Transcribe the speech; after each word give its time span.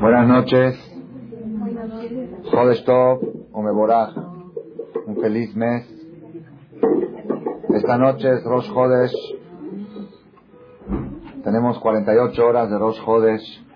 Buenas 0.00 0.26
noches. 0.26 0.78
Jodesh 2.50 2.84
Tov 2.86 3.20
o 3.52 3.62
Meboraj. 3.62 4.16
Un 5.06 5.20
feliz 5.20 5.54
mes. 5.54 5.86
Esta 7.74 7.98
noche 7.98 8.32
es 8.32 8.42
Rosh 8.42 8.70
Jodesh. 8.70 9.12
Tenemos 11.44 11.78
48 11.80 12.46
horas 12.46 12.70
de 12.70 12.78
Rosh 12.78 12.98
Jodesh. 13.04 13.66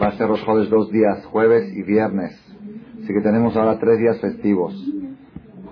Va 0.00 0.06
a 0.06 0.12
ser 0.12 0.28
Rosh 0.28 0.44
Jodesh 0.44 0.68
dos 0.68 0.88
días, 0.92 1.26
jueves 1.26 1.72
y 1.76 1.82
viernes. 1.82 2.40
Así 3.02 3.12
que 3.12 3.20
tenemos 3.20 3.56
ahora 3.56 3.80
tres 3.80 3.98
días 3.98 4.20
festivos. 4.20 4.74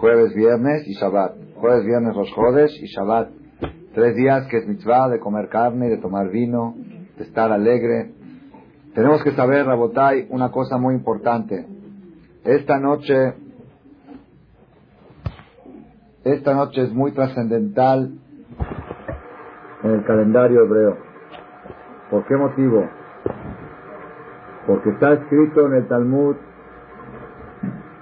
Jueves, 0.01 0.35
viernes 0.35 0.83
y 0.89 0.95
Shabbat. 0.95 1.37
Jueves, 1.55 1.85
viernes 1.85 2.17
Rosh 2.17 2.35
Jodesh 2.35 2.83
y 2.83 2.87
Shabbat. 2.87 3.31
Tres 3.95 4.17
días 4.17 4.49
que 4.49 4.57
es 4.57 4.67
mitzvah 4.67 5.09
de 5.11 5.21
comer 5.21 5.49
carne, 5.49 5.89
de 5.91 5.99
tomar 5.99 6.29
vino, 6.31 6.75
de 7.17 7.23
estar 7.23 7.53
alegre. 7.53 8.22
Tenemos 8.95 9.23
que 9.23 9.33
saber, 9.33 9.67
Rabotai, 9.67 10.27
una 10.31 10.51
cosa 10.51 10.77
muy 10.77 10.95
importante. 10.95 11.67
Esta 12.45 12.79
noche, 12.79 13.35
esta 16.25 16.55
noche 16.55 16.83
es 16.83 16.93
muy 16.93 17.13
trascendental 17.13 18.13
en 19.83 19.91
el 19.91 20.05
calendario 20.05 20.65
hebreo. 20.65 20.99
¿Por 22.11 22.27
qué 22.27 22.37
motivo? 22.37 22.87
Porque 24.67 24.91
está 24.91 25.15
escrito 25.15 25.67
en 25.67 25.75
el 25.75 25.89
Talmud, 25.89 26.37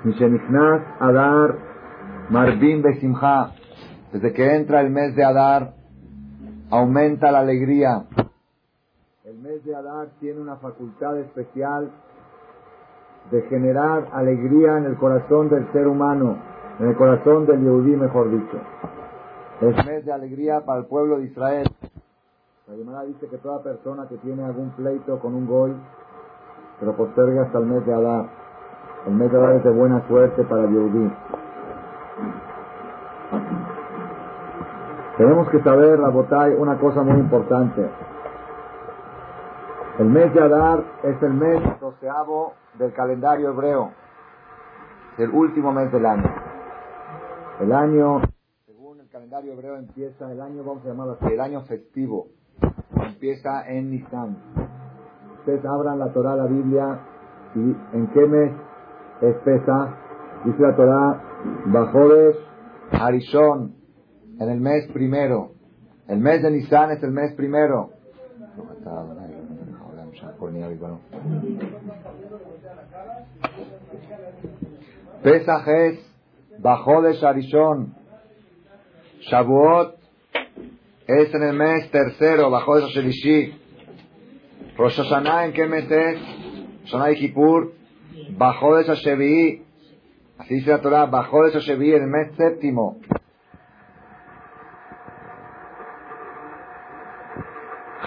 Mishenichnas 0.05 0.83
Adar 0.99 1.71
Marbim 2.31 2.83
Besimha. 2.83 3.53
Desde 4.13 4.33
que 4.33 4.57
entra 4.57 4.81
el 4.81 4.91
mes 4.91 5.15
de 5.15 5.25
Adar, 5.25 5.75
aumenta 6.71 7.31
la 7.31 7.41
alegría. 7.41 8.05
El 9.31 9.39
mes 9.39 9.65
de 9.65 9.77
Adar 9.77 10.09
tiene 10.19 10.41
una 10.41 10.57
facultad 10.57 11.17
especial 11.19 11.89
de 13.31 13.43
generar 13.43 14.09
alegría 14.13 14.77
en 14.77 14.87
el 14.87 14.97
corazón 14.97 15.49
del 15.49 15.71
ser 15.71 15.87
humano, 15.87 16.37
en 16.81 16.89
el 16.89 16.97
corazón 16.97 17.47
del 17.47 17.61
Yehudí, 17.61 17.95
mejor 17.95 18.29
dicho. 18.29 18.59
Es 19.61 19.87
mes 19.87 20.05
de 20.05 20.13
alegría 20.13 20.63
para 20.67 20.81
el 20.81 20.87
pueblo 20.87 21.19
de 21.19 21.27
Israel. 21.27 21.65
La 22.67 22.75
Gemara 22.75 23.05
dice 23.05 23.29
que 23.29 23.39
toda 23.39 23.63
persona 23.63 24.09
que 24.09 24.17
tiene 24.17 24.43
algún 24.43 24.71
pleito 24.71 25.21
con 25.21 25.37
un 25.37 25.47
goy, 25.47 25.77
se 26.81 26.87
lo 26.87 26.97
posterga 26.97 27.43
hasta 27.43 27.59
el 27.59 27.67
mes 27.67 27.87
de 27.87 27.95
Adar. 27.95 28.27
El 29.07 29.15
mes 29.15 29.31
de 29.31 29.39
Adar 29.39 29.55
es 29.55 29.63
de 29.63 29.71
buena 29.71 30.09
suerte 30.09 30.43
para 30.43 30.65
el 30.65 30.73
Yehudí. 30.73 31.13
Tenemos 35.19 35.49
que 35.51 35.63
saber, 35.63 36.01
Rabotay, 36.01 36.55
una 36.55 36.81
cosa 36.81 37.05
muy 37.05 37.21
importante. 37.21 38.10
El 40.01 40.09
mes 40.09 40.33
de 40.33 40.41
Adar 40.41 40.83
es 41.03 41.23
el 41.23 41.35
mes 41.35 41.61
doceavo 41.79 42.55
del 42.79 42.91
calendario 42.95 43.51
hebreo. 43.51 43.91
El 45.19 45.29
último 45.29 45.73
mes 45.73 45.93
del 45.93 46.07
año. 46.07 46.25
El 47.61 47.71
año, 47.71 48.23
según 48.65 48.99
el 49.01 49.11
calendario 49.11 49.53
hebreo, 49.53 49.77
empieza 49.77 50.33
el 50.33 50.41
año, 50.41 50.65
vamos 50.65 50.87
a 50.87 50.89
llamarlo 50.89 51.19
así, 51.21 51.35
el 51.35 51.41
año 51.43 51.61
festivo. 51.67 52.29
Empieza 53.09 53.69
en 53.69 53.91
Nisan. 53.91 54.39
Ustedes 55.41 55.63
abran 55.67 55.99
la 55.99 56.11
Torah, 56.15 56.35
la 56.35 56.47
Biblia, 56.47 57.01
y 57.55 57.77
en 57.93 58.07
qué 58.15 58.27
mes 58.27 58.53
es. 59.21 59.37
Dice 60.47 60.63
la 60.63 60.77
Torah, 60.77 61.23
Bajodes 61.67 62.37
Arishon, 62.93 63.75
en 64.39 64.49
el 64.49 64.61
mes 64.63 64.91
primero. 64.95 65.51
El 66.09 66.21
mes 66.21 66.43
de 66.43 66.51
Nisan 66.53 66.93
es 66.93 67.03
el 67.03 67.11
mes 67.11 67.35
primero. 67.35 68.00
Pesach 75.23 75.69
es 75.69 76.11
Bajó 76.59 77.03
de 77.03 77.15
Sharishon. 77.15 77.95
Shavuot 79.21 79.97
es 81.07 81.35
en 81.35 81.43
el 81.43 81.55
mes 81.55 81.91
tercero, 81.91 82.51
Bajó 82.51 82.81
de 82.81 82.89
Shelishi. 82.89 83.55
Rosh 84.77 84.97
Hashanah, 84.97 85.47
¿en 85.47 85.53
qué 85.53 85.67
mes 85.67 85.91
es? 85.91 86.21
Shana 86.87 87.15
Kippur, 87.15 87.73
Bajó 88.37 88.77
de 88.77 88.85
Shashevi. 88.85 89.63
Así 90.39 90.55
dice 90.55 90.71
la 90.71 90.81
Torah, 90.81 91.07
Bajó 91.07 91.45
de 91.45 91.53
Shashevi 91.53 91.93
en 91.93 92.03
el 92.03 92.09
mes 92.09 92.37
séptimo. 92.37 92.99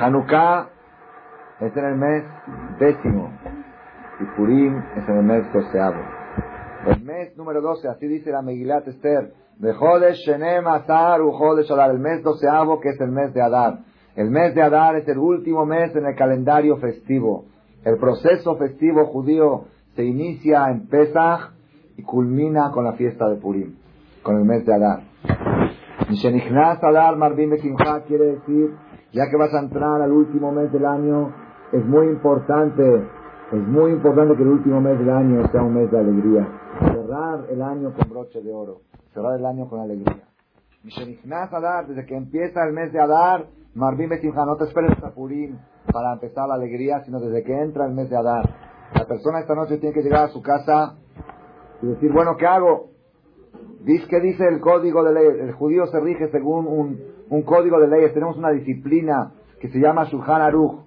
Hanukkah 0.04 0.68
es 1.62 1.78
en 1.78 1.86
el 1.86 1.96
mes 1.96 2.24
décimo. 2.78 3.32
Y 4.20 4.26
Purim 4.36 4.78
es 4.98 5.08
en 5.08 5.18
el 5.18 5.24
mes 5.24 5.54
doceavo. 5.54 6.02
El 6.88 7.02
mes 7.04 7.38
número 7.38 7.62
doce, 7.62 7.88
así 7.88 8.08
dice 8.08 8.32
la 8.32 8.42
Megilat 8.42 8.86
Esther. 8.88 9.34
De 9.58 9.74
Jodesh 9.74 10.18
Shenem 10.26 10.68
Azar 10.68 11.22
u 11.22 11.32
Jodesh 11.32 11.72
Adar. 11.72 11.92
El 11.92 12.00
mes 12.00 12.22
doceavo 12.22 12.82
que 12.82 12.90
es 12.90 13.00
el 13.00 13.12
mes 13.12 13.34
de 13.34 13.42
Adar. 13.42 13.80
El 14.16 14.30
mes 14.30 14.54
de 14.54 14.62
Adar 14.62 14.98
es 14.98 15.08
el 15.08 15.18
último 15.18 15.66
mes 15.66 15.96
en 15.96 16.06
el 16.06 16.16
calendario 16.16 16.78
festivo. 16.78 17.46
El 17.86 17.98
proceso 17.98 18.58
festivo 18.58 19.06
judío 19.06 19.66
se 19.96 20.04
inicia 20.04 20.70
en 20.70 20.88
Pesach 20.88 21.52
y 21.96 22.04
culmina 22.04 22.72
con 22.72 22.84
la 22.84 22.94
fiesta 22.94 23.30
de 23.30 23.38
Purim, 23.38 23.76
con 24.22 24.38
el 24.38 24.44
mes 24.44 24.66
de 24.66 24.74
Adar. 24.74 25.04
Adar 26.82 27.16
Marbim 27.16 27.52
Besimcha 27.52 28.02
quiere 28.04 28.26
decir, 28.26 28.72
ya 29.14 29.30
que 29.30 29.38
vas 29.38 29.54
a 29.54 29.60
entrar 29.60 30.02
al 30.02 30.12
último 30.12 30.52
mes 30.52 30.72
del 30.72 30.86
año, 30.86 31.32
es 31.72 31.86
muy 31.86 32.08
importante, 32.08 32.84
es 33.52 33.68
muy 33.68 33.92
importante 33.92 34.36
que 34.36 34.42
el 34.42 34.50
último 34.50 34.82
mes 34.82 34.98
del 34.98 35.10
año 35.10 35.48
sea 35.52 35.62
un 35.62 35.76
mes 35.76 35.90
de 35.92 36.00
alegría. 36.00 36.48
Cerrar 36.80 37.46
el 37.50 37.62
año 37.62 37.94
con 37.94 38.10
broche 38.10 38.42
de 38.42 38.52
oro, 38.52 38.82
cerrar 39.14 39.40
el 39.40 39.46
año 39.46 39.70
con 39.70 39.80
alegría. 39.80 40.24
Adar, 41.54 41.88
desde 41.88 42.06
que 42.06 42.16
empieza 42.16 42.66
el 42.66 42.74
mes 42.74 42.92
de 42.92 43.00
Adar, 43.00 43.46
Marbim 43.76 44.10
Besimcha, 44.10 44.46
no 44.46 44.58
te 44.58 44.66
esperes 44.66 44.92
hasta 44.92 45.14
Purim 45.14 45.58
para 45.92 46.14
empezar 46.14 46.48
la 46.48 46.56
alegría, 46.56 47.02
sino 47.06 47.20
desde 47.20 47.44
que 47.44 47.54
entra 47.54 47.86
el 47.86 47.94
mes 47.94 48.10
de 48.10 48.18
Adar. 48.18 48.44
La 48.96 49.06
persona 49.06 49.40
esta 49.40 49.56
noche 49.56 49.78
tiene 49.78 49.94
que 49.94 50.02
llegar 50.02 50.26
a 50.26 50.30
su 50.30 50.42
casa 50.42 50.96
y 51.82 51.88
decir, 51.88 52.12
bueno, 52.12 52.36
¿qué 52.38 52.48
hago? 52.48 52.90
Que 53.86 54.20
dice 54.22 54.48
el 54.48 54.60
código 54.60 55.04
de 55.04 55.14
ley. 55.14 55.28
El 55.42 55.54
judío 55.54 55.86
se 55.88 56.00
rige 56.00 56.30
según 56.30 56.68
un, 56.68 57.13
un 57.34 57.42
código 57.42 57.80
de 57.80 57.88
leyes. 57.88 58.14
Tenemos 58.14 58.38
una 58.38 58.52
disciplina 58.52 59.32
que 59.60 59.68
se 59.70 59.80
llama 59.80 60.06
Shulchan 60.06 60.42
Aruch. 60.42 60.82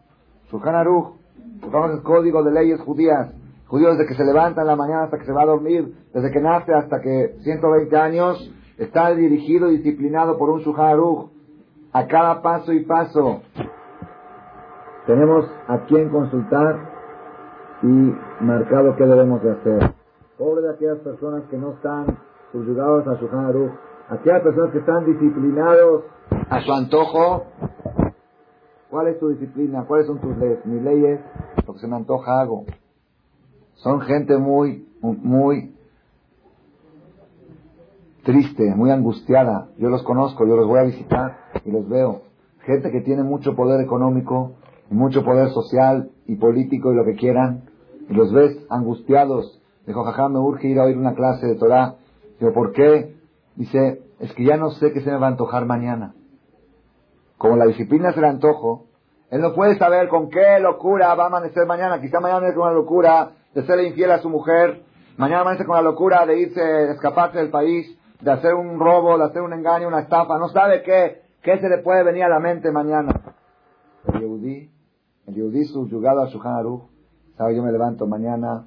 Shulchan 0.49 0.77
Aruch, 0.77 1.15
el 1.63 2.03
código 2.03 2.45
de 2.45 2.53
leyes 2.53 2.81
judías. 2.81 3.35
Judío 3.67 3.91
desde 3.91 4.07
que 4.07 4.15
se 4.15 4.25
levanta 4.25 4.61
en 4.61 4.69
la 4.69 4.77
mañana 4.77 5.05
hasta 5.05 5.19
que 5.19 5.25
se 5.25 5.33
va 5.33 5.43
a 5.43 5.47
dormir, 5.47 5.93
desde 6.15 6.31
que 6.31 6.41
nace 6.41 6.73
hasta 6.73 7.01
que 7.01 7.35
120 7.43 7.97
años, 7.97 8.55
está 8.79 9.13
dirigido 9.13 9.73
y 9.73 9.79
disciplinado 9.79 10.39
por 10.39 10.51
un 10.51 10.61
Shulchan 10.61 10.87
Aruch. 10.87 11.31
A 11.93 12.07
cada 12.07 12.43
paso 12.43 12.73
y 12.73 12.85
paso. 12.85 13.41
Tenemos 15.07 15.51
a 15.67 15.79
quien 15.87 16.11
consultar 16.11 16.77
y 17.83 18.15
marcado 18.41 18.95
qué 18.97 19.05
debemos 19.05 19.43
de 19.43 19.51
hacer. 19.51 19.95
Pobre 20.39 20.63
de 20.63 20.75
aquellas 20.75 20.99
personas 20.99 21.45
que 21.51 21.57
no 21.57 21.73
están 21.73 22.19
subyugados 22.53 23.09
a 23.09 23.19
su 23.19 23.27
Aruch, 23.35 23.73
aquellas 24.09 24.43
personas 24.43 24.73
que 24.73 24.79
están 24.79 25.05
disciplinados 25.05 26.05
a 26.51 26.61
su 26.61 26.73
antojo. 26.73 27.45
¿Cuál 28.91 29.09
es 29.09 29.19
tu 29.19 29.29
disciplina? 29.29 29.85
¿Cuáles 29.87 30.07
son 30.07 30.21
tus 30.21 30.37
leyes? 30.39 30.65
Mis 30.65 30.83
leyes, 30.83 31.21
lo 31.67 31.75
que 31.75 31.81
se 31.81 31.89
me 31.89 31.97
antoja 31.97 32.41
hago. 32.41 32.65
Son 33.75 34.01
gente 34.01 34.37
muy, 34.39 34.89
muy 35.01 35.75
triste, 38.25 38.75
muy 38.75 38.91
angustiada. 38.91 39.69
Yo 39.77 39.89
los 39.89 40.03
conozco, 40.03 40.47
yo 40.47 40.57
los 40.57 40.67
voy 40.67 40.79
a 40.79 40.85
visitar 40.85 41.39
y 41.65 41.71
los 41.71 41.89
veo. 41.89 42.23
Gente 42.61 42.91
que 42.91 43.01
tiene 43.01 43.23
mucho 43.23 43.55
poder 43.55 43.81
económico, 43.81 44.55
y 44.91 44.95
mucho 44.95 45.25
poder 45.25 45.51
social 45.51 46.11
y 46.27 46.37
político 46.37 46.93
y 46.93 46.97
lo 46.97 47.05
que 47.05 47.15
quieran, 47.15 47.65
y 48.09 48.15
los 48.15 48.33
ves 48.33 48.57
angustiados. 48.71 49.61
Dijo, 49.87 50.05
jajá, 50.05 50.29
me 50.29 50.39
urge 50.39 50.69
ir 50.69 50.79
a 50.79 50.85
oír 50.85 50.97
una 50.97 51.15
clase 51.15 51.47
de 51.47 51.57
Torah. 51.57 51.97
Digo, 52.39 52.53
¿por 52.53 52.73
qué? 52.73 53.16
Dice, 53.57 54.03
es 54.21 54.33
que 54.35 54.45
ya 54.45 54.57
no 54.57 54.71
sé 54.71 54.93
qué 54.93 55.01
se 55.01 55.11
me 55.11 55.19
va 55.19 55.27
a 55.27 55.31
antojar 55.31 55.67
mañana. 55.67 56.15
Como 57.39 57.57
la 57.57 57.67
disciplina 57.67 58.11
es 58.11 58.17
el 58.17 58.25
antojo, 58.25 58.87
él 59.31 59.41
no 59.41 59.55
puede 59.55 59.77
saber 59.79 60.09
con 60.09 60.31
qué 60.31 60.61
locura 60.61 61.15
va 61.15 61.25
a 61.25 61.27
amanecer 61.27 61.67
mañana. 61.67 62.01
Quizá 62.01 62.21
mañana 62.21 62.49
es 62.49 62.55
con 62.55 62.69
la 62.69 62.75
locura 62.75 63.33
de 63.55 63.67
serle 63.67 63.89
infiel 63.89 64.11
a 64.13 64.21
su 64.21 64.29
mujer. 64.29 64.83
Mañana 65.17 65.41
amanece 65.41 65.65
con 65.65 65.77
la 65.77 65.83
locura 65.83 66.25
de 66.27 66.39
irse, 66.39 66.61
de 66.61 66.93
escaparse 66.93 67.39
del 67.39 67.51
país, 67.51 67.99
de 68.21 68.31
hacer 68.31 68.55
un 68.55 68.79
robo, 68.79 69.19
de 69.19 69.25
hacer 69.25 69.43
un 69.43 69.53
engaño, 69.53 69.89
una 69.89 70.01
estafa. 70.01 70.39
No 70.39 70.49
sabe 70.51 70.83
qué, 70.83 71.23
qué 71.43 71.59
se 71.59 71.69
le 71.69 71.79
puede 71.79 72.05
venir 72.05 72.25
a 72.25 72.29
la 72.29 72.39
mente 72.39 72.71
mañana. 72.71 73.35
El 74.13 74.21
Yehudí, 74.21 74.71
el 75.27 75.35
Yehudí 75.35 75.65
subyugado 75.65 76.23
a 76.23 76.29
su 76.29 76.41
Aruch, 76.41 76.83
sabe, 77.37 77.57
yo 77.57 77.63
me 77.63 77.73
levanto 77.73 78.07
mañana, 78.07 78.67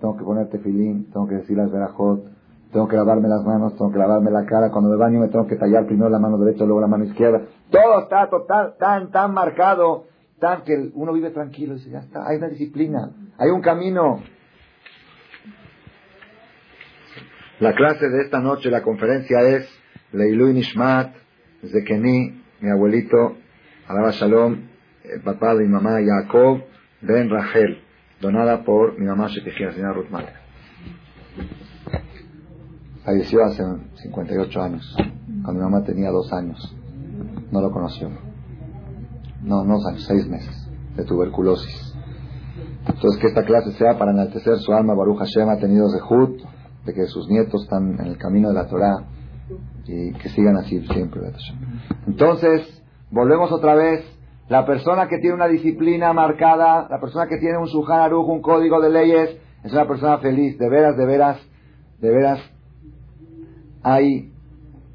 tengo 0.00 0.16
que 0.16 0.24
poner 0.24 0.48
tefilín, 0.48 1.10
tengo 1.12 1.26
que 1.26 1.36
decir 1.36 1.56
las 1.56 1.70
verajot, 1.70 2.31
tengo 2.72 2.88
que 2.88 2.96
lavarme 2.96 3.28
las 3.28 3.44
manos, 3.44 3.76
tengo 3.76 3.92
que 3.92 3.98
lavarme 3.98 4.30
la 4.30 4.46
cara, 4.46 4.70
cuando 4.70 4.90
me 4.90 4.96
baño 4.96 5.20
me 5.20 5.28
tengo 5.28 5.46
que 5.46 5.56
tallar 5.56 5.86
primero 5.86 6.08
la 6.08 6.18
mano 6.18 6.38
derecha, 6.38 6.64
luego 6.64 6.80
la 6.80 6.86
mano 6.86 7.04
izquierda. 7.04 7.42
Todo 7.70 8.00
está 8.00 8.30
total, 8.30 8.76
tan, 8.78 9.10
tan 9.10 9.34
marcado. 9.34 10.06
tan 10.40 10.62
que 10.62 10.90
uno 10.94 11.12
vive 11.12 11.30
tranquilo. 11.30 11.76
Ya 11.76 11.98
está, 11.98 12.26
hay 12.26 12.38
una 12.38 12.48
disciplina, 12.48 13.10
hay 13.38 13.50
un 13.50 13.60
camino. 13.60 14.22
La 17.60 17.74
clase 17.74 18.08
de 18.08 18.22
esta 18.22 18.40
noche, 18.40 18.70
la 18.70 18.82
conferencia 18.82 19.38
es 19.40 19.68
Leilu 20.12 20.52
Nishmat, 20.52 21.14
Zekeni, 21.70 22.42
mi 22.60 22.70
abuelito, 22.70 23.36
Alaba 23.86 24.10
Shalom, 24.12 24.56
el 25.04 25.20
papá 25.20 25.54
de 25.54 25.64
mi 25.64 25.68
mamá 25.68 25.98
Jacob, 26.02 26.62
Ben 27.02 27.28
Rachel, 27.28 27.82
donada 28.20 28.64
por 28.64 28.98
mi 28.98 29.06
mamá 29.06 29.28
Shekejia, 29.28 29.66
la 29.66 29.72
señora 29.74 29.92
Ruth 29.92 30.10
Falleció 33.04 33.44
hace 33.44 33.64
58 34.02 34.62
años, 34.62 34.96
cuando 35.42 35.54
mi 35.54 35.70
mamá 35.70 35.84
tenía 35.84 36.10
dos 36.10 36.32
años. 36.32 36.76
No 37.50 37.60
lo 37.60 37.70
conoció. 37.70 38.08
No, 39.42 39.64
no 39.64 39.74
años, 39.88 40.04
seis 40.06 40.26
meses 40.28 40.70
de 40.96 41.04
tuberculosis. 41.04 41.94
Entonces, 42.86 43.20
que 43.20 43.28
esta 43.28 43.44
clase 43.44 43.72
sea 43.72 43.98
para 43.98 44.12
enaltecer 44.12 44.58
su 44.58 44.72
alma. 44.72 44.94
Baruch 44.94 45.18
Hashem 45.18 45.48
ha 45.48 45.58
tenido 45.58 45.88
Zehut, 45.90 46.40
de 46.84 46.94
que 46.94 47.06
sus 47.06 47.28
nietos 47.28 47.62
están 47.64 47.98
en 48.00 48.06
el 48.06 48.18
camino 48.18 48.48
de 48.48 48.54
la 48.54 48.66
Torah 48.66 49.04
y 49.86 50.12
que 50.12 50.28
sigan 50.30 50.56
así 50.56 50.84
siempre. 50.86 51.20
Entonces, 52.06 52.82
volvemos 53.10 53.50
otra 53.52 53.74
vez. 53.74 54.04
La 54.48 54.66
persona 54.66 55.08
que 55.08 55.18
tiene 55.18 55.36
una 55.36 55.48
disciplina 55.48 56.12
marcada, 56.12 56.86
la 56.90 57.00
persona 57.00 57.26
que 57.26 57.38
tiene 57.38 57.58
un 57.58 57.68
Suhan 57.68 58.00
Aruj, 58.00 58.28
un 58.28 58.42
código 58.42 58.80
de 58.80 58.90
leyes, 58.90 59.38
es 59.62 59.72
una 59.72 59.86
persona 59.86 60.18
feliz. 60.18 60.58
De 60.58 60.68
veras, 60.68 60.96
de 60.96 61.06
veras, 61.06 61.40
de 62.00 62.10
veras, 62.10 62.40
hay, 63.82 64.32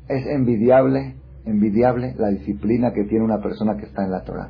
es 0.07 0.25
envidiable, 0.27 1.15
envidiable 1.45 2.13
la 2.17 2.29
disciplina 2.29 2.93
que 2.93 3.03
tiene 3.05 3.25
una 3.25 3.39
persona 3.39 3.75
que 3.77 3.85
está 3.85 4.03
en 4.03 4.11
la 4.11 4.23
Torah. 4.23 4.47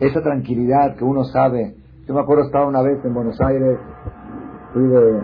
Esa 0.00 0.22
tranquilidad 0.22 0.96
que 0.96 1.04
uno 1.04 1.24
sabe. 1.24 1.74
Yo 2.06 2.14
me 2.14 2.20
acuerdo 2.20 2.44
estaba 2.44 2.66
una 2.66 2.82
vez 2.82 3.04
en 3.04 3.14
Buenos 3.14 3.40
Aires, 3.40 3.78
fui 4.72 4.86
de 4.86 5.20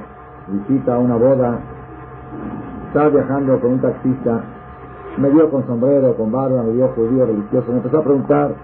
visita 0.49 0.97
a 0.97 0.99
una 0.99 1.17
boda, 1.17 1.61
estaba 2.89 3.09
viajando 3.09 3.61
con 3.61 3.73
un 3.75 3.81
taxista, 3.81 4.45
me 5.19 5.31
vio 5.31 5.51
con 5.51 5.67
sombrero, 5.67 6.17
con 6.17 6.33
barba, 6.33 6.63
me 6.63 6.73
vio 6.73 6.89
judío, 6.89 7.27
religioso, 7.27 7.71
me 7.71 7.77
empezó 7.77 7.99
a 7.99 8.05
preguntar, 8.05 8.55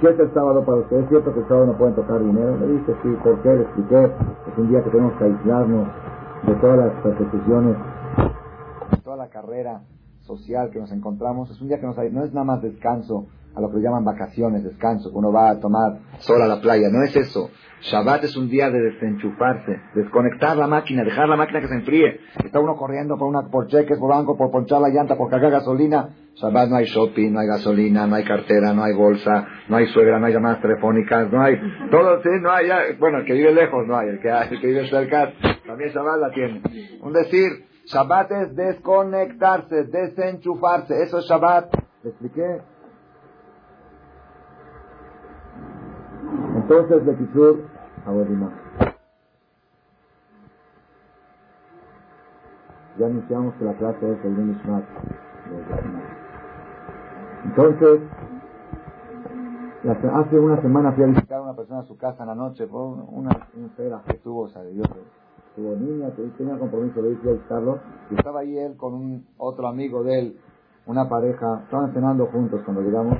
¿qué 0.00 0.10
es 0.10 0.18
el 0.18 0.32
sábado 0.34 0.64
para 0.64 0.78
ustedes? 0.78 1.04
¿Es 1.04 1.08
cierto 1.08 1.32
que 1.32 1.40
el 1.40 1.48
sábado 1.48 1.66
no 1.66 1.78
pueden 1.78 1.94
tocar 1.94 2.22
dinero? 2.22 2.58
Le 2.58 2.66
dije, 2.66 2.94
sí, 3.02 3.08
¿por 3.24 3.40
qué? 3.42 3.54
Le 3.54 3.62
expliqué, 3.62 4.04
es 4.04 4.58
un 4.58 4.68
día 4.68 4.82
que 4.84 4.90
tenemos 4.90 5.14
que 5.14 5.24
aislarnos 5.24 5.88
de 6.46 6.54
todas 6.56 6.78
las 6.78 6.92
persecuciones 7.02 7.76
la 9.26 9.30
carrera 9.30 9.82
social 10.20 10.70
que 10.72 10.78
nos 10.78 10.92
encontramos, 10.92 11.50
es 11.50 11.60
un 11.60 11.68
día 11.68 11.78
que 11.80 11.86
nos, 11.86 11.96
no 11.96 12.24
es 12.24 12.32
nada 12.32 12.44
más 12.44 12.62
descanso, 12.62 13.26
a 13.56 13.60
lo 13.60 13.70
que 13.70 13.78
llaman 13.78 14.04
vacaciones, 14.04 14.62
descanso, 14.62 15.10
que 15.10 15.16
uno 15.16 15.32
va 15.32 15.50
a 15.50 15.58
tomar 15.58 15.98
sol 16.18 16.42
a 16.42 16.46
la 16.46 16.60
playa, 16.60 16.88
no 16.90 17.02
es 17.02 17.16
eso. 17.16 17.50
Shabbat 17.80 18.24
es 18.24 18.36
un 18.36 18.50
día 18.50 18.70
de 18.70 18.78
desenchufarse, 18.78 19.80
desconectar 19.94 20.56
la 20.58 20.66
máquina, 20.66 21.02
dejar 21.04 21.28
la 21.28 21.36
máquina 21.36 21.60
que 21.60 21.68
se 21.68 21.74
enfríe. 21.74 22.20
Está 22.44 22.60
uno 22.60 22.76
corriendo 22.76 23.16
por, 23.16 23.28
una, 23.28 23.48
por 23.50 23.66
cheques, 23.68 23.98
por 23.98 24.10
banco, 24.10 24.36
por 24.36 24.50
ponchar 24.50 24.80
la 24.82 24.90
llanta, 24.90 25.16
por 25.16 25.30
cargar 25.30 25.50
gasolina. 25.50 26.10
Shabbat 26.34 26.68
no 26.68 26.76
hay 26.76 26.84
shopping, 26.84 27.32
no 27.32 27.40
hay 27.40 27.46
gasolina, 27.46 28.06
no 28.06 28.16
hay 28.16 28.24
cartera, 28.24 28.74
no 28.74 28.84
hay 28.84 28.94
bolsa, 28.94 29.46
no 29.68 29.76
hay 29.76 29.86
suegra, 29.86 30.18
no 30.20 30.26
hay 30.26 30.34
llamadas 30.34 30.60
telefónicas, 30.60 31.32
no 31.32 31.40
hay... 31.40 31.56
Todo, 31.90 32.22
sí, 32.22 32.28
no 32.42 32.50
hay... 32.52 32.68
Bueno, 32.98 33.20
el 33.20 33.24
que 33.24 33.32
vive 33.32 33.54
lejos 33.54 33.86
no 33.86 33.96
hay, 33.96 34.08
el 34.08 34.20
que, 34.20 34.28
el 34.28 34.60
que 34.60 34.66
vive 34.66 34.86
cerca 34.88 35.32
también 35.66 35.90
Shabbat 35.90 36.20
la 36.20 36.30
tiene. 36.30 36.62
Un 37.00 37.12
decir, 37.14 37.64
Shabbat 37.86 38.32
es 38.32 38.56
desconectarse, 38.56 39.84
desenchufarse. 39.84 41.02
Eso 41.02 41.18
es 41.18 41.24
Shabbat. 41.26 41.72
¿Le 42.02 42.10
expliqué? 42.10 42.62
Entonces, 46.56 47.06
de 47.06 47.16
Kishur, 47.16 47.60
Ya 52.98 53.06
anunciamos 53.06 53.54
que 53.54 53.64
la 53.64 53.74
clase 53.74 54.12
es 54.12 54.24
el 54.24 54.46
Nishmat. 54.48 54.84
Entonces, 57.44 58.00
hace 60.12 60.38
una 60.38 60.60
semana 60.60 60.92
fui 60.92 61.04
a 61.04 61.06
visitar 61.06 61.38
a 61.38 61.42
una 61.42 61.54
persona 61.54 61.80
a 61.80 61.84
su 61.84 61.96
casa 61.96 62.24
en 62.24 62.28
la 62.30 62.34
noche 62.34 62.66
por 62.66 62.82
una, 62.82 63.04
una, 63.54 64.02
que 64.02 64.14
tuvo, 64.14 64.42
o 64.42 64.48
Dios 64.48 64.88
tuvo 65.56 65.74
niña, 65.74 66.10
tenía 66.36 66.58
compromiso 66.58 67.00
de 67.00 67.12
ir 67.12 67.18
a 67.26 67.32
visitarlo, 67.32 67.80
y 68.10 68.14
estaba 68.14 68.40
ahí 68.40 68.58
él 68.58 68.76
con 68.76 68.94
un 68.94 69.26
otro 69.38 69.66
amigo 69.66 70.04
de 70.04 70.18
él, 70.18 70.36
una 70.86 71.08
pareja, 71.08 71.62
estaban 71.64 71.92
cenando 71.94 72.26
juntos 72.26 72.60
cuando 72.64 72.82
llegamos, 72.82 73.16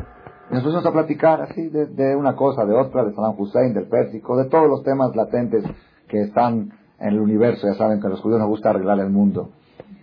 y 0.51 0.55
nos 0.55 0.63
pusimos 0.63 0.87
a 0.87 0.93
platicar 0.93 1.41
así 1.41 1.69
de, 1.69 2.15
una 2.15 2.37
cosa, 2.37 2.65
de 2.65 2.75
otra, 2.75 3.05
de 3.05 3.13
Saddam 3.15 3.35
Hussein, 3.37 3.75
del 3.75 3.89
Pérsico, 3.89 4.37
de 4.37 4.45
todos 4.49 4.69
los 4.69 4.85
temas 4.85 5.17
latentes 5.17 5.65
que 6.07 6.23
están 6.23 6.71
en 7.01 7.09
el 7.09 7.19
universo, 7.19 7.67
ya 7.67 7.75
saben 7.75 8.01
que 8.01 8.07
a 8.07 8.11
los 8.11 8.21
judíos 8.21 8.39
nos 8.39 8.49
gusta 8.49 8.71
arreglar 8.71 9.01
el 9.01 9.11
mundo 9.11 9.51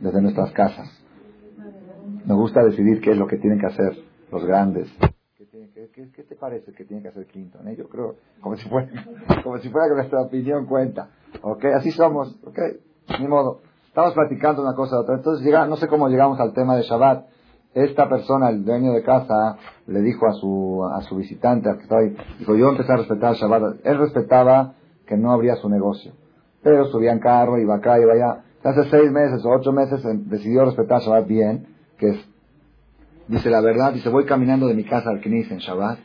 desde 0.01 0.21
nuestras 0.21 0.51
casas. 0.51 0.89
Nos 2.25 2.37
gusta 2.37 2.63
decidir 2.63 2.99
qué 2.99 3.11
es 3.11 3.17
lo 3.17 3.27
que 3.27 3.37
tienen 3.37 3.59
que 3.59 3.67
hacer 3.67 3.93
los 4.31 4.43
grandes, 4.45 4.89
¿Qué, 5.73 6.23
te 6.23 6.35
parece 6.35 6.71
que 6.71 6.85
tiene 6.85 7.01
que 7.01 7.09
hacer 7.09 7.25
Clinton? 7.25 7.67
Eh? 7.67 7.75
Yo 7.75 7.89
creo, 7.89 8.17
como 8.41 8.55
si, 8.57 8.69
fuera, 8.69 8.89
como 9.43 9.57
si 9.57 9.69
fuera 9.69 9.87
que 9.87 9.95
nuestra 9.95 10.21
opinión 10.21 10.67
cuenta. 10.67 11.09
¿Ok? 11.41 11.65
Así 11.65 11.89
somos. 11.91 12.37
¿Ok? 12.45 12.59
Ni 13.19 13.27
modo. 13.27 13.61
Estamos 13.87 14.13
platicando 14.13 14.61
una 14.61 14.75
cosa 14.75 14.99
otra. 14.99 15.15
Entonces, 15.15 15.43
llega, 15.43 15.65
no 15.65 15.75
sé 15.77 15.87
cómo 15.87 16.09
llegamos 16.09 16.39
al 16.39 16.53
tema 16.53 16.75
de 16.75 16.83
Shabbat. 16.83 17.25
Esta 17.73 18.07
persona, 18.07 18.49
el 18.49 18.63
dueño 18.63 18.91
de 18.91 19.01
casa, 19.01 19.57
le 19.87 20.01
dijo 20.01 20.27
a 20.27 20.33
su, 20.33 20.87
a 20.93 21.01
su 21.01 21.15
visitante, 21.15 21.69
al 21.69 21.77
que 21.77 21.83
estaba 21.83 22.01
ahí, 22.01 22.15
dijo, 22.37 22.55
yo 22.55 22.69
empecé 22.69 22.93
a 22.93 22.97
respetar 22.97 23.33
Shabbat. 23.33 23.83
Él 23.83 23.97
respetaba 23.97 24.75
que 25.07 25.17
no 25.17 25.31
abría 25.31 25.55
su 25.55 25.69
negocio. 25.69 26.13
Pero 26.61 26.85
subía 26.85 27.13
en 27.13 27.19
carro, 27.19 27.57
iba 27.57 27.77
acá, 27.77 27.99
iba 27.99 28.13
allá. 28.13 28.43
Hace 28.63 28.91
seis 28.91 29.11
meses 29.11 29.43
o 29.43 29.49
ocho 29.49 29.71
meses 29.71 30.05
em, 30.05 30.29
decidió 30.29 30.65
respetar 30.65 31.01
Shabbat 31.01 31.27
bien, 31.27 31.67
que 31.97 32.09
es 32.09 32.32
Dice 33.27 33.49
la 33.49 33.61
verdad, 33.61 33.93
dice, 33.93 34.09
voy 34.09 34.25
caminando 34.25 34.67
de 34.67 34.73
mi 34.73 34.83
casa 34.83 35.09
al 35.09 35.21
Knis 35.21 35.49
en 35.51 35.59
Shabbat 35.59 35.99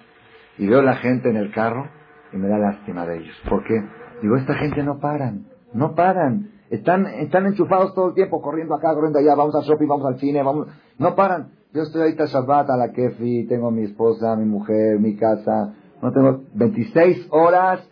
y 0.59 0.67
veo 0.67 0.83
la 0.83 0.97
gente 0.97 1.29
en 1.31 1.37
el 1.37 1.53
carro 1.53 1.89
y 2.33 2.37
me 2.37 2.49
da 2.49 2.59
lástima 2.59 3.07
de 3.07 3.19
ellos. 3.19 3.35
¿Por 3.49 3.65
qué? 3.65 3.83
Digo, 4.23 4.37
esta 4.37 4.55
gente 4.55 4.83
no 4.83 4.99
paran, 4.99 5.47
no 5.73 5.95
paran. 5.95 6.51
Están, 6.71 7.07
están 7.07 7.47
enchufados 7.47 7.95
todo 7.95 8.09
el 8.09 8.15
tiempo, 8.15 8.43
corriendo 8.43 8.75
acá, 8.75 8.95
corriendo 8.95 9.19
allá, 9.19 9.35
vamos 9.35 9.55
al 9.55 9.63
shopping, 9.63 9.87
vamos 9.89 10.07
al 10.07 10.19
cine, 10.19 10.43
vamos, 10.43 10.69
no 10.99 11.15
paran. 11.15 11.51
Yo 11.73 11.83
estoy 11.83 12.03
ahorita 12.03 12.27
Shabbat 12.27 12.71
a 12.71 12.77
la 12.77 12.93
Kefi, 12.93 13.47
tengo 13.47 13.71
mi 13.71 13.85
esposa, 13.85 14.37
mi 14.37 14.45
mujer, 14.45 14.99
mi 15.01 15.17
casa, 15.17 15.75
no 16.03 16.13
tengo 16.13 16.43
26 16.55 17.29
horas, 17.31 17.89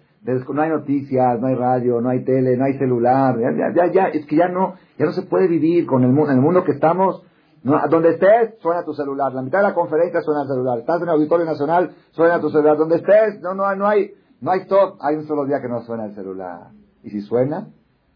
no 0.49 0.62
hay 0.62 0.70
noticias, 0.70 1.40
no 1.40 1.46
hay 1.46 1.55
radio, 1.55 2.00
no 2.00 2.08
hay 2.08 2.25
tele, 2.25 2.56
no 2.56 2.64
hay 2.64 2.78
celular, 2.78 3.37
ya, 3.38 3.73
ya, 3.75 3.92
ya, 3.92 4.06
es 4.09 4.26
que 4.26 4.37
ya 4.37 4.49
no, 4.49 4.75
ya 4.99 5.06
no 5.06 5.12
se 5.12 5.23
puede 5.23 5.47
vivir 5.47 5.87
con 5.87 6.02
el 6.02 6.11
mundo, 6.11 6.30
en 6.30 6.38
el 6.38 6.42
mundo 6.42 6.64
que 6.64 6.73
estamos, 6.73 7.23
no, 7.63 7.81
donde 7.89 8.11
estés, 8.11 8.59
suena 8.61 8.85
tu 8.85 8.93
celular. 8.93 9.33
La 9.33 9.43
mitad 9.43 9.59
de 9.59 9.65
la 9.65 9.75
conferencia 9.75 10.21
suena 10.21 10.43
el 10.43 10.49
celular. 10.49 10.79
Estás 10.79 10.99
en 10.99 11.09
el 11.09 11.15
Auditorio 11.15 11.47
Nacional, 11.47 11.91
suena 12.11 12.41
tu 12.41 12.49
celular. 12.51 12.77
Donde 12.77 12.97
estés, 12.97 13.41
no, 13.41 13.55
no, 13.55 13.75
no 13.75 13.87
hay, 13.87 14.13
no 14.41 14.51
hay 14.51 14.61
stop. 14.61 14.99
Hay 15.01 15.17
un 15.17 15.27
solo 15.27 15.45
día 15.47 15.61
que 15.61 15.69
no 15.69 15.81
suena 15.81 16.05
el 16.05 16.15
celular. 16.15 16.69
Y 17.03 17.11
si 17.11 17.21
suena, 17.23 17.69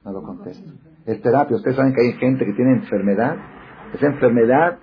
no 0.04 0.12
lo 0.12 0.22
contesto. 0.22 0.70
Es 1.06 1.20
terapia. 1.22 1.56
Ustedes 1.56 1.76
saben 1.76 1.94
que 1.94 2.00
hay 2.00 2.12
gente 2.14 2.44
que 2.44 2.52
tiene 2.52 2.72
enfermedad. 2.74 3.36
Esa 3.94 4.06
enfermedad, 4.06 4.78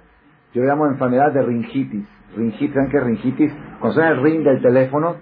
yo 0.53 0.63
llamo 0.63 0.85
enfermedad 0.87 1.31
de 1.33 1.43
ringitis. 1.43 2.05
Ringitis, 2.35 2.73
¿saben 2.73 2.89
qué 2.89 2.97
es 2.97 3.03
ringitis? 3.03 3.51
Cuando 3.79 3.93
suena 3.93 4.09
el 4.11 4.21
ring 4.21 4.43
del 4.43 4.61
teléfono, 4.61 5.15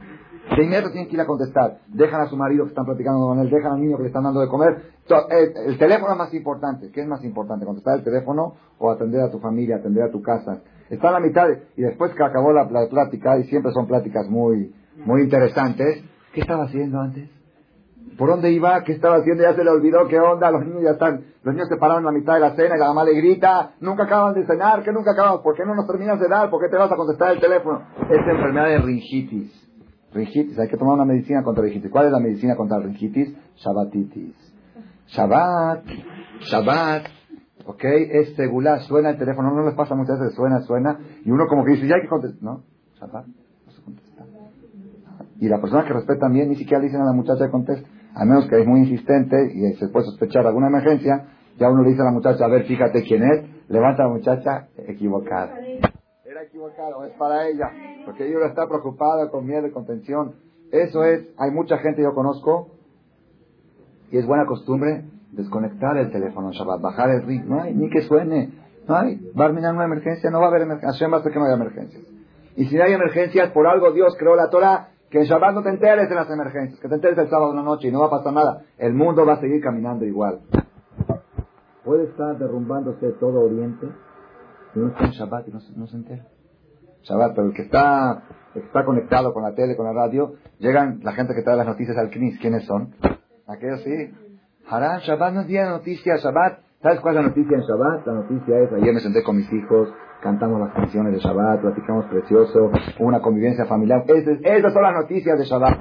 de 0.49 0.63
inmediato 0.63 0.91
tienen 0.91 1.09
que 1.09 1.15
ir 1.15 1.21
a 1.21 1.25
contestar. 1.25 1.79
Dejan 1.87 2.21
a 2.21 2.27
su 2.27 2.37
marido 2.37 2.65
que 2.65 2.69
están 2.69 2.85
platicando 2.85 3.25
con 3.25 3.39
él, 3.39 3.49
dejan 3.49 3.73
al 3.73 3.81
niño 3.81 3.97
que 3.97 4.03
le 4.03 4.09
están 4.09 4.23
dando 4.23 4.41
de 4.41 4.47
comer. 4.47 4.93
El, 5.29 5.77
teléfono 5.77 6.13
es 6.13 6.17
más 6.17 6.33
importante. 6.33 6.91
¿Qué 6.91 7.01
es 7.01 7.07
más 7.07 7.23
importante? 7.23 7.65
¿Contestar 7.65 7.97
el 7.97 8.03
teléfono 8.03 8.53
o 8.77 8.91
atender 8.91 9.21
a 9.21 9.31
tu 9.31 9.39
familia, 9.39 9.77
atender 9.77 10.03
a 10.03 10.11
tu 10.11 10.21
casa? 10.21 10.61
Está 10.89 11.09
a 11.09 11.13
la 11.13 11.19
mitad 11.19 11.47
y 11.75 11.81
después 11.81 12.13
que 12.13 12.23
acabó 12.23 12.53
la, 12.53 12.67
plática, 12.67 13.39
y 13.39 13.45
siempre 13.45 13.71
son 13.71 13.87
pláticas 13.87 14.29
muy, 14.29 14.73
muy 15.03 15.23
interesantes, 15.23 16.03
¿qué 16.31 16.41
estaba 16.41 16.65
haciendo 16.65 16.99
antes? 16.99 17.29
¿Por 18.17 18.29
dónde 18.29 18.51
iba? 18.51 18.83
¿Qué 18.83 18.93
estaba 18.93 19.15
haciendo? 19.17 19.43
Ya 19.43 19.55
se 19.55 19.63
le 19.63 19.69
olvidó 19.71 20.07
qué 20.07 20.19
onda. 20.19 20.51
Los 20.51 20.63
niños 20.63 20.83
ya 20.83 20.91
están, 20.91 21.25
los 21.43 21.53
niños 21.53 21.67
se 21.67 21.75
pararon 21.77 22.03
en 22.03 22.05
la 22.05 22.11
mitad 22.11 22.35
de 22.35 22.39
la 22.39 22.55
cena 22.55 22.75
y 22.75 22.79
la 22.79 22.87
mamá 22.87 23.03
le 23.03 23.13
grita, 23.13 23.73
nunca 23.81 24.03
acaban 24.03 24.35
de 24.35 24.45
cenar, 24.45 24.83
¿qué 24.83 24.93
nunca 24.93 25.11
acaban? 25.11 25.41
¿Por 25.41 25.55
qué 25.55 25.65
no 25.65 25.75
nos 25.75 25.87
terminas 25.87 26.19
de 26.19 26.29
dar? 26.29 26.49
¿Por 26.49 26.61
qué 26.61 26.69
te 26.69 26.77
vas 26.77 26.91
a 26.91 26.95
contestar 26.95 27.33
el 27.33 27.41
teléfono? 27.41 27.81
Es 28.09 28.19
enfermedad 28.19 28.67
de 28.67 28.77
ringitis. 28.77 29.64
Ringitis, 30.15 30.57
hay 30.57 30.69
que 30.69 30.77
tomar 30.77 30.95
una 30.95 31.05
medicina 31.05 31.43
contra 31.43 31.63
ringitis. 31.63 31.91
¿Cuál 31.91 32.05
es 32.07 32.12
la 32.13 32.19
medicina 32.19 32.55
contra 32.55 32.79
ringitis? 32.79 33.36
Shabbatitis. 33.57 34.34
Shabbat, 35.07 35.86
Shabbat, 36.39 37.03
¿ok? 37.65 37.84
Es 37.84 38.36
segular, 38.36 38.81
suena 38.84 39.10
el 39.12 39.17
teléfono, 39.17 39.53
no 39.53 39.65
les 39.65 39.75
pasa 39.75 39.93
muchas 39.93 40.17
veces, 40.19 40.36
suena, 40.36 40.62
suena, 40.62 41.00
y 41.24 41.29
uno 41.29 41.45
como 41.48 41.65
que 41.65 41.72
dice, 41.72 41.88
ya 41.88 41.95
hay 41.95 42.01
que 42.03 42.07
contestar. 42.07 42.41
No, 42.41 42.63
Shabbat, 43.00 43.27
no 43.27 43.72
se 43.72 43.81
contesta. 43.81 44.25
Y 45.39 45.50
la 45.50 45.60
persona 45.60 45.86
que 45.86 45.93
respeta 45.93 46.29
bien 46.29 46.50
ni 46.50 46.55
siquiera 46.55 46.79
le 46.79 46.86
dicen 46.88 47.01
a 47.01 47.05
la 47.05 47.13
muchacha 47.13 47.45
que 47.45 47.51
conteste, 47.51 47.86
a 48.15 48.24
menos 48.24 48.48
que 48.48 48.60
es 48.60 48.65
muy 48.65 48.79
insistente 48.79 49.36
y 49.53 49.74
se 49.74 49.89
puede 49.89 50.05
sospechar 50.05 50.48
alguna 50.48 50.67
emergencia, 50.67 51.27
ya 51.60 51.69
uno 51.69 51.84
le 51.84 51.89
dice 51.89 52.01
a 52.01 52.05
la 52.05 52.12
muchacha, 52.12 52.45
a 52.45 52.48
ver, 52.48 52.63
fíjate 52.65 53.03
quién 53.03 53.24
es, 53.24 53.69
levanta 53.69 54.03
a 54.03 54.07
la 54.07 54.13
muchacha 54.13 54.69
equivocada. 54.77 55.55
Equivocado, 56.45 57.03
es 57.05 57.13
para 57.13 57.47
ella, 57.47 57.71
porque 58.05 58.27
ella 58.27 58.45
está 58.45 58.67
preocupada 58.67 59.29
con 59.31 59.47
miedo 59.47 59.65
y 59.65 59.71
con 59.71 59.85
tensión. 59.85 60.35
Eso 60.71 61.03
es, 61.03 61.27
hay 61.37 61.49
mucha 61.51 61.77
gente 61.79 62.03
yo 62.03 62.13
conozco, 62.13 62.69
y 64.11 64.17
es 64.17 64.27
buena 64.27 64.45
costumbre 64.45 65.05
desconectar 65.31 65.97
el 65.97 66.11
teléfono 66.11 66.47
en 66.47 66.53
Shabbat, 66.53 66.81
bajar 66.81 67.09
el 67.09 67.23
ritmo, 67.23 67.63
ni 67.63 67.89
que 67.89 68.01
suene, 68.01 68.53
no 68.87 68.95
hay, 68.95 69.19
va 69.37 69.45
a 69.45 69.47
terminar 69.47 69.73
una 69.73 69.85
emergencia, 69.85 70.29
no 70.29 70.39
va 70.39 70.45
a 70.45 70.49
haber 70.49 70.61
emergencia, 70.61 71.07
va 71.07 71.17
a 71.17 71.23
que 71.23 71.39
no 71.39 71.45
haya 71.45 71.55
emergencias. 71.55 72.03
Y 72.55 72.65
si 72.65 72.75
no 72.75 72.83
hay 72.83 72.93
emergencias, 72.93 73.51
por 73.51 73.65
algo 73.65 73.91
Dios 73.91 74.15
creó 74.17 74.35
la 74.35 74.49
Torah, 74.49 74.89
que 75.09 75.19
en 75.19 75.25
Shabbat 75.25 75.53
no 75.55 75.63
te 75.63 75.69
enteres 75.69 76.07
de 76.09 76.15
las 76.15 76.29
emergencias, 76.29 76.79
que 76.79 76.87
te 76.87 76.95
enteres 76.95 77.17
el 77.17 77.29
sábado 77.29 77.51
en 77.51 77.57
la 77.57 77.63
noche 77.63 77.87
y 77.87 77.91
no 77.91 78.01
va 78.01 78.07
a 78.07 78.11
pasar 78.11 78.33
nada. 78.33 78.63
El 78.77 78.93
mundo 78.93 79.25
va 79.25 79.33
a 79.33 79.39
seguir 79.39 79.61
caminando 79.61 80.05
igual. 80.05 80.41
Puede 81.83 82.05
estar 82.05 82.37
derrumbándose 82.37 83.11
todo 83.19 83.41
Oriente 83.41 83.87
y 84.75 84.79
uno 84.79 84.89
está 84.89 85.05
en 85.05 85.11
Shabbat 85.11 85.47
y 85.47 85.51
no, 85.51 85.87
se 85.87 85.95
entera. 85.95 86.25
Shabbat, 87.05 87.35
pero 87.35 87.47
el 87.47 87.53
que 87.53 87.62
está, 87.62 88.24
está 88.55 88.83
conectado 88.83 89.33
con 89.33 89.43
la 89.43 89.53
tele, 89.53 89.75
con 89.75 89.85
la 89.85 89.93
radio, 89.93 90.33
llegan 90.59 91.00
la 91.03 91.13
gente 91.13 91.33
que 91.35 91.43
trae 91.43 91.55
las 91.55 91.67
noticias 91.67 91.97
al 91.97 92.09
CNIS. 92.09 92.39
¿Quiénes 92.39 92.65
son? 92.65 92.95
Aquellos 93.47 93.81
sí. 93.83 94.12
Harán, 94.67 95.01
Shabbat 95.01 95.33
no 95.33 95.41
es 95.41 95.69
noticias, 95.69 96.24
Shabbat. 96.24 96.59
¿Sabes 96.81 97.00
cuál 97.00 97.15
es 97.15 97.21
la 97.21 97.27
noticia 97.29 97.57
en 97.57 97.63
Shabbat? 97.63 98.07
La 98.07 98.13
noticia 98.13 98.59
es, 98.59 98.74
ayer 98.74 98.93
me 98.93 99.00
senté 99.00 99.24
con 99.24 99.38
mis 99.38 99.51
hijos, 99.53 99.89
cantamos 100.21 100.59
las 100.59 100.74
canciones 100.74 101.13
de 101.13 101.19
Shabbat, 101.19 101.62
platicamos 101.62 102.05
precioso, 102.05 102.71
una 103.00 103.21
convivencia 103.21 103.65
familiar. 103.65 104.03
esas 104.07 104.74
son 104.74 104.81
las 104.81 104.93
noticias 104.93 105.38
de 105.38 105.45
Shabbat. 105.45 105.79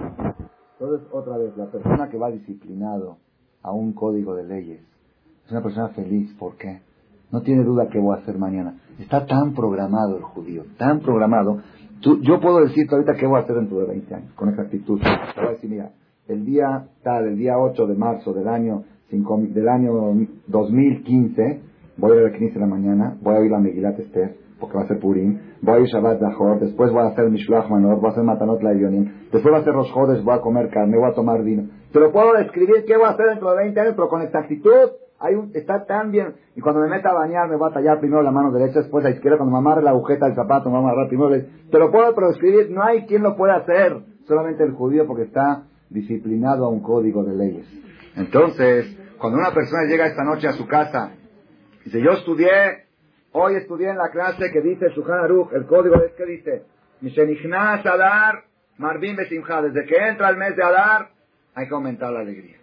Entonces, 0.79 1.09
otra 1.11 1.39
vez, 1.39 1.57
la 1.57 1.71
persona 1.71 2.09
que 2.11 2.19
va 2.19 2.31
disciplinado 2.31 3.19
a 3.63 3.73
un 3.73 3.95
código 3.95 4.35
de 4.35 4.45
leyes 4.45 4.83
es 5.47 5.53
una 5.53 5.63
persona 5.63 5.89
feliz. 5.89 6.35
¿Por 6.39 6.57
qué? 6.57 6.83
No 7.31 7.43
tiene 7.43 7.65
duda 7.65 7.89
qué 7.91 7.99
voy 7.99 8.17
a 8.17 8.21
hacer 8.21 8.39
mañana. 8.39 8.77
Está 8.99 9.27
tan 9.27 9.55
programado 9.55 10.17
el 10.17 10.23
judío, 10.23 10.65
tan 10.79 11.01
programado. 11.01 11.59
yo 12.01 12.41
puedo 12.41 12.61
decirte 12.61 12.95
ahorita 12.95 13.15
qué 13.15 13.27
voy 13.27 13.39
a 13.39 13.43
hacer 13.43 13.57
dentro 13.57 13.79
de 13.81 13.87
20 13.87 14.15
años, 14.15 14.33
con 14.35 14.49
esa 14.51 14.63
actitud. 14.63 15.01
Te 15.01 15.41
voy 15.41 15.49
a 15.49 15.53
decir, 15.53 15.71
mira, 15.71 15.91
el 16.29 16.45
día 16.45 16.87
tal, 17.03 17.27
el 17.27 17.37
día 17.37 17.59
8 17.59 17.87
de 17.87 17.95
marzo 17.97 18.33
del 18.33 18.49
año, 18.49 18.85
del 19.11 19.69
año 19.69 19.93
2015, 20.47 21.61
voy 21.97 22.13
a 22.13 22.21
ir 22.21 22.27
al 22.27 22.33
15 22.33 22.55
de 22.55 22.61
la 22.61 22.67
mañana, 22.67 23.17
voy 23.21 23.35
a 23.35 23.41
ir 23.45 23.55
a 23.55 23.59
Megilat 23.59 23.99
Esther, 23.99 24.37
porque 24.59 24.77
va 24.77 24.85
a 24.85 24.89
ser 24.89 24.99
Purim, 24.99 25.39
voy 25.61 25.75
a 25.75 25.81
ir 25.81 25.87
Shabbat 25.87 26.21
Zahor, 26.21 26.61
después 26.61 26.91
voy 26.91 27.03
a 27.03 27.09
hacer 27.09 27.29
Mishloach 27.31 27.69
Manor, 27.69 28.01
voy 28.01 28.09
a 28.09 28.13
hacer 28.13 28.25
Matanot 28.25 28.63
Laivionim, 28.63 29.05
después 29.33 29.45
voy 29.45 29.55
a 29.55 29.59
hacer 29.59 29.75
Rosh 29.75 29.93
Chodesh, 29.93 30.25
voy 30.25 30.35
a 30.35 30.41
comer 30.41 30.71
carne, 30.71 30.97
voy 30.97 31.11
a 31.11 31.15
tomar 31.15 31.43
vino. 31.43 31.69
Te 31.93 32.01
lo 32.01 32.11
puedo 32.13 32.33
describir 32.35 32.85
qué 32.87 32.97
voy 32.97 33.07
a 33.07 33.11
hacer 33.11 33.27
dentro 33.29 33.51
de 33.51 33.57
20 33.65 33.81
años, 33.81 33.95
pero 33.97 34.09
con 34.09 34.23
esta 34.23 34.41
actitud 34.41 34.73
hay 35.25 35.35
un, 35.35 35.51
está 35.55 35.87
tan 35.87 36.11
bien. 36.11 36.35
Y 36.55 36.61
cuando 36.61 36.83
me 36.83 36.89
meta 36.89 37.11
a 37.11 37.15
bañar, 37.15 37.49
me 37.49 37.57
voy 37.57 37.71
a 37.71 37.75
tallar 37.75 37.99
primero 37.99 38.23
la 38.23 38.31
mano 38.31 38.53
derecha, 38.53 38.81
después 38.81 39.03
la 39.03 39.11
izquierda. 39.11 39.39
Cuando 39.39 39.53
me 39.53 39.59
amarre 39.59 39.83
la 39.83 39.91
agujeta 39.91 40.27
del 40.27 40.35
zapato, 40.35 40.69
me 40.69 40.77
voy 40.77 40.85
a 40.85 40.91
amarrar 40.91 41.09
primero. 41.09 41.31
Te 41.71 41.79
lo 41.79 41.91
puedo 41.91 42.13
describir, 42.29 42.71
no 42.71 42.83
hay 42.85 43.07
quien 43.07 43.23
lo 43.23 43.35
pueda 43.35 43.57
hacer. 43.57 44.03
Solamente 44.27 44.65
el 44.65 44.73
judío 44.73 45.07
porque 45.07 45.23
está 45.23 45.65
disciplinado 45.89 46.67
a 46.67 46.69
un 46.69 46.81
código 46.81 47.25
de 47.25 47.35
leyes. 47.35 47.67
Entonces, 48.17 48.99
cuando 49.19 49.39
una 49.39 49.53
persona 49.53 49.85
llega 49.85 50.07
esta 50.07 50.25
noche 50.25 50.47
a 50.47 50.53
su 50.53 50.67
casa, 50.67 51.13
dice, 51.85 52.03
yo 52.03 52.11
estudié, 52.11 52.85
hoy 53.33 53.55
estudié 53.57 53.91
en 53.91 53.97
la 53.97 54.11
clase 54.11 54.51
que 54.53 54.61
dice 54.61 54.91
Shuhan 54.91 55.25
Aruch, 55.25 55.53
el 55.55 55.67
código 55.67 55.97
es 56.03 56.13
que 56.13 56.27
dice, 56.27 56.63
Mishenichnas 57.01 57.85
Adar, 57.87 58.45
Marvin 58.77 59.17
Besimcha, 59.17 59.63
desde 59.63 59.87
que 59.87 59.97
entra 59.97 60.29
el 60.29 60.37
mes 60.37 60.55
de 60.57 60.63
Adar, 60.63 61.11
hay 61.55 61.67
que 61.67 61.75
aumentar 61.75 62.13
la 62.13 62.21
alegría. 62.21 62.57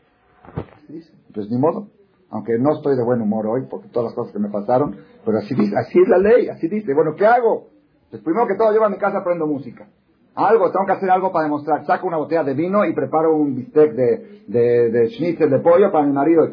Pues 1.33 1.49
ni 1.49 1.57
modo, 1.57 1.87
aunque 2.31 2.57
no 2.57 2.73
estoy 2.73 2.95
de 2.95 3.03
buen 3.03 3.21
humor 3.21 3.45
hoy 3.45 3.67
por 3.67 3.81
todas 3.91 4.07
las 4.09 4.15
cosas 4.15 4.33
que 4.33 4.39
me 4.39 4.49
pasaron, 4.49 4.95
pero 5.23 5.37
así 5.37 5.53
así 5.75 5.99
es 5.99 6.07
la 6.07 6.17
ley, 6.17 6.47
así 6.47 6.67
dice. 6.67 6.93
Bueno, 6.93 7.13
¿qué 7.15 7.25
hago? 7.25 7.67
Pues 8.09 8.23
primero 8.23 8.47
que 8.47 8.55
todo 8.55 8.71
llevo 8.71 8.85
a 8.85 8.89
mi 8.89 8.97
casa 8.97 9.19
aprendo 9.19 9.45
música. 9.45 9.87
Algo, 10.33 10.71
tengo 10.71 10.85
que 10.85 10.93
hacer 10.93 11.09
algo 11.09 11.31
para 11.31 11.43
demostrar. 11.43 11.85
Saco 11.85 12.07
una 12.07 12.17
botella 12.17 12.43
de 12.43 12.53
vino 12.53 12.85
y 12.85 12.93
preparo 12.93 13.35
un 13.35 13.53
bistec 13.53 13.93
de, 13.93 14.43
de, 14.47 14.89
de 14.89 15.09
schnitzel 15.09 15.49
de 15.49 15.59
pollo 15.59 15.91
para 15.91 16.05
mi 16.05 16.13
marido. 16.13 16.47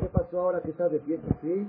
¿qué 0.00 0.06
pasó 0.06 0.40
ahora 0.40 0.60
que 0.62 0.70
estás 0.70 0.90
de 0.90 1.00
fiesta 1.00 1.28
así? 1.38 1.68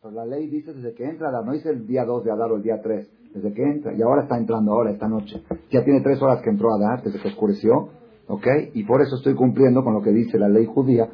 Pues 0.00 0.14
la 0.14 0.26
ley 0.26 0.48
dice 0.48 0.72
desde 0.72 0.94
que 0.94 1.04
entra, 1.04 1.30
no 1.30 1.52
dice 1.52 1.70
el 1.70 1.86
día 1.86 2.04
2 2.04 2.24
de 2.24 2.32
Adar 2.32 2.50
o 2.50 2.56
el 2.56 2.62
día 2.62 2.80
3, 2.82 3.32
desde 3.34 3.52
que 3.52 3.62
entra, 3.62 3.92
y 3.92 4.02
ahora 4.02 4.22
está 4.22 4.36
entrando 4.36 4.72
ahora, 4.72 4.90
esta 4.90 5.06
noche. 5.06 5.44
Ya 5.70 5.84
tiene 5.84 6.00
tres 6.00 6.20
horas 6.20 6.42
que 6.42 6.50
entró 6.50 6.72
Adar, 6.72 7.04
desde 7.04 7.20
que 7.20 7.28
oscureció, 7.28 7.90
¿ok? 8.28 8.46
Y 8.74 8.84
por 8.84 9.02
eso 9.02 9.16
estoy 9.16 9.34
cumpliendo 9.34 9.84
con 9.84 9.94
lo 9.94 10.02
que 10.02 10.10
dice 10.10 10.38
la 10.38 10.48
ley 10.48 10.66
judía, 10.66 11.08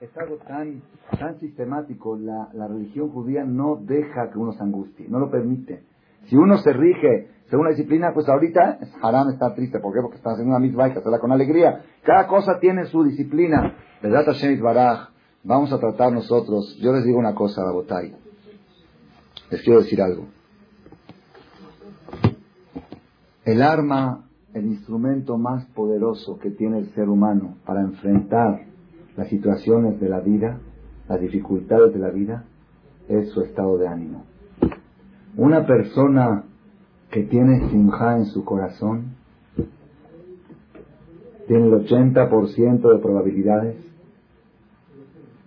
es 0.00 0.16
algo 0.16 0.36
tan, 0.46 0.82
tan 1.18 1.40
sistemático, 1.40 2.16
la, 2.16 2.48
la 2.52 2.68
religión 2.68 3.10
judía 3.10 3.44
no 3.44 3.76
deja 3.76 4.30
que 4.30 4.38
uno 4.38 4.52
se 4.52 4.62
angustie, 4.62 5.08
no 5.08 5.18
lo 5.18 5.30
permite. 5.30 5.82
Si 6.26 6.36
uno 6.36 6.58
se 6.58 6.72
rige 6.72 7.28
según 7.50 7.64
la 7.64 7.70
disciplina, 7.70 8.12
pues 8.12 8.28
ahorita 8.28 8.78
es 8.82 8.92
haram 9.02 9.30
estar 9.30 9.54
triste. 9.54 9.80
¿Por 9.80 9.94
qué? 9.94 10.00
Porque 10.02 10.18
está 10.18 10.32
haciendo 10.32 10.54
una 10.54 10.60
misma 10.60 10.84
hay 10.84 10.92
que 10.92 10.98
hacerla 10.98 11.18
con 11.18 11.32
alegría. 11.32 11.82
Cada 12.02 12.26
cosa 12.26 12.58
tiene 12.60 12.84
su 12.86 13.02
disciplina. 13.04 13.74
¿Verdad, 14.02 14.26
Hashem 14.26 14.60
Baraj? 14.60 15.08
Vamos 15.44 15.72
a 15.72 15.78
tratar 15.78 16.12
nosotros. 16.12 16.76
Yo 16.78 16.92
les 16.92 17.04
digo 17.04 17.18
una 17.18 17.34
cosa, 17.34 17.62
Botay. 17.72 18.14
Les 19.50 19.62
quiero 19.62 19.80
decir 19.80 20.02
algo. 20.02 20.26
El 23.46 23.62
arma, 23.62 24.27
el 24.54 24.66
instrumento 24.66 25.36
más 25.36 25.66
poderoso 25.66 26.38
que 26.38 26.50
tiene 26.50 26.78
el 26.78 26.90
ser 26.94 27.08
humano 27.08 27.56
para 27.66 27.82
enfrentar 27.82 28.62
las 29.16 29.28
situaciones 29.28 30.00
de 30.00 30.08
la 30.08 30.20
vida, 30.20 30.58
las 31.08 31.20
dificultades 31.20 31.92
de 31.92 31.98
la 31.98 32.10
vida, 32.10 32.44
es 33.08 33.30
su 33.30 33.42
estado 33.42 33.78
de 33.78 33.88
ánimo. 33.88 34.24
Una 35.36 35.66
persona 35.66 36.44
que 37.10 37.22
tiene 37.24 37.68
simja 37.70 38.16
en 38.16 38.26
su 38.26 38.44
corazón 38.44 39.16
tiene 41.46 41.66
el 41.66 41.72
80% 41.86 42.92
de 42.92 42.98
probabilidades 42.98 43.76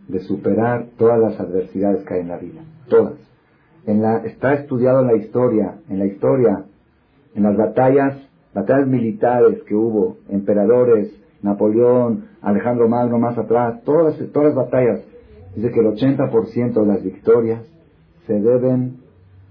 de 0.07 0.19
superar 0.21 0.87
todas 0.97 1.19
las 1.19 1.39
adversidades 1.39 2.03
que 2.05 2.15
hay 2.15 2.21
en 2.21 2.27
la 2.27 2.37
vida. 2.37 2.61
Todas. 2.89 3.13
Está 4.25 4.53
estudiado 4.53 5.01
en 5.01 5.07
la 5.07 5.15
historia, 5.15 5.79
en 5.89 5.99
la 5.99 6.05
historia, 6.05 6.65
en 7.35 7.43
las 7.43 7.55
batallas, 7.55 8.17
batallas 8.53 8.87
militares 8.87 9.63
que 9.63 9.75
hubo, 9.75 10.17
emperadores, 10.29 11.13
Napoleón, 11.41 12.25
Alejandro 12.41 12.87
Magno 12.87 13.17
más 13.17 13.37
atrás, 13.37 13.81
todas, 13.83 14.15
todas 14.31 14.53
las 14.53 14.55
batallas, 14.55 15.01
dice 15.55 15.71
que 15.71 15.79
el 15.79 15.87
80% 15.87 16.73
de 16.73 16.85
las 16.85 17.03
victorias 17.03 17.61
se 18.27 18.33
deben 18.39 19.01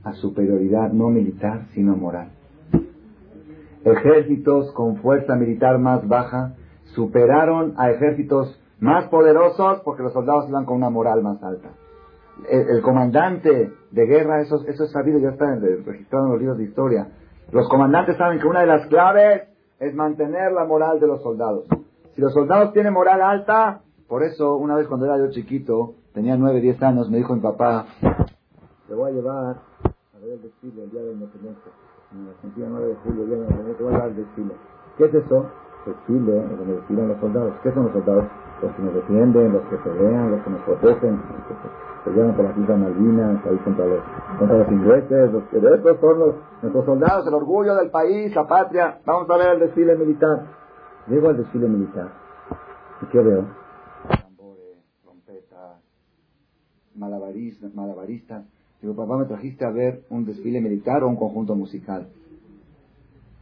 a 0.04 0.12
superioridad 0.14 0.92
no 0.92 1.09
militar, 1.09 1.66
sino 1.75 1.97
moral. 1.97 2.30
Ejércitos 3.85 4.73
con 4.73 4.97
fuerza 4.97 5.37
militar 5.37 5.78
más 5.78 6.07
baja 6.07 6.54
superaron 6.95 7.75
a 7.76 7.90
ejércitos 7.90 8.59
más 8.78 9.09
poderosos 9.09 9.80
porque 9.85 10.02
los 10.02 10.12
soldados 10.12 10.49
iban 10.49 10.64
con 10.64 10.76
una 10.76 10.90
moral 10.90 11.23
más 11.23 11.42
alta. 11.42 11.71
El, 12.49 12.80
comandante 12.80 13.71
de 13.90 14.07
guerra, 14.07 14.40
eso, 14.40 14.64
eso 14.66 14.85
es 14.85 14.90
sabido, 14.92 15.19
ya 15.19 15.30
está 15.30 15.54
registrado 15.57 16.26
en 16.26 16.33
los 16.33 16.40
libros 16.40 16.59
de 16.59 16.64
historia. 16.64 17.09
Los 17.52 17.69
comandantes 17.69 18.16
saben 18.16 18.38
que 18.38 18.47
una 18.47 18.61
de 18.61 18.66
las 18.66 18.87
claves 18.87 19.49
es 19.80 19.95
mantener 19.95 20.52
la 20.52 20.64
moral 20.64 21.00
de 21.00 21.07
los 21.09 21.23
soldados. 21.23 21.64
Si 22.14 22.21
los 22.21 22.33
soldados 22.33 22.73
tienen 22.73 22.92
moral 22.92 23.21
alta, 23.23 23.80
por 24.07 24.23
eso 24.23 24.57
una 24.57 24.76
vez 24.76 24.87
cuando 24.87 25.07
era 25.07 25.19
yo 25.19 25.30
chiquito, 25.30 25.95
tenía 26.12 26.37
9, 26.37 26.61
10 26.61 26.83
años, 26.83 27.11
me 27.11 27.19
dijo 27.19 27.35
mi 27.35 27.40
papá, 27.40 27.87
te 28.88 28.95
voy 28.95 29.11
a 29.11 29.14
llevar 29.14 29.57
a 29.85 30.19
ver 30.21 30.33
el 30.35 30.42
desfile 30.42 30.85
el 30.85 30.90
día 30.90 31.02
de 31.02 31.12
independencia. 31.12 31.73
En 32.12 32.28
Argentina 32.28 32.66
9 32.71 32.87
de 32.88 32.95
julio, 32.97 33.23
el 33.23 33.28
día 33.28 33.37
de 33.38 33.42
independencia, 33.42 33.78
te 33.78 33.83
voy 33.85 33.92
a 33.92 33.97
llevar 33.97 34.11
al 34.11 34.16
desfile. 34.16 34.54
¿Qué 34.97 35.04
es 35.04 35.14
eso? 35.14 35.50
Desfile, 35.87 36.32
donde 36.32 36.75
desfilan 36.75 37.08
los 37.08 37.20
soldados. 37.20 37.54
¿Qué 37.62 37.72
son 37.72 37.84
los 37.84 37.92
soldados? 37.92 38.25
Los 38.60 38.75
que 38.75 38.82
nos 38.82 38.94
defienden, 38.94 39.52
los 39.52 39.62
que 39.68 39.76
pelean, 39.76 40.30
los 40.30 40.42
que 40.42 40.50
nos 40.50 40.60
protegen, 40.62 41.16
los 41.16 41.46
que 41.46 42.10
pelean 42.10 42.37
por 42.37 42.44
las 42.44 42.58
Islas 42.58 42.78
Malvinas, 42.78 43.46
ahí 43.46 43.56
contra 43.58 43.87
los, 43.87 44.00
contra 44.38 44.58
los 44.58 44.68
ingleses, 44.70 45.32
los 45.32 45.44
que 45.44 45.56
estos 45.56 46.00
son 46.00 46.18
los, 46.18 46.34
nuestros 46.60 46.84
soldados, 46.84 47.26
el 47.26 47.34
orgullo 47.34 47.75
del 47.76 47.90
país, 47.90 48.34
la 48.34 48.46
patria. 48.46 49.00
Vamos 49.06 49.30
a 49.30 49.37
ver 49.38 49.54
el 49.54 49.60
desfile 49.60 49.96
militar. 49.96 50.44
Llego 51.06 51.28
al 51.30 51.38
desfile 51.38 51.68
militar. 51.68 52.08
¿Y 53.00 53.06
qué 53.06 53.18
veo? 53.18 53.46
Tambores, 54.06 54.76
trompetas, 55.02 55.80
malabaristas, 56.94 57.75
malabaristas. 57.75 58.44
Digo, 58.82 58.94
papá, 58.94 59.16
¿me 59.16 59.25
trajiste 59.25 59.64
a 59.64 59.70
ver 59.70 60.02
un 60.10 60.26
desfile 60.26 60.60
militar 60.60 61.02
o 61.02 61.08
un 61.08 61.16
conjunto 61.16 61.54
musical? 61.54 62.08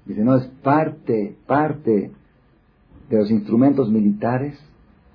Dice, 0.05 0.25
no, 0.25 0.37
es 0.37 0.47
parte, 0.63 1.37
parte 1.47 2.13
de 3.09 3.19
los 3.19 3.31
instrumentos 3.31 3.91
militares 3.91 4.59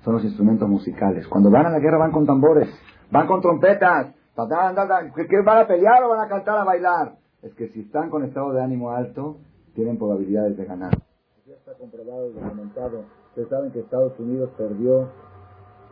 son 0.04 0.14
los 0.14 0.24
instrumentos 0.24 0.68
musicales. 0.68 1.26
Cuando 1.28 1.50
van 1.50 1.66
a 1.66 1.70
la 1.70 1.78
guerra 1.78 1.98
van 1.98 2.12
con 2.12 2.26
tambores, 2.26 2.68
van 3.10 3.26
con 3.26 3.40
trompetas. 3.40 4.14
¿Qué 4.34 5.42
van 5.44 5.58
a 5.58 5.66
pelear 5.66 6.02
o 6.02 6.08
van 6.08 6.20
a 6.20 6.28
cantar, 6.28 6.58
a 6.58 6.64
bailar? 6.64 7.14
Es 7.42 7.54
que 7.54 7.68
si 7.68 7.80
están 7.80 8.10
con 8.10 8.24
estado 8.24 8.52
de 8.52 8.62
ánimo 8.62 8.90
alto, 8.90 9.38
tienen 9.74 9.96
probabilidades 9.96 10.56
de 10.56 10.64
ganar 10.64 11.04
ya 11.46 11.54
está 11.56 11.74
comprobado 11.74 12.30
y 12.30 12.32
documentado. 12.32 13.04
Ustedes 13.28 13.48
saben 13.48 13.70
que 13.70 13.80
Estados 13.80 14.18
Unidos 14.18 14.50
perdió 14.56 15.10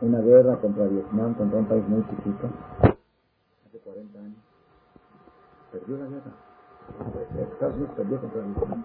una 0.01 0.19
guerra 0.21 0.59
contra 0.59 0.85
Vietnam, 0.87 1.35
contra 1.35 1.59
un 1.59 1.65
país 1.67 1.87
muy 1.87 2.03
chiquito. 2.07 2.49
40 3.83 4.19
años. 4.19 4.37
Perdió 5.71 5.97
la 5.97 6.05
guerra. 6.07 6.31
Estados 7.51 7.75
Unidos 7.75 7.93
perdió 7.95 8.21
contra 8.21 8.41
Vietnam. 8.41 8.83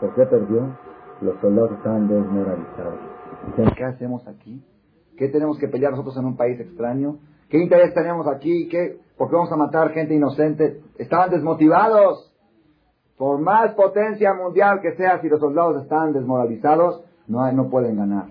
¿Por 0.00 0.14
qué 0.14 0.26
perdió? 0.26 0.76
Los 1.20 1.38
soldados 1.40 1.72
estaban 1.72 2.08
desmoralizados. 2.08 2.98
Dicen, 3.48 3.70
¿qué 3.76 3.84
hacemos 3.84 4.26
aquí? 4.26 4.64
¿Qué 5.16 5.28
tenemos 5.28 5.58
que 5.58 5.68
pelear 5.68 5.92
nosotros 5.92 6.16
en 6.16 6.24
un 6.24 6.36
país 6.36 6.58
extraño? 6.58 7.18
¿Qué 7.48 7.58
interés 7.58 7.92
tenemos 7.92 8.26
aquí? 8.26 8.68
¿Qué, 8.68 8.98
¿Por 9.18 9.28
qué 9.28 9.36
vamos 9.36 9.52
a 9.52 9.56
matar 9.56 9.90
gente 9.90 10.14
inocente? 10.14 10.80
Estaban 10.98 11.30
desmotivados. 11.30 12.34
Por 13.18 13.38
más 13.40 13.74
potencia 13.74 14.32
mundial 14.32 14.80
que 14.80 14.96
sea, 14.96 15.20
si 15.20 15.28
los 15.28 15.40
soldados 15.40 15.82
están 15.82 16.14
desmoralizados, 16.14 17.04
no, 17.26 17.52
no 17.52 17.68
pueden 17.68 17.96
ganar. 17.96 18.28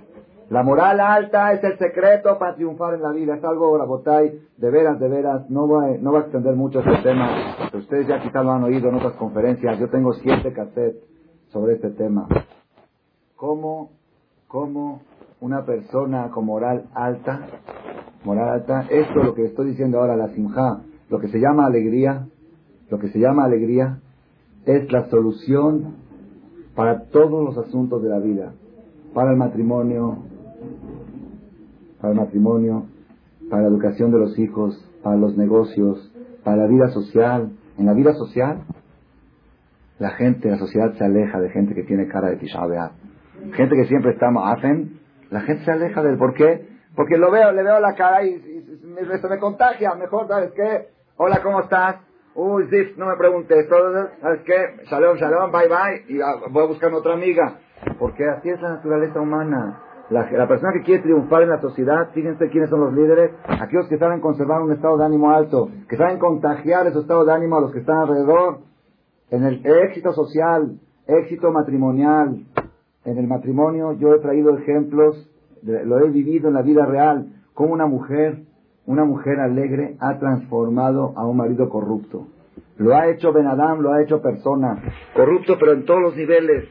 La 0.49 0.63
moral 0.63 0.99
alta 0.99 1.53
es 1.53 1.63
el 1.63 1.77
secreto 1.77 2.39
para 2.39 2.55
triunfar 2.55 2.95
en 2.95 3.03
la 3.03 3.11
vida. 3.11 3.35
Es 3.35 3.43
algo, 3.43 3.77
la 3.77 3.85
botay, 3.85 4.41
de 4.57 4.71
veras, 4.71 4.99
de 4.99 5.07
veras. 5.07 5.47
No 5.47 5.67
va, 5.67 5.89
no 5.99 6.15
a 6.15 6.21
extender 6.21 6.55
mucho 6.55 6.79
este 6.79 7.03
tema. 7.03 7.29
Ustedes 7.71 8.07
ya 8.07 8.19
quizás 8.19 8.43
lo 8.43 8.51
han 8.51 8.63
oído 8.63 8.89
en 8.89 8.95
otras 8.95 9.13
conferencias. 9.13 9.77
Yo 9.79 9.89
tengo 9.89 10.11
siete 10.13 10.51
cassettes 10.51 11.03
sobre 11.49 11.75
este 11.75 11.91
tema. 11.91 12.27
¿Cómo, 13.39 13.91
cómo 14.49 14.99
una 15.39 15.63
persona 15.63 16.29
con 16.29 16.45
moral 16.45 16.89
alta, 16.93 17.47
moral 18.25 18.49
alta, 18.49 18.81
esto 18.89 19.23
lo 19.23 19.33
que 19.33 19.45
estoy 19.45 19.69
diciendo 19.69 19.97
ahora, 19.97 20.17
la 20.17 20.27
simja, 20.33 20.81
lo 21.09 21.21
que 21.21 21.29
se 21.29 21.39
llama 21.39 21.65
alegría, 21.65 22.27
lo 22.89 22.99
que 22.99 23.07
se 23.07 23.17
llama 23.17 23.45
alegría, 23.45 23.99
es 24.65 24.91
la 24.91 25.09
solución 25.09 25.95
para 26.75 27.05
todos 27.05 27.45
los 27.45 27.65
asuntos 27.65 28.03
de 28.03 28.09
la 28.09 28.19
vida, 28.19 28.51
para 29.13 29.31
el 29.31 29.37
matrimonio, 29.37 30.17
para 32.01 32.11
el 32.11 32.19
matrimonio, 32.19 32.87
para 33.49 33.61
la 33.61 33.69
educación 33.69 34.11
de 34.11 34.19
los 34.19 34.37
hijos, 34.37 34.85
para 35.01 35.15
los 35.15 35.37
negocios, 35.37 36.11
para 36.43 36.57
la 36.57 36.67
vida 36.67 36.89
social. 36.89 37.53
En 37.77 37.85
la 37.85 37.93
vida 37.93 38.13
social, 38.15 38.63
la 39.97 40.09
gente, 40.09 40.49
la 40.49 40.57
sociedad 40.57 40.91
se 40.97 41.05
aleja 41.05 41.39
de 41.39 41.49
gente 41.51 41.73
que 41.73 41.83
tiene 41.83 42.09
cara 42.09 42.31
de 42.31 42.35
Tisha 42.35 42.59
Gente 43.53 43.75
que 43.75 43.85
siempre 43.85 44.11
está 44.11 44.29
hacen, 44.29 44.99
la 45.29 45.41
gente 45.41 45.65
se 45.65 45.71
aleja 45.71 46.01
del 46.03 46.17
por 46.17 46.33
qué. 46.33 46.67
Porque 46.95 47.17
lo 47.17 47.31
veo, 47.31 47.51
le 47.51 47.63
veo 47.63 47.79
la 47.79 47.95
cara 47.95 48.23
y, 48.23 48.39
se 48.39 49.27
me 49.27 49.39
contagia. 49.39 49.93
Mejor, 49.95 50.27
¿sabes 50.27 50.51
qué? 50.51 50.87
Hola, 51.17 51.41
¿cómo 51.41 51.61
estás? 51.61 51.97
Uy, 52.35 52.67
no 52.97 53.07
me 53.07 53.15
preguntes. 53.15 53.67
¿Sabes 54.21 54.41
qué? 54.45 54.83
Shalom, 54.89 55.17
shalom, 55.17 55.51
bye, 55.51 55.67
bye. 55.67 56.05
Y 56.07 56.19
voy 56.51 56.63
a 56.63 56.67
buscar 56.67 56.93
otra 56.93 57.13
amiga. 57.13 57.59
Porque 57.97 58.27
así 58.27 58.49
es 58.49 58.61
la 58.61 58.75
naturaleza 58.75 59.19
humana. 59.19 59.83
La, 60.09 60.47
persona 60.47 60.73
que 60.73 60.81
quiere 60.81 61.03
triunfar 61.03 61.43
en 61.43 61.49
la 61.49 61.61
sociedad, 61.61 62.09
fíjense 62.13 62.49
quiénes 62.49 62.71
son 62.71 62.79
los 62.79 62.93
líderes, 62.93 63.31
aquellos 63.47 63.87
que 63.87 63.99
saben 63.99 64.21
conservar 64.21 64.59
un 64.61 64.71
estado 64.71 64.97
de 64.97 65.05
ánimo 65.05 65.29
alto, 65.29 65.69
que 65.87 65.97
saben 65.97 66.17
contagiar 66.17 66.87
ese 66.87 66.99
estado 66.99 67.25
de 67.25 67.31
ánimo 67.31 67.57
a 67.57 67.61
los 67.61 67.71
que 67.71 67.79
están 67.79 67.97
alrededor. 67.97 68.57
En 69.29 69.43
el 69.43 69.63
éxito 69.63 70.11
social, 70.13 70.79
éxito 71.05 71.51
matrimonial, 71.51 72.43
en 73.05 73.17
el 73.17 73.27
matrimonio 73.27 73.93
yo 73.93 74.13
he 74.13 74.19
traído 74.19 74.57
ejemplos, 74.57 75.29
lo 75.61 75.99
he 75.99 76.09
vivido 76.09 76.49
en 76.49 76.53
la 76.53 76.61
vida 76.61 76.85
real, 76.85 77.27
como 77.53 77.73
una 77.73 77.85
mujer, 77.85 78.39
una 78.85 79.05
mujer 79.05 79.39
alegre 79.39 79.95
ha 79.99 80.17
transformado 80.19 81.13
a 81.15 81.25
un 81.25 81.37
marido 81.37 81.69
corrupto. 81.69 82.27
Lo 82.77 82.95
ha 82.95 83.09
hecho 83.09 83.33
Ben 83.33 83.47
Adam, 83.47 83.81
lo 83.81 83.91
ha 83.91 84.01
hecho 84.01 84.21
persona, 84.21 84.81
corrupto 85.13 85.57
pero 85.59 85.73
en 85.73 85.85
todos 85.85 86.01
los 86.01 86.15
niveles 86.15 86.65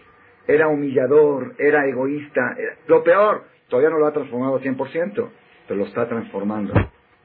era 0.47 0.69
humillador, 0.69 1.55
era 1.59 1.87
egoísta, 1.87 2.57
lo 2.87 3.05
peor, 3.05 3.43
todavía 3.69 3.91
no 3.91 3.99
lo 3.99 4.07
ha 4.07 4.13
transformado 4.13 4.59
100%, 4.61 5.29
pero 5.67 5.79
lo 5.79 5.85
está 5.85 6.09
transformando. 6.09 6.73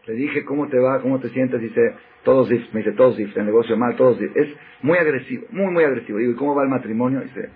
Le 0.06 0.14
dije, 0.14 0.44
¿cómo 0.44 0.68
te 0.68 0.78
va? 0.78 1.02
¿Cómo 1.02 1.20
te 1.20 1.30
sientes? 1.30 1.62
Dice, 1.62 1.96
todos 2.24 2.50
me 2.50 2.80
dice, 2.80 2.92
todos 2.92 3.16
dice, 3.16 3.40
el 3.40 3.46
negocio 3.46 3.78
mal, 3.78 3.96
todos 3.96 4.20
Es 4.20 4.50
muy 4.82 4.98
agresivo, 4.98 5.46
muy, 5.52 5.72
muy 5.72 5.84
agresivo. 5.86 6.18
Digo, 6.18 6.34
¿y 6.34 6.36
cómo 6.36 6.56
va 6.56 6.64
el 6.64 6.70
matrimonio? 6.70 7.22
Dice, 7.22 7.50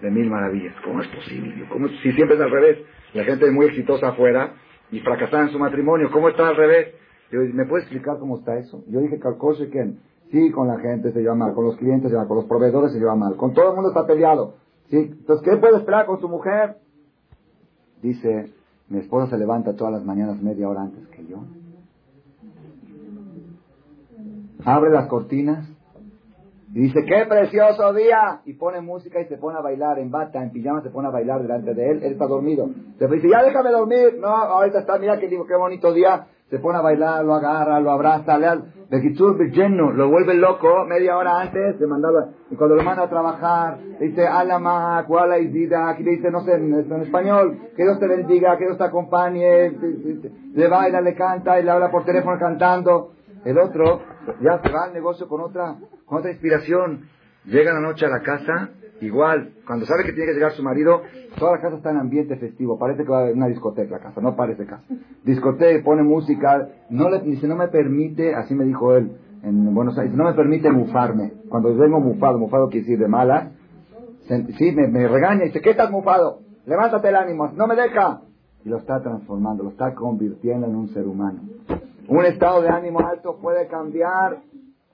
de 0.00 0.10
mil 0.10 0.30
maravillas. 0.30 0.74
¿Cómo 0.84 1.00
es 1.00 1.08
posible? 1.08 1.66
¿Cómo, 1.70 1.88
si 1.88 2.12
siempre 2.12 2.36
es 2.36 2.42
al 2.42 2.50
revés. 2.50 2.78
La 3.14 3.24
gente 3.24 3.46
es 3.46 3.52
muy 3.52 3.66
exitosa 3.66 4.08
afuera 4.08 4.54
y 4.90 5.00
fracasada 5.00 5.44
en 5.44 5.50
su 5.50 5.58
matrimonio. 5.58 6.10
¿Cómo 6.12 6.28
está 6.28 6.48
al 6.48 6.56
revés? 6.56 6.94
Digo, 7.30 7.42
¿me 7.54 7.66
puedes 7.66 7.84
explicar 7.84 8.18
cómo 8.18 8.38
está 8.38 8.58
eso? 8.58 8.84
Yo 8.88 9.00
dije, 9.00 9.18
que 9.18 9.94
sí, 10.30 10.50
con 10.50 10.68
la 10.68 10.78
gente 10.78 11.12
se 11.12 11.20
lleva 11.20 11.34
mal, 11.34 11.54
con 11.54 11.64
los 11.64 11.76
clientes 11.76 12.10
se 12.10 12.10
lleva 12.10 12.22
mal, 12.22 12.28
con 12.28 12.36
los 12.38 12.46
proveedores 12.46 12.92
se 12.92 12.98
lleva 12.98 13.16
mal, 13.16 13.36
con 13.36 13.52
todo 13.52 13.70
el 13.70 13.74
mundo 13.74 13.88
está 13.90 14.06
peleado. 14.06 14.54
¿Sí? 14.90 14.96
Entonces, 14.96 15.44
¿qué 15.44 15.56
puede 15.56 15.78
esperar 15.78 16.06
con 16.06 16.20
su 16.20 16.28
mujer? 16.28 16.76
Dice, 18.02 18.52
mi 18.88 18.98
esposa 18.98 19.30
se 19.30 19.38
levanta 19.38 19.74
todas 19.74 19.92
las 19.92 20.04
mañanas 20.04 20.40
media 20.40 20.68
hora 20.68 20.82
antes 20.82 21.08
que 21.08 21.26
yo. 21.26 21.42
Abre 24.64 24.90
las 24.90 25.06
cortinas 25.06 25.68
y 26.76 26.80
dice, 26.80 27.06
qué 27.06 27.24
precioso 27.26 27.94
día. 27.94 28.42
Y 28.44 28.52
pone 28.52 28.82
música 28.82 29.18
y 29.18 29.24
se 29.28 29.38
pone 29.38 29.56
a 29.56 29.62
bailar 29.62 29.98
en 29.98 30.10
bata, 30.10 30.42
en 30.42 30.50
pijama, 30.50 30.82
se 30.82 30.90
pone 30.90 31.08
a 31.08 31.10
bailar 31.10 31.40
delante 31.40 31.72
de 31.72 31.90
él. 31.90 32.02
Él 32.02 32.12
está 32.12 32.26
dormido. 32.26 32.68
Se 32.98 33.08
dice, 33.08 33.30
ya 33.30 33.42
déjame 33.42 33.70
dormir. 33.70 34.18
No, 34.20 34.28
ahorita 34.28 34.80
está, 34.80 34.98
mira 34.98 35.18
que 35.18 35.26
digo, 35.26 35.46
qué 35.46 35.56
bonito 35.56 35.94
día. 35.94 36.26
Se 36.50 36.58
pone 36.58 36.76
a 36.76 36.82
bailar, 36.82 37.24
lo 37.24 37.32
agarra, 37.32 37.80
lo 37.80 37.92
abraza, 37.92 38.36
le 38.36 39.50
lleno, 39.52 39.90
lo 39.90 40.10
vuelve 40.10 40.34
loco 40.34 40.84
media 40.86 41.16
hora 41.16 41.40
antes 41.40 41.78
de 41.78 41.86
mandarlo. 41.86 42.34
Y 42.50 42.56
cuando 42.56 42.76
lo 42.76 42.82
manda 42.82 43.04
a 43.04 43.08
trabajar, 43.08 43.78
dice, 43.98 44.28
alama, 44.28 45.02
cuala 45.08 45.38
y 45.38 45.46
aquí 45.72 46.02
le 46.02 46.10
dice, 46.10 46.30
no 46.30 46.42
sé, 46.42 46.56
en, 46.56 46.74
español, 47.00 47.58
que 47.74 47.84
Dios 47.84 47.98
te 47.98 48.06
bendiga, 48.06 48.58
que 48.58 48.66
Dios 48.66 48.76
te 48.76 48.84
acompañe, 48.84 49.70
le 50.52 50.68
baila, 50.68 51.00
le 51.00 51.14
canta 51.14 51.58
y 51.58 51.64
le 51.64 51.70
habla 51.70 51.90
por 51.90 52.04
teléfono 52.04 52.38
cantando. 52.38 53.15
El 53.46 53.58
otro 53.58 54.02
ya 54.42 54.60
se 54.60 54.68
va 54.70 54.86
al 54.86 54.92
negocio 54.92 55.28
con 55.28 55.40
otra, 55.40 55.76
con 56.04 56.18
otra 56.18 56.32
inspiración. 56.32 57.02
Llega 57.44 57.72
la 57.72 57.80
noche 57.80 58.04
a 58.04 58.08
la 58.08 58.20
casa, 58.20 58.70
igual, 59.00 59.52
cuando 59.64 59.86
sabe 59.86 60.02
que 60.04 60.12
tiene 60.12 60.26
que 60.26 60.34
llegar 60.34 60.50
su 60.50 60.64
marido, 60.64 61.02
toda 61.38 61.52
la 61.52 61.60
casa 61.60 61.76
está 61.76 61.92
en 61.92 61.98
ambiente 61.98 62.36
festivo. 62.38 62.76
Parece 62.76 63.04
que 63.04 63.08
va 63.08 63.18
a 63.18 63.22
haber 63.22 63.36
una 63.36 63.46
discoteca 63.46 63.98
la 63.98 64.00
casa, 64.00 64.20
no 64.20 64.34
parece 64.34 64.66
casa. 64.66 64.82
Discoteca, 65.22 65.84
pone 65.84 66.02
música, 66.02 66.68
no 66.90 67.08
le, 67.08 67.20
dice, 67.20 67.46
no 67.46 67.54
me 67.54 67.68
permite, 67.68 68.34
así 68.34 68.52
me 68.56 68.64
dijo 68.64 68.96
él 68.96 69.12
en 69.44 69.72
Buenos 69.72 69.96
Aires, 69.96 70.12
no 70.16 70.24
me 70.24 70.34
permite 70.34 70.68
mufarme. 70.72 71.32
Cuando 71.48 71.72
vengo 71.76 72.00
mufado, 72.00 72.38
mufado 72.38 72.68
quiere 72.68 72.84
decir 72.84 72.98
de 72.98 73.06
mala, 73.06 73.52
sí, 74.58 74.72
me, 74.72 74.88
me 74.88 75.06
regaña 75.06 75.44
y 75.44 75.48
dice, 75.48 75.60
¿qué 75.60 75.70
estás 75.70 75.88
mufado? 75.92 76.40
Levántate 76.66 77.10
el 77.10 77.14
ánimo, 77.14 77.52
no 77.54 77.68
me 77.68 77.76
deja. 77.76 78.22
Y 78.64 78.68
lo 78.68 78.78
está 78.78 79.00
transformando, 79.00 79.62
lo 79.62 79.70
está 79.70 79.94
convirtiendo 79.94 80.66
en 80.66 80.74
un 80.74 80.88
ser 80.88 81.06
humano. 81.06 81.42
Un 82.08 82.24
estado 82.24 82.62
de 82.62 82.68
ánimo 82.68 83.00
alto 83.00 83.36
puede 83.38 83.66
cambiar, 83.66 84.38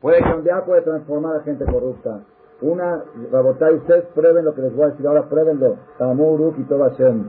puede 0.01 0.21
cambiar, 0.21 0.65
puede 0.65 0.83
transformar 0.83 1.37
a 1.37 1.43
gente 1.43 1.65
corrupta. 1.67 2.25
Una, 2.63 3.05
y 3.15 3.75
ustedes 3.75 4.05
prueben 4.15 4.45
lo 4.45 4.55
que 4.55 4.63
les 4.63 4.75
voy 4.75 4.85
a 4.85 4.89
decir 4.91 5.07
ahora, 5.07 5.29
pruébenlo. 5.29 5.77
Tamuruk 5.99 6.57
y 6.59 6.65
Hashem. 6.65 7.29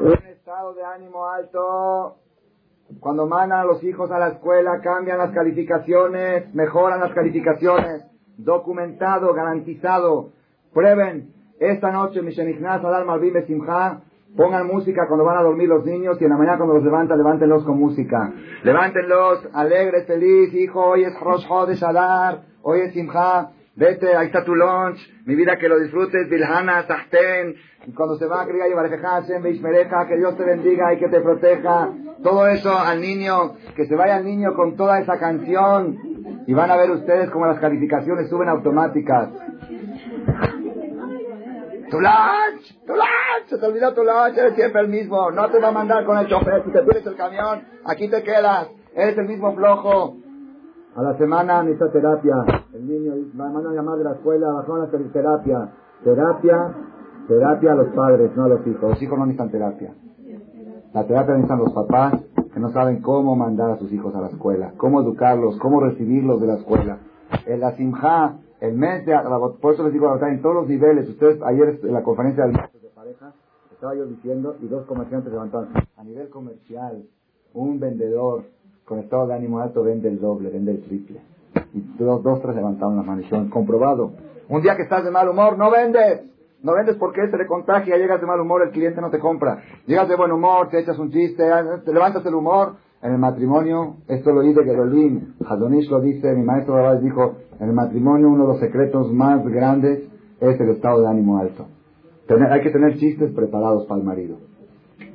Un 0.00 0.26
estado 0.26 0.74
de 0.74 0.82
ánimo 0.82 1.28
alto, 1.28 2.16
cuando 2.98 3.26
mandan 3.26 3.60
a 3.60 3.64
los 3.64 3.84
hijos 3.84 4.10
a 4.10 4.18
la 4.18 4.28
escuela, 4.28 4.80
cambian 4.80 5.18
las 5.18 5.30
calificaciones, 5.30 6.52
mejoran 6.54 7.00
las 7.00 7.12
calificaciones, 7.12 8.04
documentado, 8.38 9.32
garantizado. 9.34 10.30
Prueben, 10.72 11.32
esta 11.60 11.92
noche, 11.92 12.22
Mishenichnas 12.22 12.82
Adal 12.82 13.04
Malvim 13.04 13.46
Simcha, 13.46 14.00
Pongan 14.36 14.66
música 14.66 15.06
cuando 15.06 15.24
van 15.24 15.38
a 15.38 15.42
dormir 15.42 15.68
los 15.68 15.84
niños 15.84 16.16
y 16.20 16.24
en 16.24 16.30
la 16.30 16.36
mañana 16.36 16.56
cuando 16.56 16.74
los 16.76 16.84
levantan, 16.84 17.18
levántenlos 17.18 17.64
con 17.64 17.78
música. 17.78 18.32
Levántenlos 18.62 19.46
alegres, 19.52 20.06
feliz, 20.06 20.54
hijo, 20.54 20.80
hoy 20.80 21.04
es 21.04 21.18
Rosh 21.20 21.46
de 21.68 21.74
Shadar, 21.74 22.42
hoy 22.62 22.80
es 22.80 22.94
Simcha, 22.94 23.50
vete, 23.76 24.16
ahí 24.16 24.26
está 24.26 24.42
tu 24.42 24.54
lunch, 24.54 24.98
mi 25.26 25.34
vida 25.34 25.58
que 25.58 25.68
lo 25.68 25.78
disfrutes, 25.78 26.30
Bilhana, 26.30 26.84
Sahten, 26.86 27.56
cuando 27.94 28.16
se 28.16 28.26
va 28.26 28.42
a 28.42 28.46
criar 28.46 28.68
y 28.68 28.72
que 30.08 30.16
Dios 30.16 30.36
te 30.36 30.44
bendiga 30.44 30.94
y 30.94 30.98
que 30.98 31.08
te 31.08 31.20
proteja. 31.20 31.90
Todo 32.22 32.46
eso 32.46 32.78
al 32.78 33.00
niño, 33.00 33.54
que 33.76 33.84
se 33.86 33.94
vaya 33.96 34.16
el 34.18 34.24
niño 34.24 34.54
con 34.54 34.76
toda 34.76 35.00
esa 35.00 35.18
canción 35.18 35.98
y 36.46 36.54
van 36.54 36.70
a 36.70 36.76
ver 36.76 36.90
ustedes 36.90 37.28
como 37.30 37.46
las 37.46 37.58
calificaciones 37.58 38.30
suben 38.30 38.48
automáticas. 38.48 39.30
Tu 41.92 41.98
lunch, 42.00 43.50
se 43.50 43.58
te 43.58 43.66
olvidó 43.66 43.92
tu 43.92 44.02
lunch, 44.02 44.38
eres 44.38 44.54
siempre 44.54 44.80
el 44.80 44.88
mismo, 44.88 45.30
no 45.30 45.50
te 45.50 45.60
va 45.60 45.68
a 45.68 45.72
mandar 45.72 46.06
con 46.06 46.16
el 46.16 46.26
chofer, 46.26 46.64
si 46.64 46.72
te 46.72 46.80
pides 46.80 47.06
el 47.06 47.16
camión, 47.16 47.64
aquí 47.84 48.08
te 48.08 48.22
quedas, 48.22 48.68
eres 48.94 49.18
el 49.18 49.28
mismo 49.28 49.54
flojo. 49.54 50.16
A 50.96 51.02
la 51.02 51.18
semana 51.18 51.62
necesita 51.62 51.92
terapia, 51.92 52.34
el 52.72 52.88
niño, 52.88 53.12
mandan 53.34 53.66
a 53.66 53.74
llamar 53.74 53.98
de 53.98 54.04
la 54.04 54.12
escuela, 54.12 54.52
bajaron 54.52 54.80
la 54.80 55.10
terapia, 55.12 55.68
terapia, 56.02 56.74
terapia 57.28 57.72
a 57.72 57.74
los 57.74 57.88
padres, 57.88 58.30
no 58.36 58.44
a 58.44 58.48
los 58.48 58.66
hijos, 58.66 58.82
los 58.88 59.02
hijos 59.02 59.18
no 59.18 59.26
necesitan 59.26 59.50
terapia. 59.50 59.92
La 60.94 61.06
terapia 61.06 61.34
necesitan 61.34 61.58
los 61.58 61.74
papás 61.74 62.14
que 62.54 62.58
no 62.58 62.70
saben 62.70 63.02
cómo 63.02 63.36
mandar 63.36 63.70
a 63.72 63.76
sus 63.76 63.92
hijos 63.92 64.14
a 64.14 64.22
la 64.22 64.28
escuela, 64.28 64.72
cómo 64.78 65.02
educarlos, 65.02 65.58
cómo 65.58 65.80
recibirlos 65.80 66.40
de 66.40 66.46
la 66.46 66.54
escuela. 66.54 67.00
El 67.44 67.62
asimja 67.62 68.38
el 68.62 68.74
mes 68.74 69.04
de 69.04 69.12
por 69.60 69.74
eso 69.74 69.82
les 69.82 69.92
digo, 69.92 70.16
en 70.24 70.40
todos 70.40 70.54
los 70.54 70.68
niveles, 70.68 71.08
ustedes 71.08 71.42
ayer 71.42 71.80
en 71.82 71.92
la 71.92 72.04
conferencia 72.04 72.46
de 72.46 72.52
pareja, 72.94 73.32
estaba 73.72 73.96
yo 73.96 74.06
diciendo, 74.06 74.54
y 74.62 74.68
dos 74.68 74.86
comerciantes 74.86 75.32
levantaron, 75.32 75.70
a 75.96 76.04
nivel 76.04 76.28
comercial, 76.28 77.02
un 77.54 77.80
vendedor 77.80 78.44
con 78.84 79.00
estado 79.00 79.26
de 79.26 79.34
ánimo 79.34 79.58
alto 79.58 79.82
vende 79.82 80.08
el 80.08 80.20
doble, 80.20 80.48
vende 80.50 80.70
el 80.70 80.82
triple. 80.84 81.20
Y 81.74 81.80
dos, 81.98 82.22
dos 82.22 82.40
tres 82.40 82.54
levantaron 82.54 82.94
la 82.94 83.02
mano 83.02 83.22
comprobado. 83.50 84.12
Un 84.48 84.62
día 84.62 84.76
que 84.76 84.82
estás 84.82 85.02
de 85.02 85.10
mal 85.10 85.28
humor, 85.28 85.58
no 85.58 85.68
vendes. 85.68 86.22
No 86.62 86.74
vendes 86.74 86.94
porque 86.94 87.28
se 87.28 87.36
le 87.36 87.48
contagia, 87.48 87.96
llegas 87.96 88.20
de 88.20 88.26
mal 88.28 88.40
humor, 88.40 88.62
el 88.62 88.70
cliente 88.70 89.00
no 89.00 89.10
te 89.10 89.18
compra. 89.18 89.60
Llegas 89.86 90.08
de 90.08 90.14
buen 90.14 90.30
humor, 90.30 90.68
te 90.68 90.78
echas 90.78 90.96
un 91.00 91.10
chiste, 91.10 91.42
te 91.84 91.92
levantas 91.92 92.24
el 92.24 92.34
humor. 92.34 92.76
En 93.02 93.12
el 93.12 93.18
matrimonio, 93.18 93.96
esto 94.06 94.32
lo 94.32 94.42
dice 94.42 94.62
Gerolín, 94.62 95.34
Hadonish 95.44 95.90
lo 95.90 96.00
dice, 96.00 96.32
mi 96.34 96.44
maestro 96.44 96.76
Rabal 96.76 97.02
dijo, 97.02 97.34
en 97.58 97.68
el 97.68 97.74
matrimonio 97.74 98.28
uno 98.28 98.46
de 98.46 98.52
los 98.52 98.60
secretos 98.60 99.12
más 99.12 99.44
grandes 99.44 100.08
es 100.40 100.60
el 100.60 100.68
estado 100.70 101.00
de 101.00 101.08
ánimo 101.08 101.38
alto. 101.38 101.66
hay 102.48 102.60
que 102.60 102.70
tener 102.70 102.96
chistes 102.98 103.32
preparados 103.32 103.86
para 103.86 104.00
el 104.00 104.06
marido. 104.06 104.36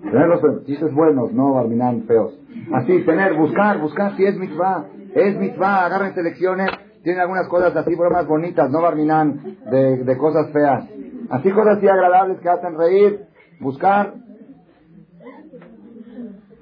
Tener 0.02 0.28
los 0.28 0.66
chistes 0.66 0.94
buenos, 0.94 1.32
no 1.32 1.54
barminan 1.54 2.04
feos. 2.04 2.38
Así, 2.74 3.04
tener, 3.06 3.36
buscar, 3.36 3.80
buscar 3.80 4.18
si 4.18 4.26
es 4.26 4.38
mitzvah. 4.38 4.86
Es 5.16 5.38
mitzvah, 5.40 5.86
agarren 5.86 6.14
selecciones, 6.14 6.70
tienen 7.04 7.22
algunas 7.22 7.48
cosas 7.48 7.74
así, 7.74 7.96
más 7.96 8.28
bonitas, 8.28 8.70
no 8.70 8.82
barminan 8.82 9.42
de, 9.72 10.04
de 10.04 10.18
cosas 10.18 10.52
feas. 10.52 10.90
Así 11.30 11.52
cosas 11.52 11.78
así 11.78 11.88
agradables 11.88 12.40
que 12.42 12.50
hacen 12.50 12.78
reír, 12.78 13.22
buscar, 13.62 14.14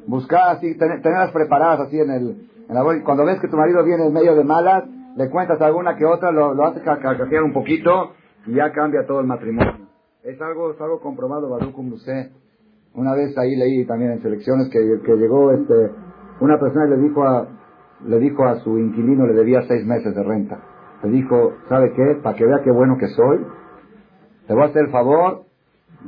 buscar 0.07 0.55
así, 0.55 0.77
tenerlas 0.77 1.31
preparadas 1.31 1.87
así 1.87 1.99
en 1.99 2.09
el, 2.11 2.49
en 2.67 2.75
la 2.75 3.03
Cuando 3.03 3.25
ves 3.25 3.39
que 3.39 3.47
tu 3.47 3.57
marido 3.57 3.83
viene 3.83 4.07
en 4.07 4.13
medio 4.13 4.35
de 4.35 4.43
malas, 4.43 4.83
le 5.15 5.29
cuentas 5.29 5.61
alguna 5.61 5.95
que 5.95 6.05
otra, 6.05 6.31
lo, 6.31 6.53
lo 6.53 6.65
haces 6.65 6.83
un 7.43 7.53
poquito 7.53 8.11
y 8.45 8.55
ya 8.55 8.71
cambia 8.71 9.05
todo 9.05 9.21
el 9.21 9.27
matrimonio. 9.27 9.87
Es 10.23 10.41
algo, 10.41 10.71
es 10.71 10.81
algo 10.81 10.99
comprobado, 10.99 11.49
Baruch 11.49 11.75
sé. 11.99 12.31
Una 12.95 13.13
vez 13.13 13.37
ahí 13.37 13.55
leí 13.55 13.85
también 13.85 14.11
en 14.11 14.21
selecciones 14.21 14.69
que, 14.69 14.79
que 15.05 15.15
llegó 15.15 15.51
este, 15.51 15.91
una 16.39 16.59
persona 16.59 16.87
y 16.87 16.89
le 16.91 16.97
dijo 16.97 17.23
a, 17.23 17.47
le 18.05 18.19
dijo 18.19 18.43
a 18.45 18.59
su 18.59 18.77
inquilino, 18.77 19.27
le 19.27 19.33
debía 19.33 19.61
seis 19.67 19.85
meses 19.85 20.15
de 20.15 20.23
renta. 20.23 20.59
Le 21.03 21.09
dijo, 21.09 21.53
¿sabe 21.69 21.93
qué? 21.93 22.19
Para 22.23 22.35
que 22.35 22.45
vea 22.45 22.61
qué 22.63 22.71
bueno 22.71 22.97
que 22.97 23.07
soy, 23.07 23.45
te 24.47 24.53
voy 24.53 24.63
a 24.63 24.65
hacer 24.67 24.85
el 24.85 24.91
favor 24.91 25.43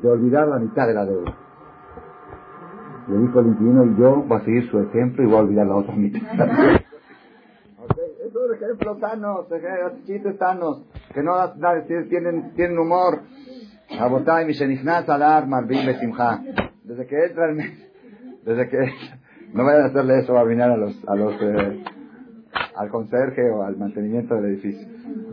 de 0.01 0.10
olvidar 0.10 0.47
la 0.47 0.60
mitad 0.60 0.88
de 0.88 0.93
la 0.93 1.05
deuda. 1.05 1.46
Le 3.07 3.17
dijo 3.19 3.39
el 3.39 3.47
inquilino 3.47 3.85
y 3.85 3.95
yo 3.99 4.23
voy 4.23 4.37
a 4.37 4.43
seguir 4.43 4.69
su 4.69 4.79
ejemplo 4.79 5.23
y 5.23 5.27
voy 5.27 5.35
a 5.35 5.39
olvidar 5.39 5.67
la 5.67 5.75
otra 5.75 5.95
mitad. 5.95 6.19
okay. 7.77 8.03
Esos 8.27 8.51
ejemplos 8.55 8.99
sanos, 8.99 9.47
chistes 10.05 10.37
sanos, 10.37 10.85
que 11.13 11.23
no 11.23 11.33
tienen, 12.09 12.51
tienen 12.55 12.77
humor. 12.77 13.21
Desde 16.83 17.07
que 17.07 17.25
entra 17.25 17.49
el 17.49 17.55
mes, 17.55 17.91
desde 18.43 18.67
que, 18.69 18.77
no 19.53 19.63
vayan 19.63 19.83
a 19.83 19.85
hacerle 19.85 20.19
eso 20.19 20.37
a 20.37 20.41
a 20.41 20.77
los, 20.77 21.03
a 21.07 21.15
los, 21.15 21.41
eh, 21.41 21.83
al 22.75 22.89
conserje 22.89 23.49
o 23.51 23.63
al 23.63 23.77
mantenimiento 23.77 24.35
del 24.35 24.45
edificio. 24.53 24.85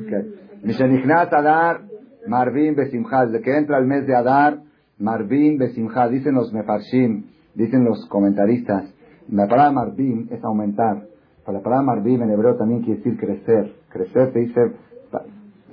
Okay. 0.05 0.61
Mishenichnas 0.63 1.33
Adar, 1.33 1.81
Marvin 2.29 2.77
Besimha, 2.77 3.27
desde 3.27 3.43
que 3.43 3.57
entra 3.57 3.79
el 3.79 3.87
mes 3.87 4.07
de 4.07 4.15
Adar, 4.15 4.61
Marvin 4.99 5.59
Besimha, 5.59 6.09
dicen 6.09 6.35
los 6.35 6.53
Mefarshim, 6.53 7.34
dicen 7.55 7.85
los 7.85 8.07
comentaristas, 8.07 8.95
la 9.29 9.49
palabra 9.49 9.73
Marvin 9.73 10.29
es 10.31 10.43
aumentar, 10.45 11.03
pero 11.45 11.59
la 11.59 11.65
palabra 11.65 11.95
Marvin 11.95 12.23
en 12.23 12.31
hebreo 12.31 12.57
también 12.57 12.83
quiere 12.83 12.99
decir 12.99 13.19
crecer, 13.19 13.73
crecer 13.89 14.33
se 14.33 14.39
dice, 14.41 14.73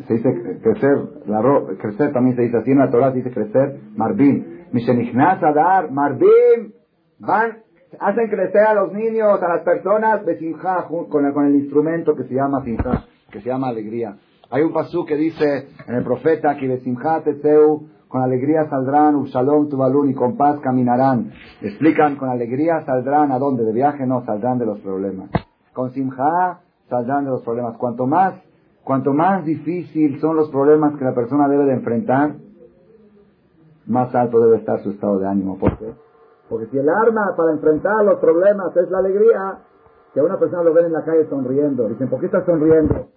se 0.08 0.13
dice 0.13 0.60
crecer, 0.62 0.98
la 1.28 1.41
crecer 1.78 2.13
también 2.13 2.36
se 2.36 2.44
dice 2.44 2.58
así 2.58 2.72
en 2.72 2.80
la 2.80 2.89
Torah 2.89 3.12
se 3.12 3.17
dice 3.17 3.32
crecer, 3.32 3.80
Marvin, 3.96 4.65
Mishenichnas 4.72 5.44
Adar, 5.44 5.91
Marvin, 5.91 6.74
van, 7.20 7.58
hacen 8.00 8.30
crecer 8.30 8.62
a 8.62 8.74
los 8.74 8.94
niños, 8.94 9.41
a 9.41 9.48
las 9.48 9.63
personas, 9.63 10.26
Besimha, 10.26 10.88
con 10.88 11.26
el, 11.26 11.34
con 11.34 11.46
el 11.46 11.56
instrumento 11.56 12.15
que 12.15 12.24
se 12.24 12.36
llama 12.36 12.63
Simha, 12.63 13.06
que 13.30 13.41
se 13.41 13.50
llama 13.50 13.67
alegría. 13.67 14.15
Hay 14.50 14.63
un 14.63 14.74
pasú 14.74 15.06
que 15.06 15.15
dice 15.15 15.67
en 15.88 15.96
el 15.96 16.04
profeta 16.04 16.58
que 16.58 16.67
con 18.12 18.21
alegría 18.21 18.69
saldrán, 18.69 19.15
Upsalom, 19.15 19.69
Tubalun 19.69 20.10
y 20.10 20.13
con 20.13 20.36
paz 20.36 20.60
caminarán. 20.60 21.32
Explican, 21.62 22.17
con 22.17 22.28
alegría 22.28 22.82
saldrán, 22.86 23.32
¿a 23.32 23.39
dónde? 23.39 23.63
De 23.63 23.71
viaje 23.71 24.06
no, 24.06 24.26
saldrán 24.26 24.60
de 24.60 24.65
los 24.65 24.80
problemas. 24.80 25.30
Con 25.71 25.91
Simha 25.91 26.60
saldrán 26.89 27.24
de 27.24 27.32
los 27.32 27.41
problemas. 27.41 27.78
Cuanto 27.78 28.06
más, 28.08 28.34
cuanto 28.84 29.13
más 29.13 29.45
difícil 29.45 30.19
son 30.19 30.36
los 30.36 30.50
problemas 30.50 30.97
que 30.97 31.06
la 31.06 31.15
persona 31.15 31.47
debe 31.47 31.63
de 31.63 31.74
enfrentar, 31.74 32.36
más 33.88 34.13
alto 34.13 34.41
debe 34.41 34.58
estar 34.58 34.84
su 34.84 34.91
estado 34.91 35.17
de 35.17 35.28
ánimo. 35.28 35.58
¿Por 35.58 35.78
qué? 35.78 35.93
Porque 36.50 36.65
si 36.67 36.78
el 36.78 36.89
arma 36.89 37.34
para 37.38 37.54
enfrentar 37.54 38.04
los 38.04 38.19
problemas 38.19 38.76
es 38.76 38.91
la 38.91 39.00
alegría, 39.00 39.60
que 40.13 40.19
a 40.19 40.24
una 40.24 40.38
persona 40.38 40.63
lo 40.63 40.74
ven 40.74 40.88
en 40.88 40.93
la 40.93 41.06
calle 41.06 41.30
sonriendo, 41.30 41.88
dicen, 41.88 42.10
¿por 42.10 42.19
qué 42.19 42.26
estás 42.26 42.45
sonriendo? 42.45 43.08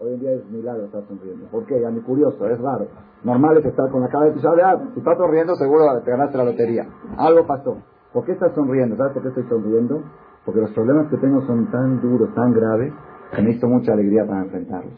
Hoy 0.00 0.12
en 0.12 0.20
día 0.20 0.32
es 0.32 0.48
milagro 0.48 0.84
estar 0.84 1.02
sonriendo. 1.08 1.46
¿Por 1.46 1.66
qué? 1.66 1.80
Ya 1.80 1.90
ni 1.90 2.00
curioso, 2.00 2.46
es 2.46 2.60
raro. 2.60 2.86
Normal 3.24 3.56
es 3.56 3.66
estar 3.66 3.90
con 3.90 4.00
la 4.00 4.08
cara 4.08 4.26
de 4.26 4.30
tu 4.30 4.46
ah, 4.46 4.80
si 4.94 5.00
estás 5.00 5.18
sonriendo 5.18 5.56
seguro 5.56 6.00
te 6.04 6.10
ganaste 6.12 6.38
la 6.38 6.44
lotería. 6.44 6.88
Algo 7.16 7.44
pasó. 7.48 7.78
¿Por 8.12 8.24
qué 8.24 8.32
estás 8.32 8.54
sonriendo? 8.54 8.96
¿Sabes 8.96 9.14
por 9.14 9.22
qué 9.22 9.28
estoy 9.30 9.48
sonriendo? 9.48 10.04
Porque 10.44 10.60
los 10.60 10.70
problemas 10.70 11.10
que 11.10 11.16
tengo 11.16 11.44
son 11.48 11.68
tan 11.72 12.00
duros, 12.00 12.32
tan 12.32 12.52
graves, 12.52 12.92
que 13.34 13.42
necesito 13.42 13.66
mucha 13.66 13.92
alegría 13.92 14.24
para 14.24 14.44
enfrentarlos. 14.44 14.94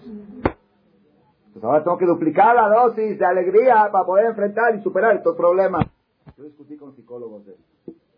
Pues 1.54 1.64
ahora 1.64 1.82
tengo 1.82 1.96
que 1.96 2.06
duplicar 2.06 2.54
la 2.54 2.68
dosis 2.68 3.18
de 3.18 3.24
alegría 3.24 3.88
para 3.90 4.04
poder 4.04 4.26
enfrentar 4.26 4.74
y 4.74 4.82
superar 4.82 5.16
estos 5.16 5.34
problemas. 5.34 5.86
Yo 6.36 6.44
discutí 6.44 6.76
con 6.76 6.94
psicólogos 6.94 7.46
de 7.46 7.56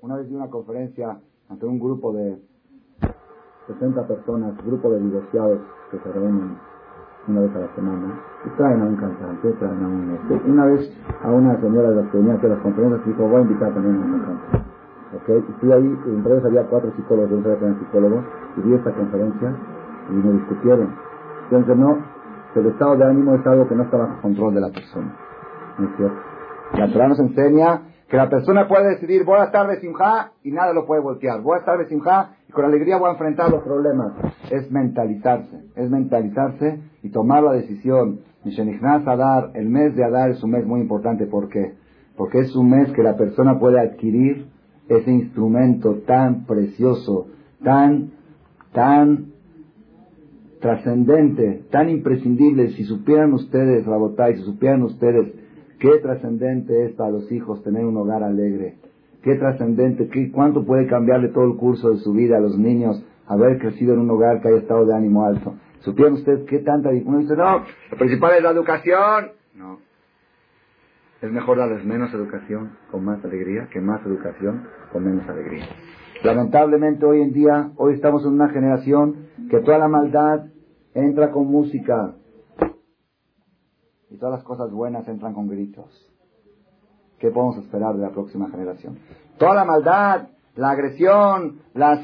Una 0.00 0.16
vez 0.16 0.28
di 0.28 0.34
una 0.34 0.50
conferencia 0.50 1.16
ante 1.48 1.64
un 1.64 1.78
grupo 1.78 2.12
de 2.12 2.38
60 3.68 4.08
personas, 4.08 4.56
grupo 4.66 4.90
de 4.90 4.98
divorciados 4.98 5.60
que 5.92 5.98
se 5.98 6.12
reúnen 6.12 6.71
una 7.28 7.40
vez 7.40 7.56
a 7.56 7.58
la 7.60 7.74
semana, 7.74 8.14
y 8.44 8.48
traen 8.56 8.82
a 8.82 8.84
un 8.84 8.96
cantante, 8.96 9.52
traen 9.52 9.84
a 9.84 9.88
un... 9.88 10.10
Este, 10.10 10.50
una 10.50 10.64
vez 10.66 10.98
a 11.22 11.30
una 11.30 11.60
señora 11.60 11.90
de 11.90 11.96
las 11.96 12.10
que 12.10 12.18
venía 12.18 12.34
a 12.34 12.46
las 12.46 12.58
conferencias 12.60 13.06
dijo, 13.06 13.28
voy 13.28 13.36
a 13.36 13.42
invitar 13.42 13.74
también 13.74 13.96
a 13.96 13.98
un 13.98 14.20
cantante. 14.20 14.72
Okay. 15.22 15.36
Y 15.36 15.52
fui 15.60 15.72
ahí, 15.72 15.98
entre 16.06 16.32
ellos 16.32 16.44
había 16.44 16.62
cuatro 16.64 16.90
psicólogos, 16.96 17.30
yo 17.30 17.36
no 17.36 17.42
sabía 17.42 17.78
psicólogos, 17.78 18.24
y 18.56 18.60
vi 18.62 18.74
esta 18.74 18.92
conferencia 18.92 19.54
y 20.10 20.12
me 20.14 20.32
discutieron. 20.32 20.88
Entonces, 21.44 21.76
no, 21.76 21.98
el 22.54 22.66
estado 22.66 22.96
de 22.96 23.04
ánimo 23.04 23.34
es 23.34 23.46
algo 23.46 23.68
que 23.68 23.74
no 23.74 23.82
está 23.82 23.98
bajo 23.98 24.20
control 24.22 24.54
de 24.54 24.60
la 24.60 24.70
persona. 24.70 25.14
¿No 25.78 25.86
es 25.86 25.96
cierto? 25.96 26.16
La 26.78 26.90
Torah 26.90 27.08
nos 27.08 27.20
enseña 27.20 27.82
que 28.12 28.18
la 28.18 28.28
persona 28.28 28.68
puede 28.68 28.90
decidir, 28.90 29.24
voy 29.24 29.38
a 29.40 29.44
estar 29.44 29.66
de 29.66 29.80
simja 29.80 30.32
y 30.44 30.50
nada 30.50 30.74
lo 30.74 30.84
puede 30.84 31.00
voltear. 31.00 31.40
Voy 31.40 31.56
a 31.56 31.60
estar 31.60 31.78
de 31.78 31.86
simja 31.86 32.36
y 32.46 32.52
con 32.52 32.66
alegría 32.66 32.98
voy 32.98 33.08
a 33.08 33.12
enfrentar 33.12 33.50
los 33.50 33.62
problemas. 33.62 34.12
Es 34.50 34.70
mentalizarse, 34.70 35.62
es 35.74 35.88
mentalizarse 35.88 36.78
y 37.02 37.08
tomar 37.08 37.42
la 37.42 37.52
decisión. 37.52 38.20
Mishenichnas 38.44 39.08
Adar, 39.08 39.52
el 39.54 39.70
mes 39.70 39.96
de 39.96 40.04
Adar 40.04 40.28
es 40.28 40.42
un 40.42 40.50
mes 40.50 40.66
muy 40.66 40.82
importante. 40.82 41.24
¿Por 41.24 41.48
qué? 41.48 41.72
Porque 42.14 42.40
es 42.40 42.54
un 42.54 42.68
mes 42.68 42.92
que 42.92 43.02
la 43.02 43.16
persona 43.16 43.58
puede 43.58 43.80
adquirir 43.80 44.46
ese 44.90 45.10
instrumento 45.10 46.02
tan 46.06 46.44
precioso, 46.44 47.28
tan, 47.64 48.10
tan 48.74 49.28
trascendente, 50.60 51.64
tan 51.70 51.88
imprescindible. 51.88 52.72
Si 52.72 52.84
supieran 52.84 53.32
ustedes, 53.32 53.86
Rabotay, 53.86 54.36
si 54.36 54.42
supieran 54.42 54.82
ustedes 54.82 55.32
Qué 55.82 55.98
trascendente 55.98 56.84
es 56.84 56.92
para 56.92 57.10
los 57.10 57.32
hijos 57.32 57.60
tener 57.64 57.84
un 57.84 57.96
hogar 57.96 58.22
alegre. 58.22 58.76
Qué 59.20 59.34
trascendente, 59.34 60.06
qué, 60.10 60.30
cuánto 60.30 60.64
puede 60.64 60.86
cambiarle 60.86 61.30
todo 61.30 61.44
el 61.44 61.56
curso 61.56 61.90
de 61.90 61.96
su 61.96 62.12
vida 62.12 62.36
a 62.36 62.40
los 62.40 62.56
niños 62.56 63.04
haber 63.26 63.58
crecido 63.58 63.94
en 63.94 63.98
un 63.98 64.10
hogar 64.10 64.40
que 64.40 64.46
haya 64.46 64.58
estado 64.58 64.86
de 64.86 64.94
ánimo 64.94 65.24
alto. 65.24 65.56
¿Supieron 65.80 66.14
ustedes 66.14 66.48
qué 66.48 66.60
tanta... 66.60 66.90
Uno 66.90 67.18
dice, 67.18 67.34
no, 67.34 67.64
lo 67.90 67.98
principal 67.98 68.32
es 68.36 68.44
la 68.44 68.50
educación. 68.50 69.32
No. 69.56 69.80
Es 71.20 71.32
mejor 71.32 71.58
darles 71.58 71.84
menos 71.84 72.14
educación 72.14 72.76
con 72.92 73.04
más 73.04 73.24
alegría 73.24 73.66
que 73.72 73.80
más 73.80 74.06
educación 74.06 74.68
con 74.92 75.04
menos 75.04 75.28
alegría. 75.28 75.66
Lamentablemente 76.22 77.04
hoy 77.04 77.22
en 77.22 77.32
día, 77.32 77.72
hoy 77.74 77.94
estamos 77.94 78.22
en 78.24 78.34
una 78.34 78.50
generación 78.50 79.26
que 79.50 79.58
toda 79.58 79.78
la 79.78 79.88
maldad 79.88 80.46
entra 80.94 81.32
con 81.32 81.48
música, 81.48 82.14
y 84.12 84.18
todas 84.18 84.36
las 84.36 84.44
cosas 84.44 84.70
buenas 84.70 85.08
entran 85.08 85.32
con 85.32 85.48
gritos. 85.48 85.86
¿Qué 87.18 87.30
podemos 87.30 87.56
esperar 87.58 87.94
de 87.94 88.02
la 88.02 88.10
próxima 88.10 88.50
generación? 88.50 88.98
Toda 89.38 89.54
la 89.54 89.64
maldad, 89.64 90.28
la 90.54 90.70
agresión, 90.70 91.60
las, 91.72 92.00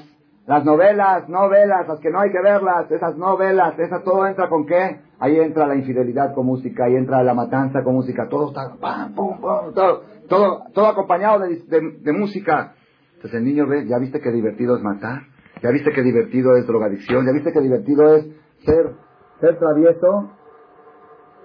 las 0.47 0.65
novelas, 0.65 1.29
novelas, 1.29 1.87
las 1.87 2.01
que 2.01 2.11
no 2.11 2.21
hay 2.21 2.31
que 2.31 2.41
verlas, 2.41 2.91
esas 2.91 3.17
novelas, 3.17 3.79
esa 3.79 4.03
todo 4.03 4.27
entra 4.27 4.49
con 4.49 4.65
qué? 4.65 5.01
Ahí 5.19 5.39
entra 5.39 5.67
la 5.67 5.75
infidelidad 5.75 6.35
con 6.35 6.47
música, 6.47 6.85
ahí 6.85 6.95
entra 6.95 7.23
la 7.23 7.35
matanza 7.35 7.83
con 7.83 7.95
música, 7.95 8.29
todo 8.29 8.49
está, 8.49 8.75
pam, 8.81 9.15
pum, 9.15 9.41
pum, 9.41 9.75
todo, 9.75 10.03
todo, 10.29 10.63
todo 10.73 10.87
acompañado 10.87 11.41
de, 11.41 11.57
de 12.01 12.13
música. 12.13 12.75
Entonces 13.17 13.35
el 13.35 13.45
niño 13.45 13.67
ve, 13.67 13.87
ya 13.87 13.99
viste 13.99 14.21
qué 14.21 14.31
divertido 14.31 14.77
es 14.77 14.83
matar, 14.83 15.23
ya 15.63 15.71
viste 15.71 15.91
qué 15.93 16.03
divertido 16.03 16.57
es 16.57 16.67
drogadicción, 16.67 17.27
ya 17.27 17.33
viste 17.33 17.53
qué 17.53 17.61
divertido 17.61 18.15
es 18.15 18.25
ser, 18.65 18.95
ser 19.41 19.59
travieso, 19.59 20.38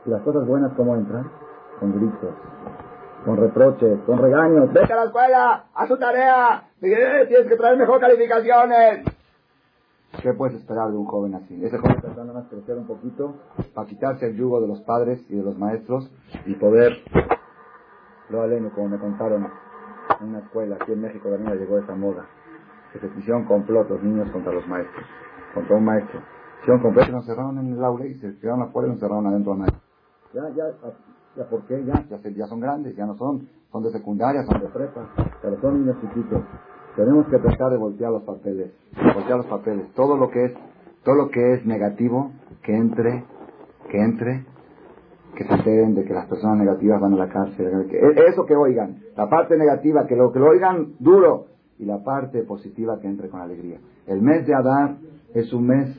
y 0.06 0.10
las 0.10 0.22
cosas 0.22 0.46
buenas, 0.48 0.74
¿cómo 0.74 0.96
entran? 0.96 1.30
Con 1.80 1.94
gritos. 1.94 2.34
con 3.26 3.38
reproches, 3.38 4.00
con 4.06 4.18
regaños. 4.18 4.72
Vete 4.74 4.92
a 4.92 4.98
la 4.98 5.04
escuela, 5.06 5.66
a 5.74 5.88
tu 5.88 5.98
tarea, 5.98 6.64
tienes 6.80 7.48
que 7.48 7.56
traer 7.56 7.78
mejor 7.78 8.00
calificaciones. 8.00 9.06
¿Qué 10.22 10.34
puedes 10.34 10.56
esperar 10.56 10.92
de 10.92 10.98
un 10.98 11.06
joven 11.06 11.36
así? 11.36 11.66
Ese 11.66 11.78
joven 11.78 11.96
está 11.96 12.08
tratando 12.08 12.34
más 12.34 12.48
crecer 12.48 12.78
un 12.78 12.86
poquito 12.86 13.36
para 13.74 13.88
quitarse 13.88 14.28
el 14.28 14.36
yugo 14.36 14.62
de 14.62 14.68
los 14.68 14.82
padres 14.82 15.20
y 15.30 15.36
de 15.36 15.44
los 15.44 15.58
maestros 15.58 16.10
y 16.46 16.54
poder, 16.56 16.94
lo 18.30 18.42
aleno, 18.42 18.72
como 18.76 18.90
me 18.90 19.00
contaron 19.00 19.48
en 20.20 20.28
una 20.28 20.40
escuela 20.40 20.76
aquí 20.80 20.92
en 20.92 21.02
México, 21.02 21.30
también 21.30 21.58
llegó 21.58 21.80
esa 21.80 21.96
moda, 21.96 22.26
que 22.92 23.00
se 23.00 23.08
hicieron 23.20 23.46
complot 23.46 23.90
los 23.90 24.04
niños 24.04 24.30
contra 24.32 24.54
los 24.54 24.68
maestros, 24.68 25.06
contra 25.54 25.76
un 25.76 25.86
maestro. 25.86 26.22
Hicieron 26.62 26.82
complot 26.82 27.10
y 27.10 27.12
nos 27.12 27.26
cerraron 27.26 27.58
en 27.58 27.74
el 27.74 27.84
aula 27.84 28.06
y 28.06 28.14
se 28.16 28.32
tiraron 28.34 28.62
afuera 28.62 28.88
y 28.88 28.92
nos 28.92 29.00
cerraron 29.00 29.28
adentro 29.28 29.54
al 29.54 29.60
maestro. 29.60 29.83
Ya, 30.34 30.50
ya, 30.56 30.66
ya, 31.38 31.50
¿por 31.50 31.66
qué? 31.68 31.84
Ya, 31.86 32.06
ya, 32.10 32.30
ya 32.30 32.48
son 32.48 32.60
grandes, 32.60 32.96
ya 32.96 33.06
no 33.06 33.16
son, 33.16 33.48
son 33.72 33.84
de 33.84 33.92
secundaria, 33.92 34.44
son 34.44 34.62
de 34.62 34.68
prepa, 34.68 35.08
pero 35.42 35.62
son 35.62 35.80
niños. 35.80 35.96
Tenemos 36.96 37.28
que 37.28 37.38
tratar 37.38 37.72
de 37.72 37.78
voltear 37.78 38.12
los 38.12 38.24
papeles, 38.24 38.72
voltear 39.14 39.38
los 39.38 39.46
papeles. 39.48 39.94
Todo 39.94 40.18
lo 40.18 40.30
que 40.30 40.46
es, 40.46 40.54
todo 41.04 41.16
lo 41.16 41.30
que 41.30 41.54
es 41.54 41.66
negativo, 41.66 42.32
que 42.64 42.76
entre, 42.76 43.26
que 43.90 44.02
entre, 44.02 44.46
que 45.36 45.44
se 45.44 45.54
enteren 45.54 45.96
de 45.96 46.04
que 46.04 46.14
las 46.14 46.28
personas 46.28 46.58
negativas 46.58 47.00
van 47.02 47.14
a 47.14 47.18
la 47.18 47.30
cárcel. 47.30 47.90
E, 47.92 48.30
eso 48.30 48.46
que 48.46 48.56
oigan, 48.56 49.02
la 49.16 49.30
parte 49.30 49.58
negativa, 49.58 50.06
que 50.08 50.16
lo 50.16 50.32
que 50.32 50.40
lo 50.40 50.50
oigan 50.50 50.94
duro, 51.00 51.48
y 51.80 51.86
la 51.86 52.04
parte 52.04 52.44
positiva 52.44 53.00
que 53.00 53.08
entre 53.08 53.30
con 53.30 53.42
alegría. 53.42 53.80
El 54.08 54.22
mes 54.22 54.46
de 54.46 54.54
Adar 54.54 54.96
es 55.34 55.52
un 55.54 55.68
mes 55.68 55.90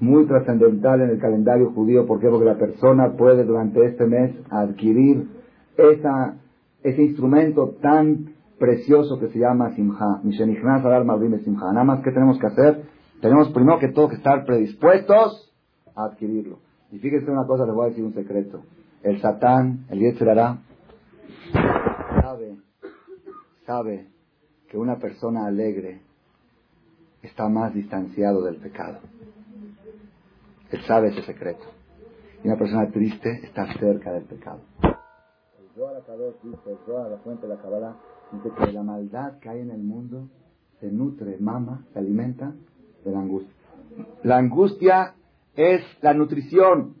muy 0.00 0.26
trascendental 0.26 1.00
en 1.02 1.10
el 1.10 1.18
calendario 1.18 1.70
judío. 1.70 2.06
¿Por? 2.06 2.20
Porque 2.20 2.44
la 2.44 2.58
persona 2.58 3.12
puede 3.16 3.44
durante 3.44 3.84
este 3.84 4.06
mes 4.06 4.34
adquirir 4.50 5.28
esa, 5.76 6.36
ese 6.82 7.02
instrumento 7.02 7.76
tan 7.80 8.34
precioso 8.58 9.18
que 9.18 9.28
se 9.28 9.38
llama 9.38 9.74
Simha. 9.74 10.20
Simha. 10.22 11.72
Nada 11.72 11.84
más 11.84 12.02
que 12.02 12.10
tenemos 12.12 12.38
que 12.38 12.46
hacer, 12.46 12.82
tenemos 13.20 13.50
primero 13.50 13.78
que 13.78 13.88
todo 13.88 14.08
que 14.08 14.16
estar 14.16 14.44
predispuestos 14.44 15.52
a 15.94 16.04
adquirirlo. 16.06 16.58
Y 16.90 16.98
fíjense 16.98 17.30
una 17.30 17.46
cosa, 17.46 17.66
les 17.66 17.74
voy 17.74 17.86
a 17.86 17.88
decir 17.88 18.04
un 18.04 18.14
secreto. 18.14 18.62
El 19.02 19.20
Satán, 19.20 19.84
el 19.90 19.98
Yetzirará, 19.98 20.58
sabe, 22.22 22.56
sabe 23.66 24.06
que 24.68 24.78
una 24.78 24.96
persona 24.96 25.46
alegre 25.46 26.00
está 27.22 27.48
más 27.48 27.74
distanciado 27.74 28.44
del 28.44 28.56
pecado. 28.56 28.98
Él 30.74 30.82
sabe 30.88 31.10
ese 31.10 31.22
secreto. 31.22 31.64
Y 32.42 32.48
una 32.48 32.56
persona 32.56 32.90
triste 32.90 33.30
está 33.44 33.72
cerca 33.78 34.12
del 34.12 34.24
pecado. 34.24 34.58
El 34.82 35.68
Zohar 35.76 36.02
dice, 36.42 36.70
el 36.70 36.78
Zohar, 36.84 37.10
la 37.12 37.18
fuente 37.18 37.46
de 37.46 37.54
la 37.54 37.62
Kabbalah, 37.62 37.96
dice 38.32 38.50
que 38.58 38.72
la 38.72 38.82
maldad 38.82 39.38
que 39.38 39.48
hay 39.50 39.60
en 39.60 39.70
el 39.70 39.82
mundo 39.82 40.28
se 40.80 40.90
nutre, 40.90 41.38
mama, 41.38 41.84
se 41.92 41.98
alimenta 42.00 42.52
de 43.04 43.12
la 43.12 43.20
angustia. 43.20 43.54
La 44.24 44.38
angustia 44.38 45.14
es 45.54 45.82
la 46.02 46.12
nutrición. 46.12 46.96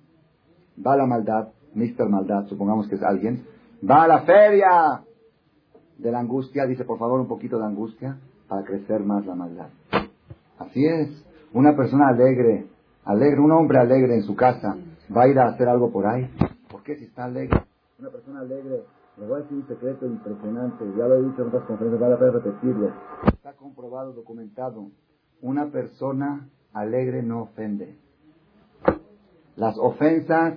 Va 0.86 0.96
la 0.96 1.06
maldad, 1.06 1.48
Mr. 1.74 2.08
Maldad, 2.08 2.46
supongamos 2.46 2.86
que 2.88 2.94
es 2.94 3.02
alguien, 3.02 3.44
va 3.88 4.04
a 4.04 4.08
la 4.08 4.22
feria 4.22 5.02
de 5.98 6.12
la 6.12 6.20
angustia, 6.20 6.64
dice 6.66 6.84
por 6.84 6.98
favor 6.98 7.20
un 7.20 7.26
poquito 7.26 7.58
de 7.58 7.64
angustia 7.64 8.18
para 8.46 8.62
crecer 8.62 9.00
más 9.00 9.26
la 9.26 9.34
maldad. 9.34 9.68
Así 10.58 10.84
es, 10.86 11.24
una 11.52 11.74
persona 11.74 12.08
alegre, 12.08 12.66
alegre, 13.04 13.40
un 13.40 13.52
hombre 13.52 13.78
alegre 13.78 14.14
en 14.14 14.22
su 14.22 14.34
casa, 14.34 14.76
va 15.14 15.22
a 15.22 15.28
ir 15.28 15.38
a 15.38 15.48
hacer 15.48 15.68
algo 15.68 15.90
por 15.92 16.06
ahí. 16.06 16.28
¿Por 16.70 16.82
qué 16.82 16.96
si 16.96 17.04
está 17.04 17.24
alegre? 17.24 17.62
Una 17.98 18.10
persona 18.10 18.40
alegre, 18.40 18.82
le 19.18 19.26
voy 19.26 19.38
a 19.38 19.42
decir 19.42 19.56
un 19.56 19.68
secreto 19.68 20.06
impresionante, 20.06 20.84
ya 20.96 21.06
lo 21.06 21.14
he 21.14 21.22
dicho 21.22 21.42
en 21.42 21.48
otras 21.48 21.64
conferencias, 21.64 22.00
vale 22.00 22.14
la 22.14 22.18
pena 22.18 22.32
repetirlo. 22.32 22.92
Está 23.26 23.52
comprobado, 23.52 24.12
documentado. 24.12 24.88
Una 25.40 25.66
persona 25.66 26.48
alegre 26.72 27.22
no 27.22 27.42
ofende. 27.42 27.96
Las 29.56 29.78
ofensas 29.78 30.54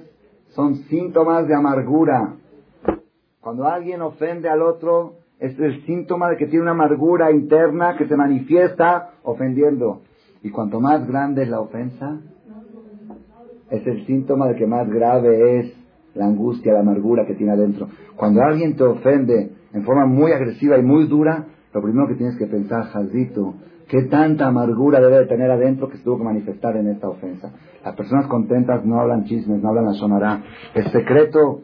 son 0.50 0.76
síntomas 0.86 1.48
de 1.48 1.56
amargura. 1.56 2.36
Cuando 3.42 3.68
alguien 3.68 4.02
ofende 4.02 4.50
al 4.50 4.62
otro, 4.62 5.18
es 5.40 5.58
el 5.60 5.86
síntoma 5.86 6.30
de 6.30 6.38
que 6.38 6.48
tiene 6.48 6.64
una 6.64 6.72
amargura 6.72 7.32
interna 7.32 7.96
que 7.96 8.08
se 8.08 8.16
manifiesta 8.16 9.12
ofendiendo. 9.24 10.02
Y 10.42 10.50
cuanto 10.50 10.80
más 10.80 11.08
grande 11.08 11.44
es 11.44 11.50
la 11.50 11.60
ofensa, 11.60 12.20
es 13.70 13.86
el 13.86 14.06
síntoma 14.06 14.48
de 14.48 14.56
que 14.56 14.66
más 14.66 14.90
grave 14.90 15.60
es 15.60 15.74
la 16.14 16.26
angustia, 16.26 16.74
la 16.74 16.80
amargura 16.80 17.26
que 17.26 17.36
tiene 17.36 17.54
adentro. 17.54 17.88
Cuando 18.16 18.42
alguien 18.42 18.76
te 18.76 18.84
ofende 18.84 19.52
en 19.74 19.84
forma 19.84 20.06
muy 20.06 20.32
agresiva 20.32 20.78
y 20.78 20.82
muy 20.82 21.08
dura, 21.08 21.46
lo 21.74 21.82
primero 21.82 22.08
que 22.08 22.16
tienes 22.16 22.38
que 22.38 22.48
pensar, 22.48 22.86
Jaldito, 22.86 23.56
¿qué 23.88 24.04
tanta 24.04 24.48
amargura 24.48 25.00
debe 25.00 25.20
de 25.20 25.26
tener 25.28 25.52
adentro 25.52 25.90
que 25.90 25.98
se 25.98 26.04
tuvo 26.04 26.18
que 26.18 26.24
manifestar 26.24 26.76
en 26.78 26.88
esta 26.88 27.08
ofensa? 27.08 27.52
Las 27.84 27.96
personas 27.96 28.28
contentas 28.28 28.84
no 28.86 29.00
hablan 29.00 29.26
chismes, 29.26 29.62
no 29.62 29.70
hablan 29.70 29.86
la 29.86 29.94
sonará. 29.94 30.44
El 30.74 30.92
secreto, 30.92 31.62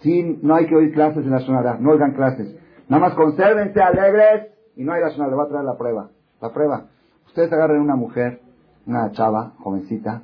sí, 0.00 0.38
no 0.42 0.54
hay 0.54 0.66
que 0.66 0.76
oír 0.76 0.92
clases 0.92 1.24
en 1.24 1.30
la 1.30 1.40
sonará, 1.40 1.78
no 1.78 1.92
oigan 1.92 2.12
clases. 2.12 2.54
Nada 2.88 3.00
más 3.00 3.14
consérvense 3.14 3.80
alegres 3.80 4.48
y 4.76 4.84
no 4.84 4.92
hay 4.92 5.00
razón, 5.00 5.28
le 5.28 5.34
voy 5.34 5.46
a 5.46 5.48
traer 5.48 5.64
la 5.64 5.78
prueba. 5.78 6.10
La 6.40 6.52
prueba. 6.52 6.86
Ustedes 7.26 7.52
agarren 7.52 7.80
una 7.80 7.96
mujer, 7.96 8.40
una 8.86 9.10
chava, 9.12 9.54
jovencita, 9.58 10.22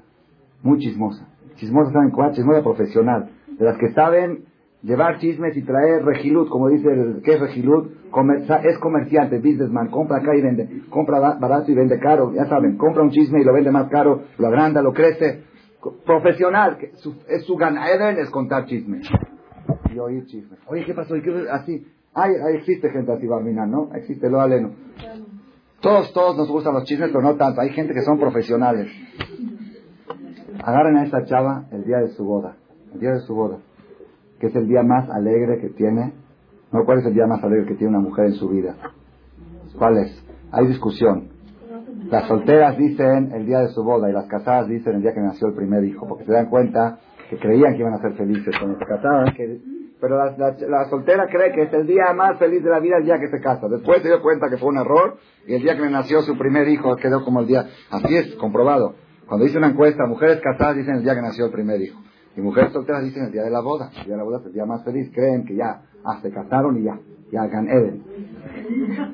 muy 0.63 0.79
chismosa. 0.79 1.27
Chismosa, 1.57 1.93
¿saben 1.93 2.11
cuál? 2.11 2.33
Chismosa 2.33 2.63
profesional. 2.63 3.31
De 3.59 3.65
las 3.65 3.77
que 3.79 3.93
saben 3.93 4.45
llevar 4.83 5.19
chismes 5.19 5.57
y 5.57 5.63
traer 5.63 6.05
regilut, 6.05 6.49
como 6.49 6.69
dice 6.69 6.89
el 6.89 7.23
que 7.23 7.35
es 7.35 7.41
regilut, 7.41 7.93
es 8.65 8.79
comerciante, 8.79 9.39
businessman, 9.39 9.89
compra 9.89 10.19
acá 10.19 10.35
y 10.37 10.43
vende, 10.43 10.83
compra 10.91 11.37
barato 11.39 11.71
y 11.71 11.75
vende 11.75 11.99
caro, 11.99 12.33
ya 12.35 12.47
saben, 12.47 12.77
compra 12.77 13.03
un 13.03 13.11
chisme 13.11 13.41
y 13.41 13.45
lo 13.45 13.53
vende 13.53 13.71
más 13.71 13.89
caro, 13.89 14.23
lo 14.39 14.47
agranda, 14.47 14.83
lo 14.83 14.93
crece. 14.93 15.45
Profesional, 16.07 16.79
que 16.79 16.93
es 17.29 17.45
su 17.45 17.57
ganaeden 17.57 18.19
es 18.19 18.31
contar 18.31 18.67
chismes. 18.67 19.09
Y 19.93 19.99
oír 19.99 20.27
chismes. 20.27 20.59
Oye, 20.67 20.85
¿qué 20.85 20.95
pasó? 20.95 21.17
¿Y 21.17 21.23
qué? 21.23 21.47
Así. 21.51 21.87
Hay, 22.15 22.33
existe 22.55 22.91
gente 22.91 23.11
así, 23.11 23.27
Barminan, 23.27 23.71
¿no? 23.71 23.91
Existe 23.95 24.29
lo 24.29 24.41
aleno. 24.41 24.73
Todos, 25.81 26.13
todos 26.13 26.37
nos 26.37 26.49
gustan 26.49 26.75
los 26.75 26.85
chismes, 26.85 27.11
pero 27.11 27.23
no 27.23 27.35
tanto. 27.35 27.61
Hay 27.61 27.71
gente 27.71 27.95
que 27.95 28.03
son 28.03 28.19
profesionales. 28.19 28.89
Agarren 30.65 30.97
a 30.97 31.05
esta 31.05 31.25
chava 31.25 31.65
el 31.71 31.85
día 31.85 31.99
de 31.99 32.09
su 32.09 32.25
boda. 32.25 32.57
El 32.95 33.01
día 33.01 33.13
de 33.13 33.21
su 33.21 33.35
boda. 33.35 33.59
Que 34.39 34.49
es 34.49 34.57
el 34.57 34.67
día 34.67 34.83
más 34.83 35.09
alegre 35.11 35.61
que 35.61 35.69
tiene. 35.71 36.13
No, 36.73 36.85
¿cuál 36.85 36.99
es 36.99 37.07
el 37.07 37.15
día 37.15 37.27
más 37.27 37.43
alegre 37.43 37.67
que 37.67 37.75
tiene 37.75 37.97
una 37.97 38.09
mujer 38.09 38.27
en 38.27 38.35
su 38.35 38.49
vida? 38.49 38.77
¿Cuál 39.79 39.99
es? 39.99 40.25
Hay 40.51 40.67
discusión. 40.67 41.29
Las 42.11 42.27
solteras 42.27 42.77
dicen 42.77 43.33
el 43.33 43.47
día 43.47 43.61
de 43.61 43.69
su 43.69 43.83
boda 43.83 44.11
y 44.11 44.13
las 44.13 44.27
casadas 44.27 44.69
dicen 44.69 44.97
el 44.97 45.03
día 45.03 45.15
que 45.15 45.21
nació 45.21 45.49
el 45.49 45.55
primer 45.55 45.85
hijo, 45.85 46.07
porque 46.07 46.25
se 46.25 46.33
dan 46.33 46.51
cuenta 46.51 46.99
que 47.31 47.39
creían 47.39 47.75
que 47.75 47.81
iban 47.81 47.95
a 47.95 47.99
ser 47.99 48.13
felices 48.15 48.55
cuando 48.59 48.79
se 48.79 48.85
casaban, 48.85 49.33
que 49.35 49.61
pero 50.03 50.17
la, 50.19 50.91
soltera 50.91 51.29
cree 51.29 51.53
que 51.53 51.63
es 51.63 51.73
el 51.73 51.87
día 51.87 52.13
más 52.13 52.37
feliz 52.37 52.61
de 52.65 52.71
la 52.71 52.81
vida 52.81 52.97
el 52.99 53.05
día 53.05 53.21
que 53.21 53.29
se 53.29 53.41
casa. 53.41 53.69
Después 53.69 54.03
se 54.03 54.09
dio 54.09 54.21
cuenta 54.21 54.49
que 54.51 54.57
fue 54.57 54.71
un 54.71 54.79
error 54.79 55.17
y 55.47 55.55
el 55.55 55.63
día 55.63 55.77
que 55.77 55.89
nació 55.89 56.23
su 56.23 56.37
primer 56.37 56.67
hijo 56.67 56.97
quedó 56.97 57.25
como 57.25 57.39
el 57.39 57.47
día. 57.47 57.67
Así 57.89 58.17
es, 58.17 58.35
comprobado. 58.35 58.97
Cuando 59.27 59.47
dice 59.47 59.59
una 59.59 59.69
encuesta, 59.69 60.07
mujeres 60.07 60.41
casadas 60.41 60.77
dicen 60.77 60.97
el 60.97 61.03
día 61.03 61.15
que 61.15 61.23
nació 61.23 61.47
el 61.47 61.53
primer 61.53 61.81
hijo. 61.81 62.01
Y 62.37 62.41
mujeres 62.41 62.73
solteras 62.73 63.05
dicen 63.05 63.25
el 63.25 63.33
día 63.33 63.43
de 63.43 63.51
la 63.51 63.61
boda. 63.61 63.91
El 63.99 64.05
día 64.05 64.15
de 64.15 64.19
la 64.19 64.25
boda 64.25 64.39
es 64.39 64.47
el 64.47 64.53
día 64.53 64.67
más 64.67 64.85
feliz. 64.85 65.11
Creen 65.15 65.45
que 65.45 65.55
ya, 65.55 65.83
ah, 66.05 66.21
se 66.23 66.31
casaron 66.31 66.79
y 66.79 66.85
ya, 66.85 66.99
ya 67.31 67.43
hagan 67.43 67.69
Eden. 67.69 68.03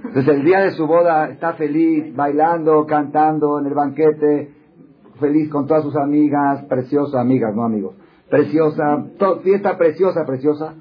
Entonces 0.04 0.28
el 0.28 0.44
día 0.44 0.60
de 0.60 0.72
su 0.72 0.86
boda 0.86 1.28
está 1.28 1.54
feliz, 1.54 2.14
bailando, 2.14 2.86
cantando 2.86 3.58
en 3.58 3.66
el 3.66 3.74
banquete, 3.74 4.52
feliz 5.20 5.50
con 5.50 5.66
todas 5.66 5.82
sus 5.82 5.96
amigas, 5.96 6.64
preciosas 6.64 7.20
amigas, 7.20 7.54
no 7.54 7.64
amigos 7.64 7.94
preciosa, 8.28 9.04
fiesta 9.42 9.76
preciosa, 9.76 10.24
preciosa. 10.24 10.74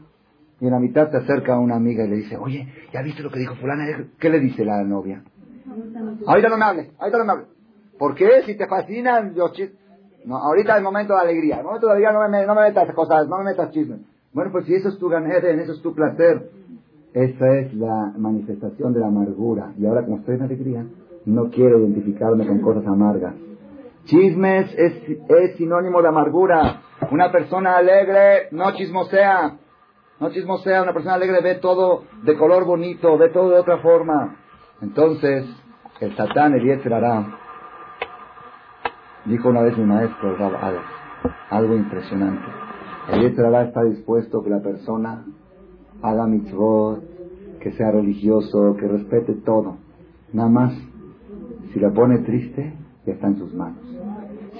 Y 0.60 0.66
en 0.66 0.72
la 0.72 0.80
mitad 0.80 1.12
se 1.12 1.18
acerca 1.18 1.60
una 1.60 1.76
amiga 1.76 2.04
y 2.04 2.10
le 2.10 2.16
dice, 2.18 2.36
oye, 2.36 2.68
¿ya 2.92 3.02
viste 3.04 3.22
lo 3.22 3.30
que 3.30 3.40
dijo 3.40 3.56
fulana? 3.56 3.86
¿Qué 4.20 4.30
le 4.30 4.40
dice 4.40 4.66
la 4.66 4.84
novia? 4.84 5.24
Ahorita 6.26 6.50
no 6.50 6.58
me 6.58 6.66
hable, 6.66 6.92
ahorita 6.98 7.18
no 7.20 7.26
me 7.26 7.32
hable. 7.32 7.46
¿Por 7.97 8.15
qué? 8.15 8.43
Si 8.45 8.55
te 8.55 8.67
fascinan 8.67 9.33
los 9.36 9.53
chismes. 9.53 9.77
No, 10.25 10.38
ahorita 10.38 10.73
es 10.73 10.77
el 10.79 10.83
momento 10.83 11.13
de 11.13 11.21
alegría. 11.21 11.60
El 11.60 11.65
momento 11.65 11.88
de 11.88 11.93
alegría 11.93 12.12
no 12.12 12.27
me, 12.27 12.45
no 12.45 12.55
me 12.55 12.62
metas 12.62 12.93
cosas, 12.93 13.27
no 13.27 13.38
me 13.38 13.45
metas 13.45 13.71
chismes. 13.71 13.99
Bueno, 14.33 14.51
pues 14.51 14.65
si 14.65 14.75
eso 14.75 14.89
es 14.89 14.97
tu 14.97 15.07
ganeren, 15.07 15.60
eso 15.60 15.71
es 15.71 15.81
tu 15.81 15.93
placer. 15.95 16.49
Esa 17.13 17.57
es 17.60 17.73
la 17.73 18.13
manifestación 18.17 18.93
de 18.93 18.99
la 18.99 19.07
amargura. 19.07 19.73
Y 19.79 19.86
ahora 19.86 20.03
como 20.03 20.17
estoy 20.17 20.36
en 20.36 20.41
alegría, 20.43 20.86
no 21.25 21.49
quiero 21.49 21.79
identificarme 21.79 22.45
con 22.45 22.62
cosas 22.62 22.86
amargas. 22.86 23.36
Chismes 24.05 24.73
es, 24.77 24.93
es 25.29 25.55
sinónimo 25.57 26.01
de 26.01 26.10
amargura. 26.10 26.81
Una 27.12 27.31
persona 27.31 27.77
alegre 27.77 28.49
no 28.51 28.71
chismosea. 28.73 29.57
No 30.19 30.29
chismosea. 30.29 30.83
Una 30.83 30.93
persona 30.93 31.15
alegre 31.15 31.41
ve 31.41 31.55
todo 31.55 32.03
de 32.23 32.38
color 32.38 32.65
bonito, 32.65 33.17
ve 33.17 33.29
todo 33.29 33.49
de 33.49 33.60
otra 33.60 33.79
forma. 33.79 34.38
Entonces, 34.81 35.45
el 35.99 36.15
Satán, 36.15 36.53
el. 36.53 36.79
Dijo 39.28 39.50
una 39.50 39.62
vez 39.62 39.78
mi 39.78 39.86
maestro, 39.86 40.36
algo 41.50 41.76
impresionante. 41.76 42.46
El 43.12 43.46
hará 43.46 43.63
está 43.63 43.84
dispuesto 43.84 44.44
que 44.44 44.50
la 44.50 44.62
persona 44.62 45.26
haga 46.02 46.28
mitzvot, 46.28 47.02
que 47.60 47.72
sea 47.72 47.92
religioso, 47.92 48.76
que 48.78 48.88
respete 48.88 49.34
todo. 49.46 49.78
Nada 50.34 50.50
más, 50.50 50.74
si 51.72 51.80
lo 51.80 51.94
pone 51.94 52.20
triste, 52.20 52.74
ya 53.06 53.13
está 53.13 53.28
en 53.28 53.38
sus 53.38 53.54
manos. 53.54 53.80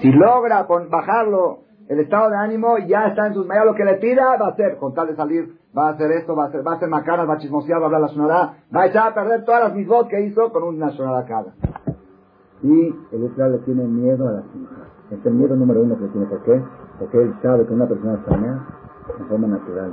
Si 0.00 0.10
logra 0.10 0.66
bajarlo, 0.90 1.60
el 1.88 2.00
estado 2.00 2.30
de 2.30 2.36
ánimo 2.36 2.78
ya 2.78 3.08
está 3.08 3.26
en 3.26 3.34
sus 3.34 3.46
manos. 3.46 3.66
Lo 3.66 3.74
que 3.74 3.84
le 3.84 3.94
pida 3.94 4.36
va 4.36 4.46
a 4.46 4.50
hacer, 4.50 4.76
con 4.78 4.94
tal 4.94 5.08
de 5.08 5.16
salir, 5.16 5.54
va 5.76 5.88
a 5.88 5.92
hacer 5.92 6.10
esto, 6.12 6.34
va 6.34 6.44
a 6.44 6.48
hacer, 6.48 6.66
va 6.66 6.72
a 6.72 6.76
hacer 6.76 6.88
macanas, 6.88 7.28
va 7.28 7.34
a 7.34 7.38
chismosear, 7.38 7.78
va 7.80 7.84
a 7.84 7.86
hablar 7.86 8.00
la 8.02 8.08
sonará, 8.08 8.54
va 8.74 8.82
a 8.82 8.86
echar 8.86 9.08
a 9.08 9.14
perder 9.14 9.44
todas 9.44 9.64
las 9.64 9.74
mitzvot 9.74 10.08
que 10.08 10.20
hizo 10.22 10.50
con 10.52 10.62
una 10.62 10.90
sonará 10.90 11.26
cada. 11.26 11.54
Y 12.62 12.94
el 13.12 13.24
Israel 13.24 13.52
le 13.52 13.58
tiene 13.58 13.84
miedo 13.84 14.28
a 14.28 14.32
la 14.32 14.42
simja. 14.52 14.88
Es 15.10 15.24
el 15.24 15.34
miedo 15.34 15.54
número 15.54 15.82
uno 15.82 15.96
que 15.96 16.08
tiene. 16.08 16.26
¿Por 16.26 16.42
qué? 16.42 16.60
Porque 16.98 17.22
él 17.22 17.34
sabe 17.40 17.66
que 17.66 17.72
una 17.72 17.86
persona 17.86 18.24
sana 18.26 18.66
en 19.18 19.26
forma 19.26 19.46
natural. 19.46 19.92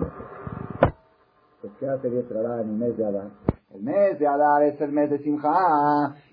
Pues 1.61 1.73
¿qué 1.79 1.87
hace 1.87 2.09
Yetzirah 2.09 2.61
en 2.61 2.69
el 2.69 2.75
mes 2.75 2.97
de 2.97 3.05
Adar? 3.05 3.29
El 3.73 3.83
mes 3.83 4.17
de 4.19 4.27
Adar 4.27 4.63
es 4.63 4.81
el 4.81 4.91
mes 4.91 5.11
de 5.11 5.19
Simcha. 5.19 5.49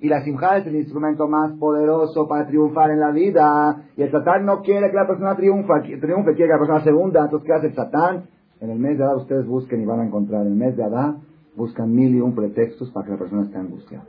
Y 0.01 0.09
la 0.09 0.23
Simcha 0.23 0.57
es 0.57 0.67
el 0.67 0.77
instrumento 0.77 1.29
más 1.29 1.53
poderoso 1.53 2.27
para 2.27 2.47
triunfar 2.47 2.91
en 2.91 3.01
la 3.01 3.11
vida. 3.11 3.85
Y 3.97 4.03
el 4.03 4.11
Satán 4.11 4.47
no 4.47 4.63
quiere 4.63 4.91
que 4.91 4.97
la 4.97 5.07
persona 5.07 5.37
triunfe, 5.37 5.99
triunfe 6.01 6.35
quiere 6.35 6.49
que 6.49 6.55
la 6.55 6.59
persona 6.59 6.83
segunda. 6.83 7.25
Entonces, 7.25 7.47
¿qué 7.47 7.53
hace 7.53 7.67
el 7.67 7.75
Satán? 7.75 8.25
En 8.61 8.71
el 8.71 8.79
mes 8.79 8.97
de 8.97 9.05
Adar 9.05 9.17
ustedes 9.17 9.47
busquen 9.47 9.83
y 9.83 9.85
van 9.85 10.01
a 10.01 10.07
encontrar. 10.07 10.43
En 10.43 10.53
el 10.53 10.59
mes 10.59 10.77
de 10.77 10.85
Adar 10.85 11.17
buscan 11.57 11.95
mil 11.95 12.15
y 12.15 12.21
un 12.23 12.35
pretextos 12.35 12.91
para 12.91 13.05
que 13.05 13.13
la 13.13 13.19
persona 13.19 13.43
esté 13.43 13.59
angustiada 13.59 14.05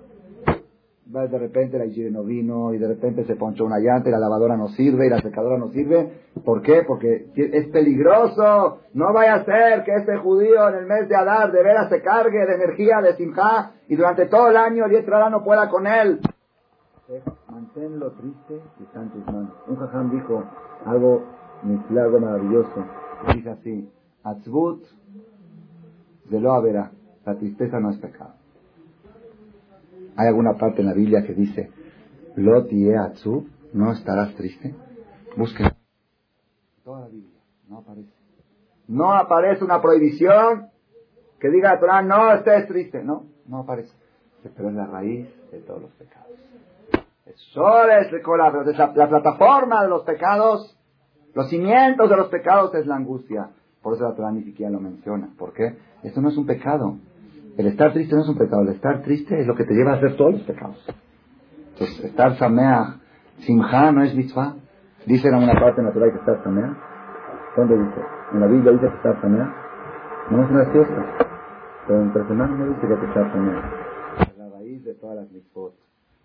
de 1.05 1.37
repente 1.37 1.77
la 1.77 1.85
higiene 1.85 2.11
no 2.11 2.23
vino 2.23 2.73
y 2.73 2.77
de 2.77 2.87
repente 2.87 3.25
se 3.25 3.35
ponchó 3.35 3.65
una 3.65 3.79
llanta 3.79 4.09
y 4.09 4.11
la 4.11 4.19
lavadora 4.19 4.55
no 4.55 4.69
sirve 4.69 5.07
y 5.07 5.09
la 5.09 5.21
secadora 5.21 5.57
no 5.57 5.69
sirve. 5.69 6.11
¿Por 6.43 6.61
qué? 6.61 6.83
Porque 6.87 7.27
es 7.35 7.67
peligroso. 7.67 8.79
No 8.93 9.13
vaya 9.13 9.35
a 9.35 9.45
ser 9.45 9.83
que 9.83 9.93
este 9.95 10.17
judío 10.17 10.69
en 10.69 10.75
el 10.75 10.85
mes 10.85 11.09
de 11.09 11.15
Adar 11.15 11.51
de 11.51 11.61
veras 11.61 11.89
se 11.89 12.01
cargue 12.01 12.45
de 12.45 12.55
energía 12.55 13.01
de 13.01 13.15
Simha 13.15 13.73
y 13.87 13.95
durante 13.95 14.27
todo 14.27 14.49
el 14.49 14.57
año 14.57 14.85
el 14.85 15.05
no 15.31 15.43
pueda 15.43 15.69
con 15.69 15.87
él. 15.87 16.19
Manténlo 17.49 18.11
triste 18.13 18.61
y 18.79 18.83
está 18.83 19.01
en 19.01 19.09
tus 19.09 19.25
manos. 19.25 19.53
Un 19.67 19.75
jajam 19.75 20.09
dijo 20.09 20.43
algo, 20.85 21.23
algo 21.89 22.19
maravilloso. 22.19 22.85
Dice 23.35 23.49
así, 23.49 23.89
Atzbut 24.23 24.83
de 26.29 26.39
lo. 26.39 26.63
La 27.25 27.35
tristeza 27.35 27.79
no 27.79 27.89
es 27.91 27.97
pecado. 27.97 28.42
¿Hay 30.15 30.27
alguna 30.27 30.53
parte 30.53 30.81
en 30.81 30.87
la 30.87 30.93
Biblia 30.93 31.23
que 31.23 31.33
dice, 31.33 31.71
Lot 32.35 32.71
y 32.71 32.89
Eatzu, 32.89 33.47
no 33.73 33.91
estarás 33.91 34.35
triste? 34.35 34.75
Busquen. 35.35 35.71
Toda 36.83 37.01
la 37.01 37.07
Biblia, 37.07 37.39
no 37.67 37.79
aparece. 37.79 38.13
No 38.87 39.13
aparece 39.13 39.63
una 39.63 39.81
prohibición 39.81 40.69
que 41.39 41.49
diga 41.49 41.71
a 41.71 41.79
Torah, 41.79 42.01
no 42.01 42.31
estés 42.33 42.67
triste. 42.67 43.03
No, 43.03 43.25
no 43.47 43.59
aparece. 43.59 43.93
Pero 44.55 44.69
es 44.69 44.75
la 44.75 44.85
raíz 44.85 45.27
de 45.51 45.59
todos 45.59 45.81
los 45.81 45.91
pecados. 45.91 46.31
Eso 47.25 47.89
es 47.89 48.77
la, 48.77 48.93
la 48.95 49.09
plataforma 49.09 49.81
de 49.81 49.89
los 49.89 50.03
pecados, 50.03 50.77
los 51.33 51.49
cimientos 51.49 52.09
de 52.09 52.17
los 52.17 52.27
pecados 52.27 52.75
es 52.75 52.85
la 52.85 52.95
angustia. 52.95 53.49
Por 53.81 53.95
eso 53.95 54.03
la 54.07 54.15
Torah 54.15 54.31
ni 54.31 54.43
siquiera 54.43 54.71
lo 54.71 54.79
menciona. 54.79 55.29
¿Por 55.37 55.53
qué? 55.53 55.75
Esto 56.03 56.21
no 56.21 56.29
es 56.29 56.37
un 56.37 56.45
pecado. 56.45 56.97
El 57.55 57.67
estar 57.67 57.93
triste 57.93 58.15
no 58.15 58.23
es 58.23 58.29
un 58.29 58.37
pecado, 58.37 58.63
el 58.63 58.69
estar 58.69 59.03
triste 59.03 59.39
es 59.39 59.45
lo 59.45 59.53
que 59.53 59.63
te 59.63 59.75
lleva 59.75 59.91
a 59.91 59.95
hacer 59.95 60.17
todos 60.17 60.33
los 60.33 60.41
pecados. 60.41 60.83
Entonces, 61.73 62.05
estar 62.05 62.35
sameach, 62.37 62.97
simja 63.39 63.91
no 63.91 64.03
es 64.03 64.15
mitzvah. 64.15 64.55
Dice 65.05 65.27
en 65.27 65.35
una 65.35 65.53
parte 65.53 65.81
natural 65.83 66.11
que 66.11 66.17
estar 66.17 66.43
sameach. 66.43 66.75
¿Dónde 67.55 67.77
dice? 67.77 68.01
En 68.33 68.39
la 68.39 68.47
Biblia 68.47 68.71
dice 68.71 68.87
que 68.89 68.95
estar 68.95 69.21
sameach. 69.21 69.49
No 70.31 70.43
es 70.43 70.49
una 70.49 70.65
fiesta. 70.71 71.05
Pero 71.87 72.01
en 72.01 72.13
personal 72.13 72.57
no 72.57 72.65
dice 72.69 72.87
que 72.87 73.05
estar 73.05 73.31
sameach. 73.31 73.65
Es 74.29 74.37
la 74.37 74.49
raíz 74.49 74.83
de 74.83 74.93
todas 74.95 75.15
las 75.17 75.31
mitzvot. 75.31 75.73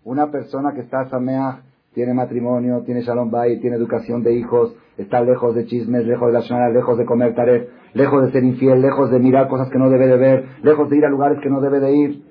Una 0.03 0.31
persona 0.31 0.73
que 0.73 0.81
está 0.81 1.05
sameach 1.09 1.61
tiene 1.93 2.13
matrimonio, 2.13 2.83
tiene 2.85 3.01
shalom 3.01 3.31
bay, 3.31 3.59
tiene 3.59 3.75
educación 3.75 4.23
de 4.23 4.33
hijos, 4.33 4.75
está 4.97 5.21
lejos 5.21 5.55
de 5.55 5.65
chismes, 5.65 6.05
lejos 6.05 6.27
de 6.27 6.33
la 6.33 6.41
shonara, 6.41 6.69
lejos 6.69 6.97
de 6.97 7.05
comer 7.05 7.35
taref, 7.35 7.69
lejos 7.93 8.25
de 8.25 8.31
ser 8.31 8.43
infiel, 8.43 8.81
lejos 8.81 9.09
de 9.11 9.19
mirar 9.19 9.47
cosas 9.47 9.69
que 9.69 9.79
no 9.79 9.89
debe 9.89 10.07
de 10.07 10.17
ver, 10.17 10.45
lejos 10.61 10.89
de 10.89 10.97
ir 10.97 11.05
a 11.05 11.09
lugares 11.09 11.39
que 11.41 11.49
no 11.49 11.61
debe 11.61 11.79
de 11.79 11.93
ir, 11.93 12.23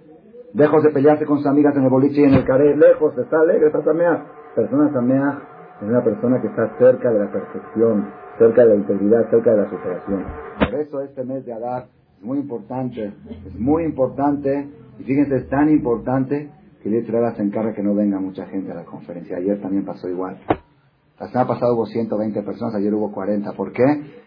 lejos 0.55 0.83
de 0.83 0.91
pelearse 0.91 1.25
con 1.27 1.39
sus 1.39 1.47
amigas 1.47 1.77
en 1.77 1.85
el 1.85 1.91
boliche 1.91 2.21
y 2.21 2.25
en 2.25 2.35
el 2.35 2.45
caré, 2.45 2.77
lejos, 2.77 3.17
está 3.19 3.41
alegre, 3.41 3.67
está 3.67 3.83
samea. 3.83 4.27
Persona 4.55 4.93
samea 4.93 5.43
es 5.81 5.89
una 5.89 6.03
persona 6.03 6.41
que 6.41 6.49
está 6.49 6.77
cerca 6.79 7.11
de 7.11 7.19
la 7.21 7.31
perfección, 7.31 8.09
cerca 8.39 8.63
de 8.63 8.69
la 8.71 8.75
integridad, 8.77 9.31
cerca 9.31 9.53
de 9.53 9.57
la 9.59 9.71
superación. 9.71 10.25
Por 10.59 10.81
eso 10.81 11.01
este 11.03 11.25
mes 11.25 11.45
de 11.47 11.53
Adar 11.53 11.87
es 12.19 12.25
muy 12.25 12.39
importante, 12.39 13.13
es 13.47 13.59
muy 13.59 13.85
importante, 13.85 14.69
y 14.99 15.05
fíjense, 15.05 15.37
es 15.37 15.49
tan 15.49 15.69
importante 15.71 16.51
que 16.83 16.89
el 16.89 17.05
se 17.35 17.43
encarga 17.43 17.75
que 17.75 17.83
no 17.83 17.95
venga 17.95 18.21
mucha 18.21 18.47
gente 18.47 18.71
a 18.73 18.75
la 18.75 18.85
conferencia. 18.85 19.37
Ayer 19.37 19.61
también 19.61 19.85
pasó 19.85 20.09
igual. 20.09 20.39
La 21.19 21.27
semana 21.27 21.49
pasada 21.49 21.73
hubo 21.73 21.87
120 21.87 22.43
personas, 22.43 22.77
ayer 22.77 22.95
hubo 22.95 23.11
40. 23.11 23.53
¿Por 23.55 23.73
qué? 23.73 23.83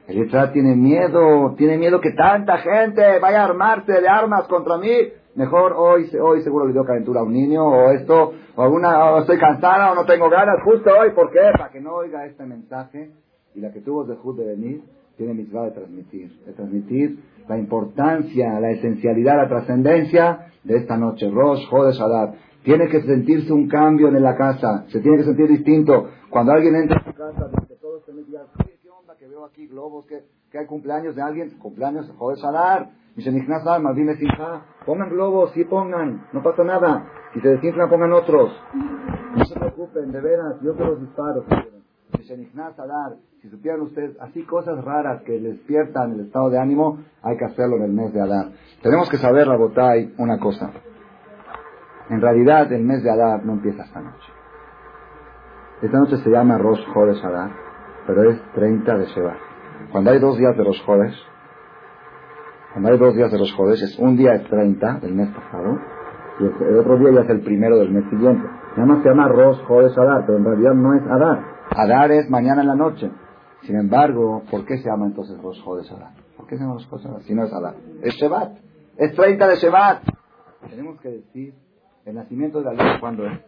El 0.08 0.26
Israel 0.26 0.52
tiene 0.52 0.76
miedo, 0.76 1.56
tiene 1.58 1.78
miedo 1.78 2.02
que 2.02 2.12
tanta 2.12 2.58
gente 2.58 3.20
vaya 3.20 3.44
a 3.44 3.46
armarse 3.46 3.94
de 3.94 4.10
armas 4.10 4.46
contra 4.48 4.78
mí. 4.78 4.92
Mejor 5.36 5.74
hoy, 5.78 6.10
hoy 6.22 6.42
seguro 6.42 6.68
le 6.68 6.74
dio 6.74 6.84
calentura 6.84 7.22
a 7.22 7.24
un 7.24 7.32
niño, 7.32 7.66
o 7.66 7.92
esto, 7.92 8.34
o 8.58 8.62
alguna, 8.62 9.14
o 9.14 9.20
estoy 9.22 9.40
cansada, 9.40 9.94
o 9.94 9.96
no 9.96 10.06
tengo 10.06 10.30
ganas, 10.30 10.58
justo 10.66 10.90
hoy, 11.00 11.12
¿por 11.12 11.32
qué? 11.32 11.40
Para 11.54 11.70
que 11.70 11.80
no 11.80 11.94
oiga 11.94 12.26
este 12.26 12.46
mensaje. 12.46 13.12
Y 13.56 13.62
la 13.62 13.72
que 13.72 13.80
tuvo 13.80 14.04
de 14.04 14.16
de 14.16 14.46
venir, 14.46 14.82
tiene 15.16 15.34
mitzvah 15.34 15.66
de 15.66 15.72
transmitir, 15.72 16.44
de 16.46 16.52
transmitir 16.52 17.20
la 17.52 17.58
importancia, 17.58 18.62
la 18.62 18.72
esencialidad, 18.72 19.36
la 19.36 19.50
trascendencia 19.50 20.48
de 20.64 20.78
esta 20.78 20.96
noche. 20.96 21.30
Rosh, 21.30 21.68
Jodes, 21.70 22.00
Adar. 22.00 22.34
Tiene 22.64 22.88
que 22.88 23.02
sentirse 23.02 23.52
un 23.52 23.68
cambio 23.68 24.08
en 24.08 24.24
la 24.24 24.38
casa, 24.38 24.86
se 24.88 25.02
tiene 25.02 25.18
que 25.18 25.24
sentir 25.26 25.50
distinto. 25.50 26.10
Cuando 26.30 26.54
alguien 26.54 26.76
entra 26.76 27.00
a 27.00 27.04
su 27.04 27.14
casa, 27.14 27.50
que 27.68 27.76
todos 27.76 28.06
se 28.06 28.14
metían, 28.14 28.44
¿qué 28.82 28.90
onda? 28.90 29.16
Que 29.18 29.28
veo 29.28 29.44
aquí 29.44 29.68
globos, 29.68 30.06
que, 30.06 30.24
que 30.50 30.60
hay 30.60 30.66
cumpleaños 30.66 31.14
de 31.14 31.22
alguien, 31.22 31.50
cumpleaños, 31.60 32.10
Jodes, 32.18 32.42
Adar. 32.42 32.92
más 33.82 33.96
dime 33.96 34.16
sinja, 34.16 34.66
pongan 34.86 35.10
globos, 35.10 35.52
sí 35.52 35.66
pongan, 35.66 36.28
no 36.32 36.42
pasa 36.42 36.64
nada. 36.64 37.06
Si 37.34 37.42
se 37.42 37.50
desinflan, 37.50 37.90
pongan 37.90 38.14
otros. 38.14 38.52
No 39.36 39.44
se 39.44 39.60
preocupen, 39.60 40.12
de 40.12 40.22
veras, 40.22 40.56
yo 40.62 40.74
que 40.78 40.86
los 40.86 41.02
disparo. 41.02 41.44
Si 43.42 43.50
supieran 43.50 43.82
ustedes, 43.82 44.16
así 44.22 44.44
cosas 44.44 44.86
raras 44.86 45.24
que 45.24 45.40
despiertan 45.40 46.12
el 46.12 46.28
estado 46.28 46.52
de 46.52 46.60
ánimo, 46.60 47.00
hay 47.24 47.38
que 47.38 47.46
hacerlo 47.46 47.78
en 47.78 47.84
el 47.86 47.92
mes 47.92 48.14
de 48.14 48.22
Adar. 48.22 48.52
Tenemos 48.84 49.10
que 49.10 49.18
saber, 49.18 49.48
Rabotay, 49.48 50.14
una 50.20 50.38
cosa. 50.38 50.70
En 52.12 52.22
realidad, 52.22 52.72
el 52.72 52.84
mes 52.84 53.02
de 53.02 53.10
Adar 53.10 53.44
no 53.44 53.54
empieza 53.54 53.82
esta 53.82 54.00
noche. 54.00 54.28
Esta 55.82 55.98
noche 55.98 56.18
se 56.18 56.30
llama 56.30 56.60
Rosh 56.60 56.86
Jodes 56.94 57.24
Adar, 57.24 57.50
pero 58.06 58.30
es 58.30 58.40
30 58.54 58.98
de 59.00 59.06
Sheba. 59.08 59.36
Cuando 59.92 60.12
hay 60.12 60.20
dos 60.20 60.38
días 60.38 60.56
de 60.56 60.64
Rosh 60.64 60.86
Jodes, 60.86 61.16
cuando 62.74 62.92
hay 62.92 63.00
dos 63.00 63.16
días 63.16 63.32
de 63.32 63.40
Rosh 63.40 63.56
Jodes, 63.56 63.82
es 63.82 63.98
un 63.98 64.18
día 64.18 64.36
es 64.36 64.48
30 64.52 65.00
del 65.00 65.16
mes 65.16 65.30
pasado, 65.30 65.80
y 66.40 66.44
el 66.44 66.78
otro 66.78 66.96
día 67.00 67.12
ya 67.12 67.22
es 67.22 67.30
el 67.32 67.42
primero 67.42 67.80
del 67.80 67.90
mes 67.90 68.04
siguiente. 68.12 68.48
Nada 68.78 68.86
más 68.86 69.02
se 69.02 69.10
llama 69.10 69.28
Rosh 69.30 69.64
Jodes 69.64 69.98
Adar, 69.98 70.26
pero 70.28 70.38
en 70.38 70.46
realidad 70.46 70.74
no 70.76 70.94
es 70.94 71.02
Adar. 71.10 71.44
Adar 71.72 72.12
es 72.12 72.30
mañana 72.30 72.62
en 72.62 72.68
la 72.68 72.76
noche. 72.76 73.12
Sin 73.64 73.76
embargo, 73.76 74.44
¿por 74.50 74.66
qué 74.66 74.78
se 74.78 74.90
llama 74.90 75.06
entonces 75.06 75.40
Rosh 75.42 75.64
Chodesh 75.64 75.92
Adar? 75.92 76.14
¿Por 76.36 76.48
qué 76.48 76.56
se 76.58 76.64
llama 76.64 76.76
Rosh 76.76 76.90
Chodesh 76.90 77.06
Adar? 77.06 77.22
Si 77.24 77.36
no 77.36 77.44
es 77.44 77.54
Adar. 77.54 77.76
Es 78.02 78.16
Shevat. 78.16 78.58
Es 78.98 79.16
30 79.16 79.48
de 79.48 79.56
Shevat. 79.58 80.04
Tenemos 80.70 81.00
que 81.00 81.10
decir, 81.10 81.54
el 82.06 82.16
nacimiento 82.16 82.60
de 82.60 82.66
la 82.66 82.72
luna, 82.72 83.00
¿cuándo 83.00 83.26
es? 83.28 83.40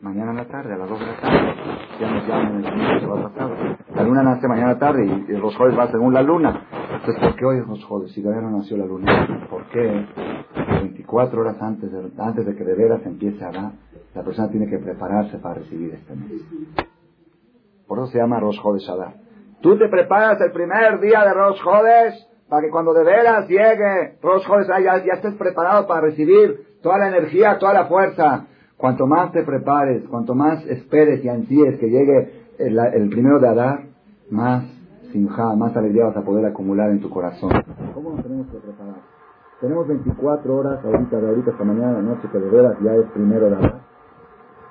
Mañana 0.00 0.32
en 0.32 0.36
la 0.38 0.48
tarde, 0.48 0.74
a 0.74 0.76
las 0.76 0.88
2 0.88 0.98
de 0.98 1.06
la 1.06 1.20
tarde. 1.20 1.54
Ya 2.00 2.10
nos 2.10 2.26
llaman 2.26 2.56
el 2.56 2.62
nacimiento 2.62 2.98
Shevat 2.98 3.32
pasado. 3.32 3.54
La 3.94 4.02
luna 4.02 4.22
nace 4.24 4.48
mañana 4.48 4.78
tarde 4.78 5.06
y, 5.06 5.32
el 5.32 5.40
Rosh 5.40 5.56
Chodesh 5.56 5.78
va 5.78 5.90
según 5.90 6.12
la 6.12 6.22
luna. 6.22 6.66
Entonces, 6.92 7.22
¿por 7.22 7.36
qué 7.36 7.44
hoy 7.44 7.58
es 7.58 7.66
Rosh? 7.66 8.08
Si 8.12 8.22
todavía 8.22 8.42
no 8.42 8.58
nació 8.58 8.76
la 8.76 8.86
luna. 8.86 9.46
¿Por 9.48 9.68
qué 9.68 10.06
24 10.80 11.40
horas 11.40 11.62
antes 11.62 11.92
de, 11.92 12.10
antes 12.18 12.44
de 12.44 12.56
que 12.56 12.64
de 12.64 12.74
veras 12.74 13.06
empiece 13.06 13.44
a 13.44 13.52
dar, 13.52 13.72
la 14.14 14.22
persona 14.24 14.50
tiene 14.50 14.66
que 14.68 14.78
prepararse 14.78 15.38
para 15.38 15.54
recibir 15.54 15.94
este 15.94 16.14
mes? 16.14 16.91
Por 17.92 17.98
eso 17.98 18.06
se 18.06 18.16
llama 18.16 18.40
Rosh 18.40 18.58
Hodesh 18.64 18.88
Adar. 18.88 19.16
Tú 19.60 19.76
te 19.76 19.86
preparas 19.90 20.40
el 20.40 20.50
primer 20.50 20.98
día 20.98 21.26
de 21.26 21.34
Rosh 21.34 21.60
Hodesh 21.62 22.26
para 22.48 22.62
que 22.62 22.70
cuando 22.70 22.94
de 22.94 23.04
veras 23.04 23.46
llegue 23.46 24.16
Rosh 24.22 24.48
Hodesh 24.48 24.66
ya, 24.82 25.04
ya 25.04 25.12
estés 25.12 25.34
preparado 25.34 25.86
para 25.86 26.00
recibir 26.00 26.78
toda 26.82 26.96
la 26.96 27.08
energía, 27.08 27.58
toda 27.58 27.74
la 27.74 27.84
fuerza. 27.88 28.46
Cuanto 28.78 29.06
más 29.06 29.30
te 29.32 29.42
prepares, 29.42 30.08
cuanto 30.08 30.34
más 30.34 30.64
esperes 30.68 31.22
y 31.22 31.28
ansíes 31.28 31.78
que 31.78 31.90
llegue 31.90 32.46
el, 32.58 33.10
primero 33.10 33.38
de 33.40 33.48
Adar, 33.48 33.80
más 34.30 34.64
simja, 35.12 35.54
más 35.54 35.76
alegría 35.76 36.06
vas 36.06 36.16
a 36.16 36.22
poder 36.22 36.46
acumular 36.46 36.88
en 36.92 37.00
tu 37.02 37.10
corazón. 37.10 37.50
¿Cómo 37.92 38.12
nos 38.12 38.22
tenemos 38.22 38.46
que 38.46 38.56
preparar? 38.56 39.02
Tenemos 39.60 39.86
24 39.86 40.56
horas 40.56 40.82
ahorita, 40.82 41.20
de 41.20 41.28
ahorita 41.28 41.50
hasta 41.50 41.64
mañana 41.64 41.98
de 41.98 42.02
noche, 42.04 42.26
que 42.32 42.38
de 42.38 42.48
veras 42.48 42.74
ya 42.82 42.94
es 42.94 43.04
primero 43.10 43.50
de 43.50 43.56
Adar. 43.56 43.82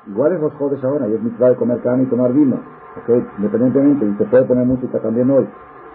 Igual 0.08 0.34
es 0.34 0.42
los 0.42 0.54
jodes 0.54 0.84
ahora, 0.84 1.08
y 1.08 1.14
es 1.14 1.22
mitzvah 1.22 1.50
de 1.50 1.56
comer 1.56 1.82
carne 1.84 2.06
y 2.06 2.08
tomar 2.08 2.34
vino. 2.34 2.81
Okay, 2.98 3.24
independientemente, 3.38 4.06
y 4.06 4.18
se 4.18 4.26
puede 4.26 4.44
poner 4.44 4.66
música 4.66 5.00
también 5.00 5.30
hoy. 5.30 5.48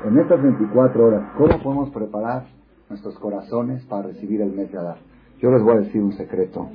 En 0.04 0.18
estas 0.18 0.42
24 0.42 1.06
horas, 1.06 1.32
¿cómo 1.36 1.62
podemos 1.62 1.90
preparar 1.90 2.44
nuestros 2.88 3.18
corazones 3.18 3.84
para 3.86 4.08
recibir 4.08 4.40
el 4.40 4.52
mes 4.52 4.70
de 4.70 4.78
Adar. 4.78 4.98
Yo 5.40 5.50
les 5.50 5.62
voy 5.62 5.76
a 5.76 5.80
decir 5.80 6.02
un 6.02 6.12
secreto. 6.12 6.70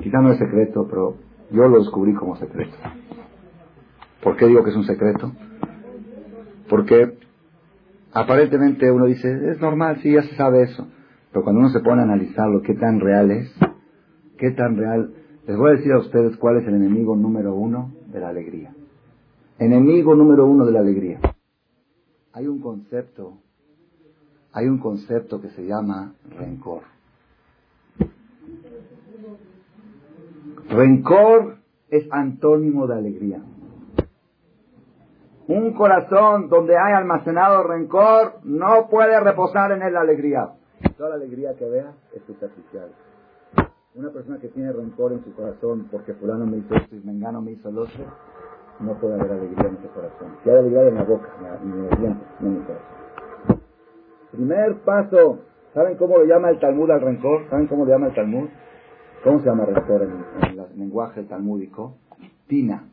Quizá 0.00 0.20
no 0.20 0.32
es 0.32 0.38
secreto, 0.38 0.86
pero 0.88 1.14
yo 1.50 1.68
lo 1.68 1.78
descubrí 1.78 2.14
como 2.14 2.36
secreto. 2.36 2.74
¿Por 4.22 4.36
qué 4.36 4.46
digo 4.46 4.64
que 4.64 4.70
es 4.70 4.76
un 4.76 4.84
secreto? 4.84 5.32
Porque 6.68 7.18
aparentemente 8.12 8.90
uno 8.90 9.06
dice, 9.06 9.50
es 9.50 9.60
normal, 9.60 9.98
sí, 10.02 10.12
ya 10.12 10.22
se 10.22 10.34
sabe 10.36 10.62
eso. 10.62 10.86
Pero 11.30 11.44
cuando 11.44 11.60
uno 11.60 11.70
se 11.70 11.80
pone 11.80 12.00
a 12.00 12.04
analizarlo, 12.04 12.62
qué 12.62 12.74
tan 12.74 13.00
real 13.00 13.30
es, 13.30 13.52
qué 14.38 14.50
tan 14.52 14.76
real, 14.76 15.14
les 15.46 15.56
voy 15.56 15.70
a 15.70 15.74
decir 15.74 15.92
a 15.92 15.98
ustedes 15.98 16.36
cuál 16.36 16.58
es 16.58 16.66
el 16.66 16.74
enemigo 16.74 17.16
número 17.16 17.54
uno 17.54 17.92
de 18.12 18.20
la 18.20 18.28
alegría. 18.28 18.72
Enemigo 19.58 20.16
número 20.16 20.46
uno 20.46 20.66
de 20.66 20.72
la 20.72 20.80
alegría. 20.80 21.20
Hay 22.32 22.48
un 22.48 22.60
concepto, 22.60 23.38
hay 24.52 24.66
un 24.66 24.78
concepto 24.78 25.40
que 25.40 25.50
se 25.50 25.64
llama 25.64 26.14
rencor. 26.30 26.82
Rencor 30.68 31.58
es 31.88 32.06
antónimo 32.10 32.88
de 32.88 32.94
alegría. 32.94 33.42
Un 35.46 35.74
corazón 35.74 36.48
donde 36.48 36.76
hay 36.76 36.94
almacenado 36.94 37.62
rencor 37.62 38.40
no 38.42 38.88
puede 38.88 39.20
reposar 39.20 39.70
en 39.72 39.82
él 39.82 39.92
la 39.92 40.00
alegría. 40.00 40.48
Toda 40.96 41.10
la 41.10 41.14
alegría 41.16 41.54
que 41.54 41.66
vea 41.66 41.92
es 42.12 42.22
superficial. 42.24 42.90
Una 43.94 44.10
persona 44.10 44.38
que 44.40 44.48
tiene 44.48 44.72
rencor 44.72 45.12
en 45.12 45.22
su 45.22 45.32
corazón 45.32 45.86
porque 45.92 46.14
fulano 46.14 46.44
me 46.44 46.56
hizo 46.56 46.74
esto 46.74 46.96
y 46.96 47.00
mengano 47.00 47.40
me 47.40 47.52
hizo 47.52 47.68
el 47.68 47.78
otro, 47.78 48.04
no 48.80 48.94
puede 48.94 49.14
haber 49.14 49.32
alegría 49.32 49.68
en 49.68 49.78
su 49.82 49.88
corazón. 49.88 50.36
Si 50.42 50.50
hay 50.50 50.56
alegría 50.56 50.88
en 50.88 50.94
la 50.94 51.04
boca, 51.04 51.28
en 51.62 51.82
los 51.82 52.00
dientes, 52.00 52.26
no 52.40 52.48
en 52.48 52.56
el 52.56 52.62
corazón. 52.64 52.94
Primer 54.32 54.74
paso, 54.84 55.38
¿saben 55.72 55.96
cómo 55.96 56.18
le 56.18 56.26
llama 56.26 56.50
el 56.50 56.58
Talmud 56.58 56.90
al 56.90 57.00
rencor? 57.00 57.48
¿Saben 57.50 57.66
cómo 57.68 57.84
le 57.84 57.92
llama 57.92 58.08
el 58.08 58.14
Talmud? 58.14 58.48
¿Cómo 59.22 59.38
se 59.40 59.46
llama 59.46 59.64
rencor 59.64 60.02
en, 60.02 60.10
en 60.10 60.58
el 60.58 60.78
lenguaje 60.78 61.22
talmúdico? 61.22 61.96
Tina. 62.46 62.84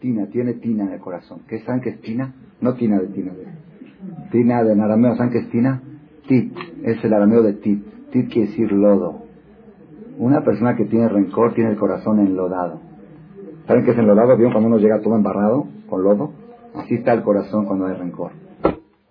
Tina, 0.00 0.26
tiene 0.26 0.54
tina 0.54 0.84
en 0.84 0.92
el 0.92 1.00
corazón. 1.00 1.42
¿Qué 1.46 1.60
saben 1.60 1.80
que 1.80 1.90
es 1.90 2.00
tina? 2.00 2.34
No 2.60 2.74
tina 2.74 2.98
de 2.98 3.06
tina. 3.08 3.32
De, 3.32 3.46
tina 4.32 4.64
de 4.64 4.72
arameo, 4.72 5.14
¿saben 5.14 5.30
qué 5.30 5.38
es 5.38 5.50
tina? 5.50 5.80
Tit, 6.26 6.52
es 6.82 7.04
el 7.04 7.12
arameo 7.12 7.42
de 7.42 7.52
tit. 7.52 7.84
Tit 8.10 8.32
quiere 8.32 8.48
decir 8.48 8.72
lodo. 8.72 9.22
Una 10.18 10.42
persona 10.42 10.74
que 10.74 10.86
tiene 10.86 11.08
rencor 11.08 11.54
tiene 11.54 11.70
el 11.70 11.76
corazón 11.76 12.18
enlodado. 12.18 12.80
¿Saben 13.66 13.84
qué 13.84 13.92
es 13.92 13.98
enlodado? 13.98 14.36
¿Vieron 14.36 14.52
cuando 14.52 14.68
uno 14.68 14.78
llega 14.78 15.00
todo 15.00 15.14
embarrado 15.14 15.66
con 15.88 16.02
lodo? 16.02 16.32
Así 16.74 16.94
está 16.96 17.12
el 17.12 17.22
corazón 17.22 17.66
cuando 17.66 17.86
hay 17.86 17.94
rencor. 17.94 18.32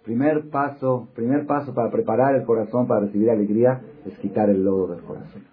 Primer 0.04 0.50
paso, 0.50 1.08
primer 1.16 1.46
paso 1.46 1.74
para 1.74 1.92
preparar 1.92 2.36
el 2.36 2.44
corazón 2.44 2.88
para 2.88 3.02
recibir 3.02 3.30
alegría 3.30 3.82
es 4.06 4.18
quitar 4.18 4.50
el 4.50 4.64
lodo 4.64 4.88
del 4.88 5.04
corazón. 5.04 5.44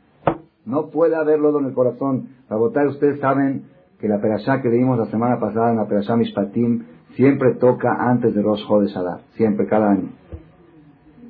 No 0.64 0.88
puede 0.88 1.16
haber 1.16 1.38
lodo 1.38 1.60
en 1.60 1.66
el 1.66 1.74
corazón. 1.74 2.28
Para 2.48 2.58
votar, 2.58 2.86
ustedes 2.86 3.20
saben 3.20 3.64
que 4.00 4.08
la 4.08 4.20
perashá 4.20 4.62
que 4.62 4.68
leímos 4.68 4.98
la 4.98 5.06
semana 5.06 5.38
pasada 5.38 5.70
en 5.70 5.76
la 5.76 5.86
perashá 5.86 6.16
Mishpatim 6.16 6.84
siempre 7.14 7.54
toca 7.54 7.88
antes 7.98 8.34
de 8.34 8.42
Rosh 8.42 8.66
Chodesh 8.66 8.96
Adar, 8.96 9.20
siempre, 9.34 9.66
cada 9.66 9.90
año. 9.90 10.08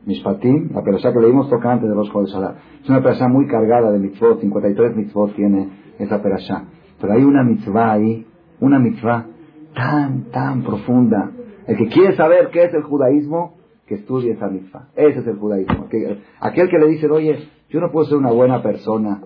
Mishpatim, 0.07 0.71
la 0.73 0.83
perashá 0.83 1.13
que 1.13 1.21
leímos 1.21 1.51
toca 1.51 1.73
antes 1.73 1.89
de 1.89 1.95
Rosh 1.95 2.11
Chodesh 2.13 2.35
Adar. 2.35 2.57
Es 2.83 2.89
una 2.89 3.03
perashá 3.03 3.29
muy 3.29 3.47
cargada 3.47 3.91
de 3.91 3.99
mitzvot, 3.99 4.41
53 4.41 4.97
mitzvot 4.97 5.35
tiene 5.35 5.69
esa 5.99 6.23
perashá. 6.23 6.65
Pero 7.01 7.13
hay 7.13 7.23
una 7.23 7.43
mitzvah 7.43 7.93
ahí, 7.93 8.27
una 8.61 8.79
mitzvah 8.79 9.27
tan, 9.75 10.31
tan 10.31 10.63
profunda. 10.63 11.31
El 11.67 11.77
que 11.77 11.89
quiere 11.89 12.17
saber 12.17 12.51
qué 12.51 12.65
es 12.65 12.75
el 12.75 12.83
judaísmo, 12.83 13.57
que 13.87 13.97
estudie 13.97 14.33
esa 14.33 14.49
mitzvah. 14.49 14.89
Ese 14.97 15.21
es 15.21 15.27
el 15.27 15.37
judaísmo. 15.37 15.87
Aquel 16.41 16.69
que 16.69 16.79
le 16.79 16.89
dice, 16.89 17.09
oye, 17.09 17.49
yo 17.71 17.81
no 17.81 17.91
puedo 17.91 18.07
ser 18.07 18.19
una 18.19 18.33
buena 18.33 18.63
persona 18.63 19.23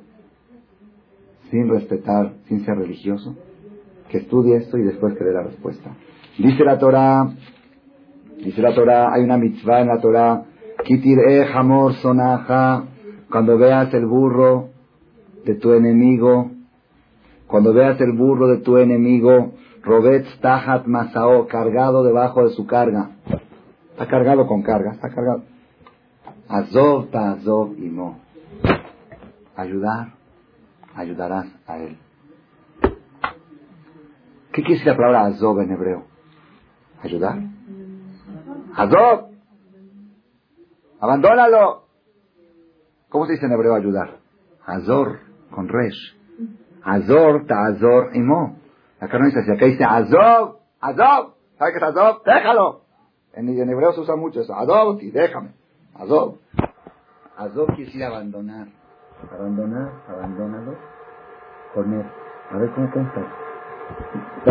sin 1.50 1.68
respetar, 1.68 2.32
sin 2.46 2.64
ser 2.64 2.78
religioso, 2.78 3.36
que 4.08 4.18
estudie 4.18 4.56
esto 4.56 4.78
y 4.78 4.82
después 4.82 5.14
que 5.14 5.24
dé 5.24 5.32
la 5.32 5.42
respuesta. 5.42 5.90
Dice 6.38 6.64
la 6.64 6.78
Torah, 6.78 7.28
dice 8.38 8.62
la 8.62 8.74
Torah, 8.74 9.12
hay 9.12 9.22
una 9.22 9.36
mitzvah 9.36 9.82
en 9.82 9.88
la 9.88 10.00
Torah, 10.00 10.44
kitir 10.84 11.18
e 11.28 11.44
hamor 11.44 11.92
sonaja, 11.94 12.84
cuando 13.30 13.58
veas 13.58 13.92
el 13.94 14.06
burro 14.06 14.68
de 15.44 15.54
tu 15.56 15.72
enemigo, 15.72 16.51
cuando 17.52 17.72
veas 17.72 18.00
el 18.00 18.12
burro 18.12 18.48
de 18.48 18.58
tu 18.58 18.78
enemigo, 18.78 19.52
robet 19.82 20.26
tahat 20.40 20.86
masao, 20.86 21.46
cargado 21.46 22.02
debajo 22.02 22.42
de 22.44 22.50
su 22.54 22.66
carga. 22.66 23.10
Está 23.90 24.08
cargado 24.08 24.48
con 24.48 24.62
carga, 24.62 24.92
está 24.92 25.10
cargado. 25.10 25.44
Azov 26.48 27.10
ta 27.10 27.32
azov 27.32 27.74
y. 27.78 27.94
Ayudar 29.54 30.22
ayudarás 30.94 31.46
a 31.66 31.78
él. 31.78 31.98
¿Qué 34.52 34.62
quiere 34.62 34.74
decir 34.74 34.86
la 34.86 34.96
palabra 34.96 35.26
Azob 35.26 35.60
en 35.60 35.72
hebreo? 35.72 36.04
¿Ayudar? 37.02 37.38
Azob. 38.76 39.30
Abandónalo. 41.00 41.84
¿Cómo 43.08 43.26
se 43.26 43.32
dice 43.32 43.46
en 43.46 43.52
hebreo 43.52 43.74
ayudar? 43.74 44.20
Azor, 44.64 45.20
con 45.50 45.68
resh. 45.68 46.21
Azor, 46.84 47.46
ta'azor, 47.46 48.10
imo. 48.14 48.56
Acá 49.00 49.18
no 49.18 49.26
dice 49.26 49.40
así, 49.40 49.50
acá 49.50 49.66
dice 49.66 49.84
Azob, 49.84 50.58
Azob. 50.80 51.34
¿Sabes 51.58 51.74
qué 51.74 51.78
es 51.78 51.82
Azob? 51.82 52.24
Déjalo. 52.24 52.82
En, 53.34 53.48
en, 53.48 53.70
hebreo 53.70 53.92
se 53.92 54.00
usa 54.00 54.16
mucho 54.16 54.40
eso. 54.40 54.54
Azob, 54.54 55.00
y 55.00 55.10
déjame. 55.10 55.50
Azob. 55.94 56.38
Azob 57.36 57.66
quiere 57.68 57.86
decir 57.86 58.04
abandonar 58.04 58.68
abandonar, 59.30 59.92
abandónalo, 60.08 60.76
poner, 61.74 62.06
a 62.50 62.56
ver 62.56 62.70
cómo 62.74 62.86
estás. 62.86 63.24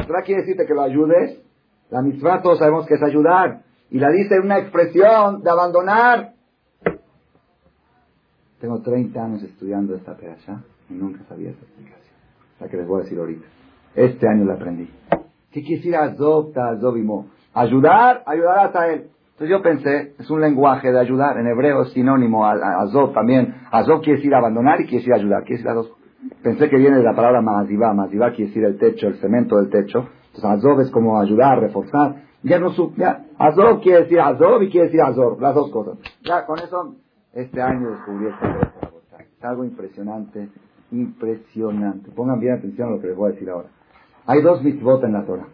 La 0.10 0.22
quiere 0.22 0.42
decirte 0.42 0.66
que 0.66 0.74
lo 0.74 0.82
ayudes, 0.82 1.42
la 1.90 2.02
misma 2.02 2.42
todos 2.42 2.60
sabemos 2.60 2.86
que 2.86 2.96
es 2.96 3.04
ayudar, 3.04 3.64
y 3.90 4.00
la 4.00 4.10
dice 4.10 4.40
una 4.40 4.60
expresión 4.60 5.42
de 5.44 5.50
abandonar. 5.50 6.34
Tengo 8.60 8.82
30 8.82 9.24
años 9.24 9.44
estudiando 9.44 9.96
esta 9.96 10.16
perasha 10.16 10.64
y 10.90 10.94
nunca 10.94 11.24
sabía 11.28 11.50
esa 11.50 11.62
explicación, 11.62 12.11
la 12.62 12.68
que 12.68 12.78
les 12.78 12.88
voy 12.88 13.02
a 13.02 13.04
decir 13.04 13.18
ahorita. 13.18 13.46
Este 13.96 14.28
año 14.28 14.46
la 14.46 14.54
aprendí. 14.54 14.90
¿Qué 15.52 15.62
quiere 15.62 15.78
decir 15.78 15.96
azobimo? 15.96 17.28
Ayudar, 17.54 18.24
ayudarás 18.26 18.76
a 18.76 18.88
él. 18.88 19.08
Entonces 19.32 19.50
yo 19.50 19.62
pensé, 19.64 20.14
es 20.20 20.30
un 20.30 20.40
lenguaje 20.40 20.92
de 20.92 21.00
ayudar, 21.00 21.38
en 21.38 21.48
hebreo 21.48 21.82
es 21.82 21.94
sinónimo 21.94 22.46
a, 22.46 22.54
Azov 22.84 23.12
también. 23.14 23.56
Azov 23.72 24.02
quiere 24.02 24.18
decir 24.18 24.34
abandonar 24.36 24.80
y 24.80 24.84
quiere 24.84 25.00
decir 25.00 25.14
ayudar, 25.14 25.44
quiere 25.44 25.64
decir 25.64 25.76
dos. 25.76 25.92
Pensé 26.44 26.70
que 26.70 26.78
viene 26.78 26.98
de 26.98 27.04
la 27.04 27.16
palabra 27.16 27.42
Mahazivá, 27.42 27.94
Mahazivá 27.94 28.30
quiere 28.30 28.50
decir 28.50 28.64
el 28.64 28.78
techo, 28.78 29.08
el 29.08 29.16
cemento 29.16 29.58
del 29.58 29.70
techo. 29.70 30.08
Entonces 30.28 30.46
Azov 30.46 30.82
es 30.82 30.92
como 30.92 31.20
ayudar, 31.20 31.60
reforzar. 31.60 32.22
Ya 32.44 32.60
no 32.60 32.70
supe, 32.70 33.02
ya, 33.02 33.26
quiere 33.82 34.04
decir 34.04 34.20
Azov 34.20 34.62
y 34.62 34.70
quiere 34.70 34.88
decir 34.88 35.02
Azov, 35.02 35.42
las 35.42 35.56
dos 35.56 35.72
cosas. 35.72 35.98
Ya 36.24 36.46
con 36.46 36.60
eso, 36.60 36.96
este 37.34 37.62
año 37.62 37.90
descubrí 37.90 38.28
esta 38.28 38.48
cosa. 38.90 39.24
Es 39.24 39.44
algo 39.44 39.66
impresionante, 39.66 40.50
impresionante. 40.92 42.12
Pongan 42.12 42.40
bien 42.40 42.54
atención 42.54 42.90
a 42.90 42.92
lo 42.92 43.02
que 43.02 43.08
les 43.08 43.16
voy 43.16 43.30
a 43.30 43.34
decir 43.34 43.50
ahora. 43.50 43.70
Hay 44.28 44.42
dos 44.42 44.64
mitzvot 44.64 45.04
en 45.04 45.14
la 45.14 45.24
Torah. 45.24 45.48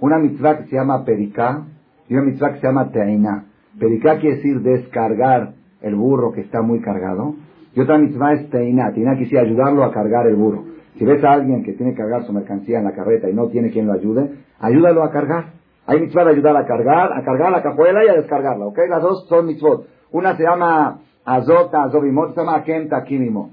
Una 0.00 0.18
mitzvah 0.18 0.58
que 0.58 0.64
se 0.64 0.76
llama 0.76 1.04
Periká, 1.04 1.64
y 2.08 2.14
una 2.14 2.22
mitzvah 2.24 2.54
que 2.54 2.60
se 2.60 2.66
llama 2.66 2.90
Teainá. 2.90 3.44
Periká 3.78 4.18
quiere 4.18 4.36
decir 4.36 4.60
descargar 4.62 5.52
el 5.82 5.94
burro 5.94 6.32
que 6.32 6.40
está 6.40 6.62
muy 6.62 6.80
cargado. 6.80 7.34
Y 7.74 7.80
otra 7.80 7.98
mitzvah 7.98 8.34
es 8.34 8.50
Teainá. 8.50 8.92
Teainá 8.92 9.12
quiere 9.12 9.24
decir 9.24 9.38
ayudarlo 9.38 9.84
a 9.84 9.92
cargar 9.92 10.26
el 10.26 10.36
burro. 10.36 10.64
Si 10.96 11.04
ves 11.04 11.22
a 11.22 11.32
alguien 11.32 11.62
que 11.62 11.74
tiene 11.74 11.92
que 11.92 11.98
cargar 11.98 12.24
su 12.24 12.32
mercancía 12.32 12.78
en 12.78 12.84
la 12.84 12.92
carreta 12.92 13.28
y 13.28 13.34
no 13.34 13.48
tiene 13.48 13.70
quien 13.70 13.86
lo 13.86 13.92
ayude, 13.92 14.30
ayúdalo 14.58 15.02
a 15.04 15.10
cargar. 15.10 15.52
Hay 15.86 16.00
mitzvah 16.00 16.24
de 16.24 16.30
ayudar 16.32 16.56
a 16.56 16.66
cargar, 16.66 17.12
a 17.12 17.22
cargar 17.22 17.52
la 17.52 17.62
cajuela 17.62 18.04
y 18.04 18.08
a 18.08 18.14
descargarla, 18.14 18.66
¿ok? 18.66 18.78
Las 18.88 19.02
dos 19.02 19.26
son 19.28 19.46
mitzvot. 19.46 19.86
Una 20.12 20.36
se 20.36 20.42
llama 20.42 21.00
Azota, 21.24 21.84
Azobimot, 21.84 22.34
se 22.34 22.40
llama 22.40 22.56
Akenta, 22.56 23.04
Kimimo. 23.04 23.50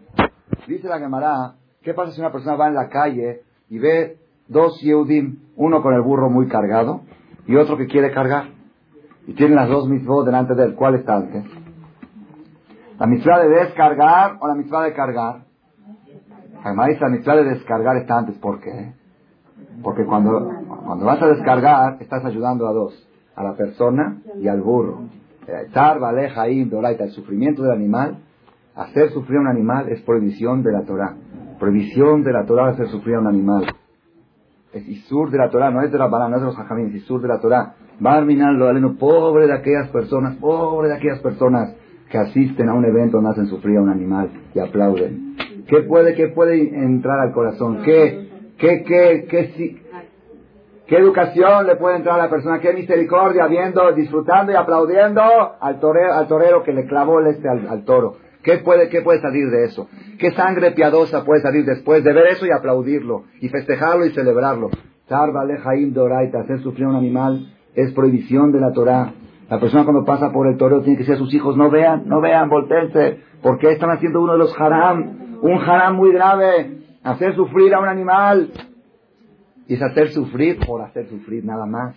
Dice 0.66 0.88
la 0.88 0.99
Gemara, 0.99 1.53
¿qué 1.82 1.93
pasa 1.93 2.12
si 2.12 2.20
una 2.20 2.32
persona 2.32 2.55
va 2.55 2.68
en 2.68 2.76
la 2.76 2.89
calle 2.89 3.41
y 3.70 3.80
ve 3.80 4.18
dos 4.47 4.80
Yehudim, 4.82 5.39
uno 5.55 5.82
con 5.82 5.93
el 5.93 6.01
burro 6.01 6.30
muy 6.30 6.47
cargado 6.47 7.01
y 7.47 7.55
otro 7.55 7.78
que 7.78 7.88
quiere 7.88 8.12
cargar. 8.12 8.49
Y 9.26 9.34
tiene 9.34 9.55
las 9.55 9.70
dos 9.70 9.88
mitzvot 9.89 10.26
delante 10.26 10.55
de 10.55 10.66
él. 10.66 10.76
¿Cuál 10.76 10.95
está 10.95 11.18
antes? 11.18 11.43
¿La 12.97 13.08
mitzvah 13.08 13.39
de 13.39 13.49
descargar 13.49 14.38
o 14.39 14.47
la 14.47 14.55
mitzvah 14.55 14.84
de 14.84 14.93
cargar? 14.93 15.41
Además, 16.64 16.89
la 16.99 17.10
mitzvah 17.10 17.36
de 17.36 17.43
descargar 17.43 17.97
está 17.97 18.18
antes. 18.18 18.38
¿Por 18.38 18.60
qué? 18.60 18.93
Porque 19.84 20.05
cuando, 20.05 20.51
cuando 20.86 21.05
vas 21.05 21.22
a 21.22 21.28
descargar, 21.28 21.97
estás 21.99 22.26
ayudando 22.26 22.68
a 22.68 22.74
dos. 22.74 23.08
A 23.36 23.43
la 23.43 23.53
persona 23.53 24.18
y 24.39 24.47
al 24.47 24.62
burro. 24.62 25.01
El 25.47 27.12
sufrimiento 27.12 27.64
del 27.64 27.72
animal, 27.72 28.18
hacer 28.78 29.09
sufrir 29.11 29.38
a 29.38 29.41
un 29.41 29.47
animal 29.47 29.89
es 29.89 30.01
prohibición 30.01 30.63
de 30.63 30.71
la 30.71 30.84
Torah. 30.84 31.15
Prohibición 31.59 32.23
de 32.23 32.32
la 32.32 32.45
Torah 32.45 32.69
hacer 32.69 32.88
sufrir 32.88 33.15
a 33.15 33.19
un 33.19 33.28
animal 33.28 33.65
es 34.73 34.88
Isur 34.88 35.32
de 35.32 35.38
la 35.38 35.49
Torah, 35.49 35.71
no 35.71 35.82
es 35.82 35.91
de 35.91 35.97
la 35.97 36.07
Balá, 36.07 36.30
no 36.30 36.36
es 36.36 36.41
de 36.41 36.47
los 36.47 36.89
es 36.89 36.95
Isur 36.95 37.21
de 37.21 37.28
la 37.28 37.39
Torah. 37.39 37.73
A 38.03 38.21
lo 38.21 38.67
aleno, 38.67 38.95
pobre 38.95 39.47
de 39.47 39.53
aquellas 39.53 39.89
personas, 39.89 40.36
pobre 40.38 40.89
de 40.89 40.95
aquellas 40.95 41.19
personas 41.19 41.75
que 42.11 42.17
asisten 42.17 42.69
a 42.69 42.73
un 42.73 42.86
evento 42.86 43.17
donde 43.17 43.32
hacen 43.32 43.47
sufrir 43.47 43.78
a 43.78 43.82
un 43.82 43.89
animal 43.89 44.30
y 44.53 44.59
aplauden. 44.59 45.36
¿Qué 45.67 45.82
puede, 45.82 46.13
qué 46.13 46.28
puede 46.28 46.61
entrar 46.61 47.19
al 47.19 47.34
corazón? 47.34 47.82
¿Qué, 47.84 48.30
qué, 48.57 48.84
qué, 48.84 49.25
qué, 49.30 49.82
qué 50.86 50.97
educación 50.97 51.65
le 51.65 51.75
puede 51.75 51.97
entrar 51.97 52.19
a 52.19 52.23
la 52.23 52.30
persona? 52.30 52.59
¿Qué 52.59 52.71
misericordia 52.73 53.47
viendo, 53.47 53.91
disfrutando 53.93 54.51
y 54.51 54.55
aplaudiendo 54.55 55.21
al 55.59 55.80
torero, 55.80 56.13
al 56.13 56.28
torero 56.28 56.63
que 56.63 56.73
le 56.73 56.86
clavó 56.86 57.19
el 57.19 57.28
este 57.28 57.49
al, 57.49 57.84
toro? 57.84 58.17
¿Qué 58.43 58.59
puede, 58.59 58.89
¿Qué 58.89 59.01
puede 59.01 59.19
salir 59.21 59.49
de 59.49 59.65
eso? 59.65 59.89
¿Qué 60.19 60.31
sangre 60.31 60.71
piadosa 60.71 61.25
puede 61.25 61.41
salir 61.41 61.65
después 61.65 62.03
de 62.03 62.13
ver 62.13 62.27
eso 62.27 62.45
y 62.45 62.51
aplaudirlo? 62.51 63.23
Y 63.41 63.49
festejarlo 63.49 64.05
y 64.05 64.11
celebrarlo. 64.11 64.69
Doraita, 65.09 66.39
hacer 66.41 66.61
sufrir 66.61 66.85
a 66.85 66.89
un 66.89 66.95
animal 66.95 67.53
es 67.75 67.93
prohibición 67.93 68.51
de 68.51 68.59
la 68.59 68.71
Torah. 68.73 69.13
La 69.49 69.59
persona 69.59 69.85
cuando 69.85 70.03
pasa 70.03 70.31
por 70.31 70.47
el 70.47 70.57
toreo 70.57 70.81
tiene 70.81 70.97
que 70.97 71.03
decir 71.03 71.15
a 71.15 71.17
sus 71.17 71.33
hijos, 71.33 71.55
no 71.55 71.69
vean, 71.69 72.03
no 72.07 72.19
vean, 72.19 72.49
voltense, 72.49 73.21
porque 73.41 73.71
están 73.71 73.91
haciendo 73.91 74.21
uno 74.21 74.33
de 74.33 74.39
los 74.39 74.59
haram, 74.59 75.39
un 75.41 75.57
haram 75.61 75.95
muy 75.95 76.11
grave, 76.11 76.79
hacer 77.03 77.35
sufrir 77.35 77.73
a 77.73 77.79
un 77.79 77.88
animal. 77.88 78.51
Y 79.67 79.75
es 79.75 79.81
hacer 79.81 80.09
sufrir 80.09 80.59
por 80.65 80.81
hacer 80.81 81.07
sufrir 81.07 81.45
nada 81.45 81.65
más. 81.65 81.95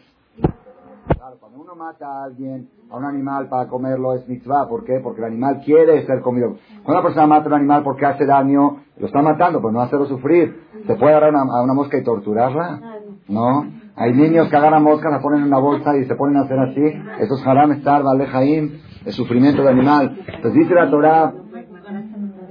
Uno 1.73 1.85
mata 1.85 2.05
a 2.05 2.25
alguien, 2.25 2.69
a 2.91 2.97
un 2.97 3.05
animal 3.05 3.49
para 3.49 3.69
comerlo 3.69 4.15
es 4.15 4.27
mitzvah. 4.27 4.69
¿Por 4.69 4.85
qué? 4.85 4.99
Porque 5.01 5.21
el 5.21 5.27
animal 5.27 5.61
quiere 5.65 6.05
ser 6.05 6.21
comido. 6.21 6.57
Cuando 6.83 6.95
una 6.95 7.03
persona 7.03 7.27
mata 7.29 7.45
a 7.45 7.49
un 7.49 7.55
animal 7.55 7.85
porque 7.85 8.07
hace 8.07 8.27
daño, 8.27 8.79
lo 8.97 9.07
está 9.07 9.23
matando, 9.23 9.61
pero 9.61 9.71
no 9.71 9.81
hacerlo 9.81 10.07
sufrir. 10.07 10.65
¿Se 10.85 10.97
puede 10.97 11.15
agarrar 11.15 11.33
a 11.37 11.63
una 11.63 11.73
mosca 11.73 11.97
y 11.97 12.03
torturarla? 12.03 12.81
No. 13.29 13.67
Hay 13.95 14.13
niños 14.15 14.49
que 14.49 14.57
agarran 14.57 14.83
moscas, 14.83 15.13
la 15.13 15.21
ponen 15.21 15.43
en 15.43 15.47
una 15.47 15.61
bolsa 15.61 15.97
y 15.97 16.07
se 16.07 16.15
ponen 16.17 16.39
a 16.39 16.41
hacer 16.41 16.59
así. 16.59 16.83
Eso 17.21 17.35
es 17.35 17.47
haram 17.47 17.71
estar, 17.71 18.03
vale 18.03 18.27
el 19.05 19.13
sufrimiento 19.13 19.63
del 19.63 19.79
animal. 19.79 20.25
Entonces 20.27 20.55
dice 20.55 20.75
la 20.75 20.91
Torah, 20.91 21.35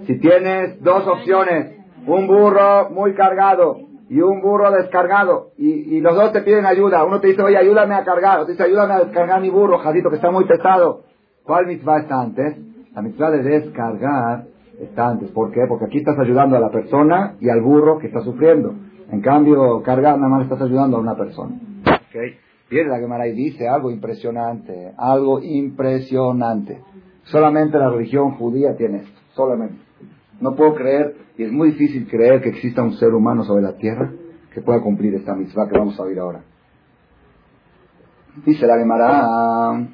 si 0.06 0.18
tienes 0.20 0.82
dos 0.82 1.06
opciones, 1.06 1.76
un 2.08 2.26
burro 2.26 2.90
muy 2.92 3.14
cargado 3.16 3.89
y 4.10 4.22
un 4.22 4.42
burro 4.42 4.72
descargado, 4.72 5.52
y, 5.58 6.00
los 6.02 6.16
dos 6.16 6.34
te 6.34 6.42
piden 6.42 6.66
ayuda, 6.66 7.06
uno 7.06 7.20
te 7.20 7.28
dice, 7.28 7.44
oye, 7.44 7.58
ayúdame 7.58 7.94
a 7.96 8.04
cargar, 8.04 8.40
otro 8.40 8.48
te 8.48 8.52
dice, 8.54 8.64
ayúdame 8.64 8.94
a 8.94 9.00
descargar 9.00 9.40
mi 9.40 9.50
burro, 9.50 9.78
jadito, 9.78 10.10
que 10.10 10.16
está 10.16 10.32
muy 10.32 10.46
pesado. 10.46 11.04
¿Cuál 11.44 11.68
mitzvah 11.68 12.00
está 12.00 12.22
antes? 12.22 12.58
La 12.94 13.02
mitzvah 13.02 13.32
de 13.32 13.44
descargar 13.44 14.46
está 14.80 15.10
antes. 15.10 15.30
¿Por 15.32 15.52
qué? 15.52 15.62
Porque 15.68 15.86
aquí 15.86 16.00
estás 16.00 16.18
ayudando 16.20 16.58
a 16.58 16.60
la 16.60 16.70
persona 16.70 17.36
y 17.40 17.50
al 17.50 17.62
burro 17.62 18.00
que 18.00 18.08
está 18.08 18.22
sufriendo. 18.22 18.74
En 19.12 19.22
cambio, 19.22 19.82
cargar 19.84 20.18
nada 20.18 20.30
más 20.30 20.44
estás 20.44 20.62
ayudando 20.62 20.98
a 20.98 21.00
una 21.00 21.16
persona. 21.16 21.56
Okay. 22.10 22.38
Viene 22.70 22.90
la 22.90 23.00
Gemara 23.00 23.28
y 23.28 23.34
dice 23.34 23.68
algo 23.68 23.90
impresionante, 23.90 24.94
algo 24.98 25.40
impresionante. 25.42 26.82
Solamente 27.24 27.78
la 27.78 27.90
religión 27.90 28.32
judía 28.32 28.76
tiene 28.76 28.98
esto, 28.98 29.20
solamente. 29.34 29.78
No 30.40 30.56
puedo 30.56 30.76
creer, 30.76 31.16
y 31.40 31.44
es 31.46 31.54
muy 31.54 31.72
difícil 31.72 32.06
creer 32.06 32.42
que 32.42 32.50
exista 32.50 32.84
un 32.84 32.98
ser 32.98 33.14
humano 33.14 33.46
sobre 33.46 33.62
la 33.64 33.78
tierra 33.78 34.12
que 34.54 34.60
pueda 34.60 34.82
cumplir 34.82 35.16
esta 35.16 35.34
mitzvah 35.36 35.70
que 35.70 35.78
vamos 35.80 35.98
a 35.98 36.04
oír 36.04 36.20
ahora. 36.20 36.42
Dice 38.46 38.68
la 38.68 38.78
Gemara, 38.78 39.88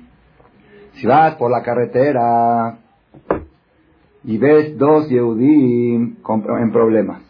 si 0.93 1.05
vas 1.05 1.35
por 1.35 1.51
la 1.51 1.61
carretera 1.61 2.79
y 4.23 4.39
ves 4.39 4.75
dos 4.75 5.07
Yehudim 5.07 6.17
en 6.27 6.71
problemas, 6.71 7.21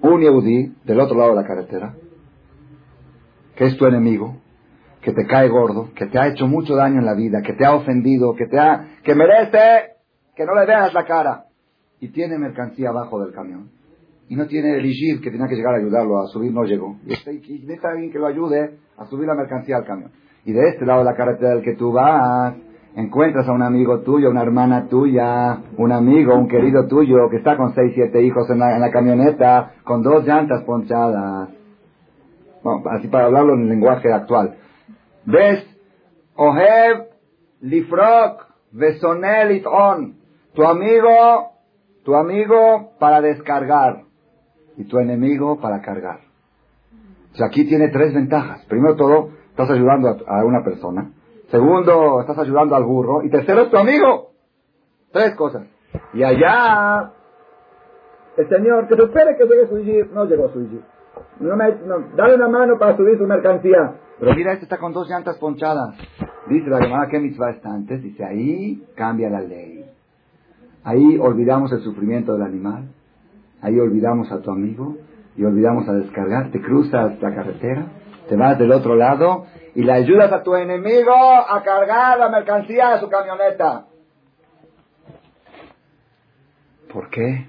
un 0.00 0.22
Yehudí 0.22 0.74
del 0.84 0.98
otro 0.98 1.18
lado 1.18 1.32
de 1.32 1.42
la 1.42 1.46
carretera, 1.46 1.94
que 3.54 3.66
es 3.66 3.76
tu 3.76 3.84
enemigo, 3.84 4.36
que 5.02 5.12
te 5.12 5.26
cae 5.26 5.50
gordo, 5.50 5.90
que 5.94 6.06
te 6.06 6.18
ha 6.18 6.28
hecho 6.28 6.46
mucho 6.46 6.74
daño 6.74 7.00
en 7.00 7.04
la 7.04 7.12
vida, 7.12 7.42
que 7.42 7.52
te 7.52 7.66
ha 7.66 7.74
ofendido, 7.74 8.34
que 8.34 8.46
te 8.46 8.58
ha, 8.58 8.96
que 9.04 9.14
merece 9.14 9.90
que 10.34 10.46
no 10.46 10.54
le 10.54 10.64
veas 10.64 10.94
la 10.94 11.04
cara, 11.04 11.49
y 12.00 12.08
tiene 12.08 12.38
mercancía 12.38 12.90
abajo 12.90 13.20
del 13.22 13.32
camión, 13.32 13.70
y 14.28 14.36
no 14.36 14.46
tiene 14.46 14.76
el 14.76 15.20
que 15.20 15.30
tenía 15.30 15.48
que 15.48 15.56
llegar 15.56 15.74
a 15.74 15.78
ayudarlo 15.78 16.20
a 16.20 16.26
subir, 16.28 16.52
no 16.52 16.64
llegó, 16.64 16.96
y, 17.04 17.12
este, 17.12 17.32
necesita 17.32 17.90
alguien 17.90 18.12
que 18.12 18.18
lo 18.18 18.26
ayude 18.26 18.78
a 18.96 19.04
subir 19.06 19.26
la 19.26 19.34
mercancía 19.34 19.76
al 19.76 19.84
camión. 19.84 20.10
Y 20.44 20.52
de 20.52 20.68
este 20.68 20.86
lado 20.86 21.00
de 21.00 21.04
la 21.06 21.16
carretera 21.16 21.50
del 21.50 21.62
que 21.62 21.74
tú 21.74 21.92
vas, 21.92 22.54
encuentras 22.94 23.48
a 23.48 23.52
un 23.52 23.62
amigo 23.62 24.00
tuyo, 24.00 24.30
una 24.30 24.42
hermana 24.42 24.88
tuya, 24.88 25.58
un 25.76 25.92
amigo, 25.92 26.34
un 26.34 26.48
querido 26.48 26.86
tuyo 26.86 27.28
que 27.30 27.36
está 27.36 27.56
con 27.56 27.74
seis, 27.74 27.92
siete 27.94 28.22
hijos 28.22 28.48
en 28.50 28.58
la, 28.58 28.90
camioneta, 28.90 29.74
con 29.84 30.02
dos 30.02 30.26
llantas 30.26 30.62
ponchadas. 30.64 31.50
Bueno, 32.62 32.82
así 32.90 33.08
para 33.08 33.26
hablarlo 33.26 33.54
en 33.54 33.62
el 33.62 33.68
lenguaje 33.68 34.12
actual. 34.12 34.56
¿Ves? 35.24 35.64
Ohev, 36.36 37.06
Lifrok, 37.60 38.46
Besonel, 38.72 39.62
On. 39.66 40.14
Tu 40.54 40.64
amigo, 40.64 41.52
tu 42.04 42.14
amigo 42.14 42.92
para 42.98 43.20
descargar 43.20 44.04
y 44.76 44.84
tu 44.84 44.98
enemigo 44.98 45.60
para 45.60 45.80
cargar. 45.82 46.20
O 47.32 47.36
sea, 47.36 47.46
aquí 47.46 47.66
tiene 47.66 47.88
tres 47.88 48.14
ventajas. 48.14 48.64
Primero 48.66 48.96
todo, 48.96 49.30
estás 49.50 49.70
ayudando 49.70 50.16
a 50.26 50.44
una 50.44 50.64
persona. 50.64 51.12
Segundo, 51.50 52.20
estás 52.20 52.38
ayudando 52.38 52.76
al 52.76 52.84
burro. 52.84 53.22
Y 53.22 53.30
tercero, 53.30 53.62
es 53.62 53.70
tu 53.70 53.76
amigo. 53.76 54.30
Tres 55.12 55.34
cosas. 55.34 55.66
Y 56.14 56.22
allá, 56.22 57.12
el 58.36 58.48
Señor, 58.48 58.88
que 58.88 58.96
se 58.96 59.02
espere 59.02 59.36
que 59.36 59.44
llegue 59.44 59.68
su 59.68 59.78
jeep. 59.78 60.12
No 60.12 60.24
llegó 60.24 60.48
su 60.52 60.68
jeep. 60.68 60.82
No 61.40 61.56
me, 61.56 61.74
dale 62.16 62.34
una 62.34 62.48
mano 62.48 62.78
para 62.78 62.96
subir 62.96 63.18
su 63.18 63.26
mercancía. 63.26 63.96
Pero 64.18 64.34
mira, 64.34 64.52
este 64.52 64.64
está 64.64 64.78
con 64.78 64.92
dos 64.92 65.08
llantas 65.08 65.38
ponchadas. 65.38 65.96
Dice 66.48 66.68
la 66.68 66.80
llamada 66.80 67.08
que 67.08 67.18
mitzvah 67.18 67.50
está 67.50 67.70
antes. 67.70 68.02
Dice, 68.02 68.24
ahí 68.24 68.84
cambia 68.94 69.30
la 69.30 69.40
ley. 69.40 69.89
Ahí 70.84 71.18
olvidamos 71.18 71.72
el 71.72 71.80
sufrimiento 71.80 72.32
del 72.32 72.42
animal. 72.42 72.88
Ahí 73.60 73.78
olvidamos 73.78 74.30
a 74.32 74.40
tu 74.40 74.50
amigo. 74.50 74.96
Y 75.36 75.44
olvidamos 75.44 75.88
a 75.88 75.92
descargar. 75.92 76.50
Te 76.50 76.60
cruzas 76.60 77.20
la 77.20 77.34
carretera. 77.34 77.86
Te 78.28 78.36
vas 78.36 78.58
del 78.58 78.72
otro 78.72 78.94
lado 78.94 79.46
y 79.74 79.82
le 79.82 79.92
ayudas 79.92 80.32
a 80.32 80.42
tu 80.42 80.54
enemigo 80.54 81.12
a 81.12 81.62
cargar 81.62 82.18
la 82.18 82.28
mercancía 82.28 82.90
de 82.90 83.00
su 83.00 83.08
camioneta. 83.08 83.86
¿Por 86.92 87.08
qué? 87.08 87.48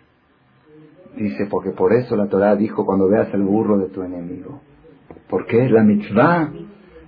Dice, 1.15 1.47
porque 1.49 1.71
por 1.71 1.93
eso 1.93 2.15
la 2.15 2.27
Torah 2.27 2.55
dijo 2.55 2.85
cuando 2.85 3.07
veas 3.07 3.33
el 3.33 3.41
burro 3.41 3.77
de 3.77 3.89
tu 3.89 4.03
enemigo. 4.03 4.61
¿Por 5.29 5.45
qué? 5.45 5.69
La 5.69 5.83
mitzvah. 5.83 6.49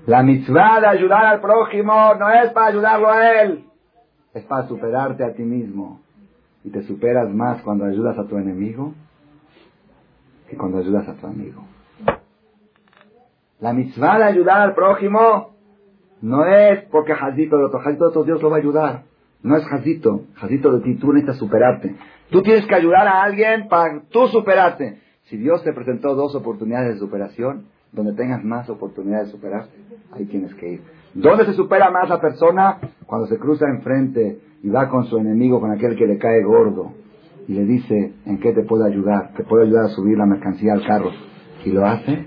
La 0.08 0.24
mitzvah 0.24 0.82
de 0.82 0.88
ayudar 0.88 1.26
al 1.26 1.42
prójimo 1.42 2.14
no 2.16 2.30
es 2.30 2.52
para 2.52 2.68
ayudarlo 2.68 3.10
a 3.10 3.42
él. 3.42 3.66
Es 4.34 4.44
para 4.46 4.68
superarte 4.68 5.24
a 5.24 5.34
ti 5.34 5.44
mismo. 5.44 6.02
Y 6.64 6.70
te 6.70 6.84
superas 6.84 7.30
más 7.34 7.62
cuando 7.62 7.86
ayudas 7.86 8.18
a 8.18 8.26
tu 8.26 8.38
enemigo 8.38 8.94
que 10.50 10.58
cuando 10.58 10.78
ayudas 10.78 11.08
a 11.08 11.16
tu 11.16 11.28
amigo. 11.28 11.64
La 13.60 13.74
mitzvah 13.74 14.18
de 14.18 14.24
ayudar 14.26 14.62
al 14.62 14.74
prójimo 14.74 15.56
no 16.22 16.46
es 16.46 16.84
porque 16.86 17.14
Jazito 17.14 17.58
de 17.58 17.66
otro, 17.66 17.80
Jazito 17.80 18.06
de 18.06 18.10
otro 18.10 18.24
Dios 18.24 18.42
lo 18.42 18.50
va 18.50 18.58
a 18.58 18.60
ayudar. 18.60 19.04
No 19.42 19.58
es 19.58 19.66
Jazito, 19.66 20.24
Jazito 20.36 20.72
de 20.72 20.80
ti, 20.82 20.96
tú 20.96 21.12
necesitas 21.12 21.38
superarte. 21.38 21.96
Tú 22.30 22.42
tienes 22.42 22.66
que 22.66 22.76
ayudar 22.76 23.08
a 23.08 23.24
alguien 23.24 23.68
para 23.68 24.02
tú 24.10 24.28
superarte. 24.28 25.00
Si 25.24 25.38
Dios 25.38 25.64
te 25.64 25.74
presentó 25.74 26.16
dos 26.16 26.36
oportunidades 26.36 26.94
de 26.94 27.00
superación, 27.00 27.68
donde 27.94 28.14
tengas 28.14 28.44
más 28.44 28.70
oportunidades 28.70 29.28
de 29.28 29.34
superarte, 29.34 29.72
ahí 30.12 30.26
tienes 30.26 30.54
que 30.56 30.74
ir. 30.74 30.82
¿Dónde 31.14 31.46
se 31.46 31.54
supera 31.54 31.92
más 31.92 32.10
la 32.10 32.20
persona? 32.20 32.78
Cuando 33.06 33.28
se 33.28 33.38
cruza 33.38 33.66
enfrente 33.68 34.40
y 34.64 34.70
va 34.70 34.90
con 34.90 35.06
su 35.06 35.18
enemigo, 35.18 35.60
con 35.60 35.72
aquel 35.72 35.96
que 35.96 36.08
le 36.08 36.18
cae 36.18 36.44
gordo, 36.44 36.92
y 37.48 37.54
le 37.54 37.66
dice, 37.66 38.14
¿en 38.26 38.40
qué 38.40 38.54
te 38.54 38.64
puedo 38.64 38.86
ayudar? 38.86 39.34
Te 39.36 39.44
puedo 39.44 39.64
ayudar 39.64 39.86
a 39.86 39.90
subir 39.90 40.18
la 40.18 40.26
mercancía 40.26 40.74
al 40.74 40.86
carro. 40.86 41.12
Y 41.66 41.72
lo 41.72 41.86
hace, 41.86 42.26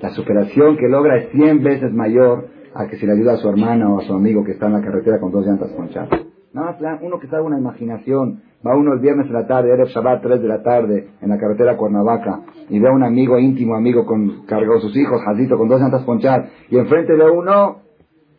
la 0.00 0.10
superación 0.10 0.76
que 0.76 0.88
logra 0.88 1.16
es 1.18 1.30
100 1.30 1.62
veces 1.62 1.92
mayor 1.92 2.48
a 2.74 2.86
que 2.86 2.96
si 2.96 3.06
le 3.06 3.12
ayuda 3.12 3.34
a 3.34 3.36
su 3.38 3.48
hermana 3.48 3.88
o 3.88 3.98
a 3.98 4.02
su 4.02 4.14
amigo 4.14 4.44
que 4.44 4.52
está 4.52 4.66
en 4.66 4.74
la 4.74 4.82
carretera 4.82 5.18
con 5.18 5.32
dos 5.32 5.46
llantas 5.46 5.70
ponchadas. 5.72 6.10
Nada 6.52 6.76
más, 6.80 7.00
uno 7.02 7.18
que 7.18 7.26
sabe 7.26 7.42
una 7.42 7.58
imaginación, 7.58 8.42
va 8.66 8.76
uno 8.76 8.92
el 8.92 9.00
viernes 9.00 9.26
de 9.28 9.32
la 9.32 9.46
tarde, 9.46 9.72
Erev 9.72 9.88
Shabbat, 9.88 10.22
3 10.22 10.42
de 10.42 10.48
la 10.48 10.62
tarde, 10.62 11.10
en 11.20 11.28
la 11.28 11.38
carretera 11.38 11.76
Cuernavaca, 11.76 12.40
y 12.68 12.78
ve 12.78 12.88
a 12.88 12.92
un 12.92 13.02
amigo 13.02 13.38
íntimo, 13.38 13.76
amigo 13.76 14.04
con 14.04 14.44
cargado 14.46 14.80
sus 14.80 14.96
hijos, 14.96 15.22
jazito, 15.22 15.56
con 15.56 15.68
dos 15.68 15.80
llantas 15.80 16.02
ponchadas, 16.04 16.50
y 16.68 16.76
enfrente 16.76 17.14
ve 17.14 17.30
uno 17.30 17.82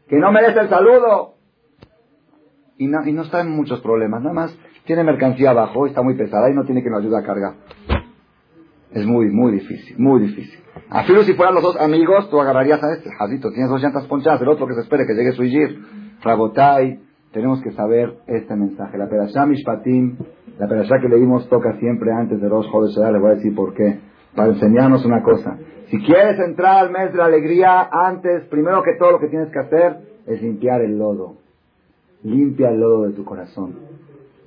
que 0.08 0.18
no 0.18 0.32
merece 0.32 0.60
el 0.60 0.70
saludo. 0.70 1.36
Y 2.78 2.88
no, 2.88 3.08
y 3.08 3.12
no 3.12 3.24
está 3.24 3.42
en 3.42 3.50
muchos 3.50 3.82
problemas, 3.82 4.22
nada 4.22 4.36
más 4.36 4.60
tiene 4.86 5.04
mercancía 5.04 5.50
abajo, 5.50 5.88
está 5.88 6.02
muy 6.02 6.16
pesada 6.16 6.50
y 6.50 6.54
no 6.54 6.64
tiene 6.64 6.84
que 6.84 6.90
nos 6.90 7.02
ayude 7.02 7.18
a 7.18 7.24
cargar. 7.24 7.54
Es 8.92 9.06
muy, 9.06 9.30
muy 9.30 9.52
difícil, 9.52 9.98
muy 10.00 10.22
difícil. 10.22 10.60
Así 10.90 11.14
si 11.24 11.34
fueran 11.34 11.56
los 11.56 11.64
dos 11.64 11.76
amigos, 11.76 12.30
tú 12.30 12.40
agarrarías 12.40 12.82
a 12.84 12.94
este, 12.94 13.10
Jadito, 13.12 13.52
tienes 13.52 13.70
dos 13.70 13.82
llantas 13.82 14.06
ponchadas, 14.06 14.42
el 14.42 14.48
otro 14.48 14.66
que 14.68 14.76
se 14.76 14.82
espere 14.82 15.06
que 15.06 15.14
llegue 15.14 15.34
su 15.34 15.44
Ijir. 15.44 15.80
Rabotai, 16.22 17.00
tenemos 17.32 17.62
que 17.62 17.72
saber 17.72 18.18
este 18.28 18.56
mensaje. 18.56 18.98
La 18.98 19.08
Perashá 19.08 19.46
Mishpatim, 19.46 20.18
la 20.58 20.68
Perashá 20.68 21.00
que 21.00 21.10
leímos 21.10 21.48
toca 21.50 21.74
siempre 21.80 22.12
antes 22.12 22.42
de 22.42 22.50
Rosh 22.50 22.70
Chodesh 22.72 23.12
le 23.12 23.20
voy 23.20 23.32
a 23.32 23.36
decir 23.36 23.54
por 23.54 23.74
qué. 23.74 24.00
Para 24.36 24.50
enseñarnos 24.50 25.06
una 25.06 25.24
cosa. 25.24 25.58
Si 25.90 26.00
quieres 26.00 26.40
entrar 26.40 26.86
al 26.86 26.92
mes 26.92 27.12
de 27.12 27.18
la 27.18 27.26
alegría, 27.26 27.90
antes, 27.92 28.44
primero 28.50 28.84
que 28.84 28.96
todo 29.00 29.12
lo 29.12 29.20
que 29.20 29.28
tienes 29.28 29.50
que 29.52 29.60
hacer 29.60 29.98
es 30.28 30.42
limpiar 30.42 30.82
el 30.82 30.98
lodo. 30.98 31.36
limpia 32.24 32.70
el 32.70 32.80
lodo 32.80 33.04
de 33.08 33.14
tu 33.14 33.24
corazón. 33.24 33.76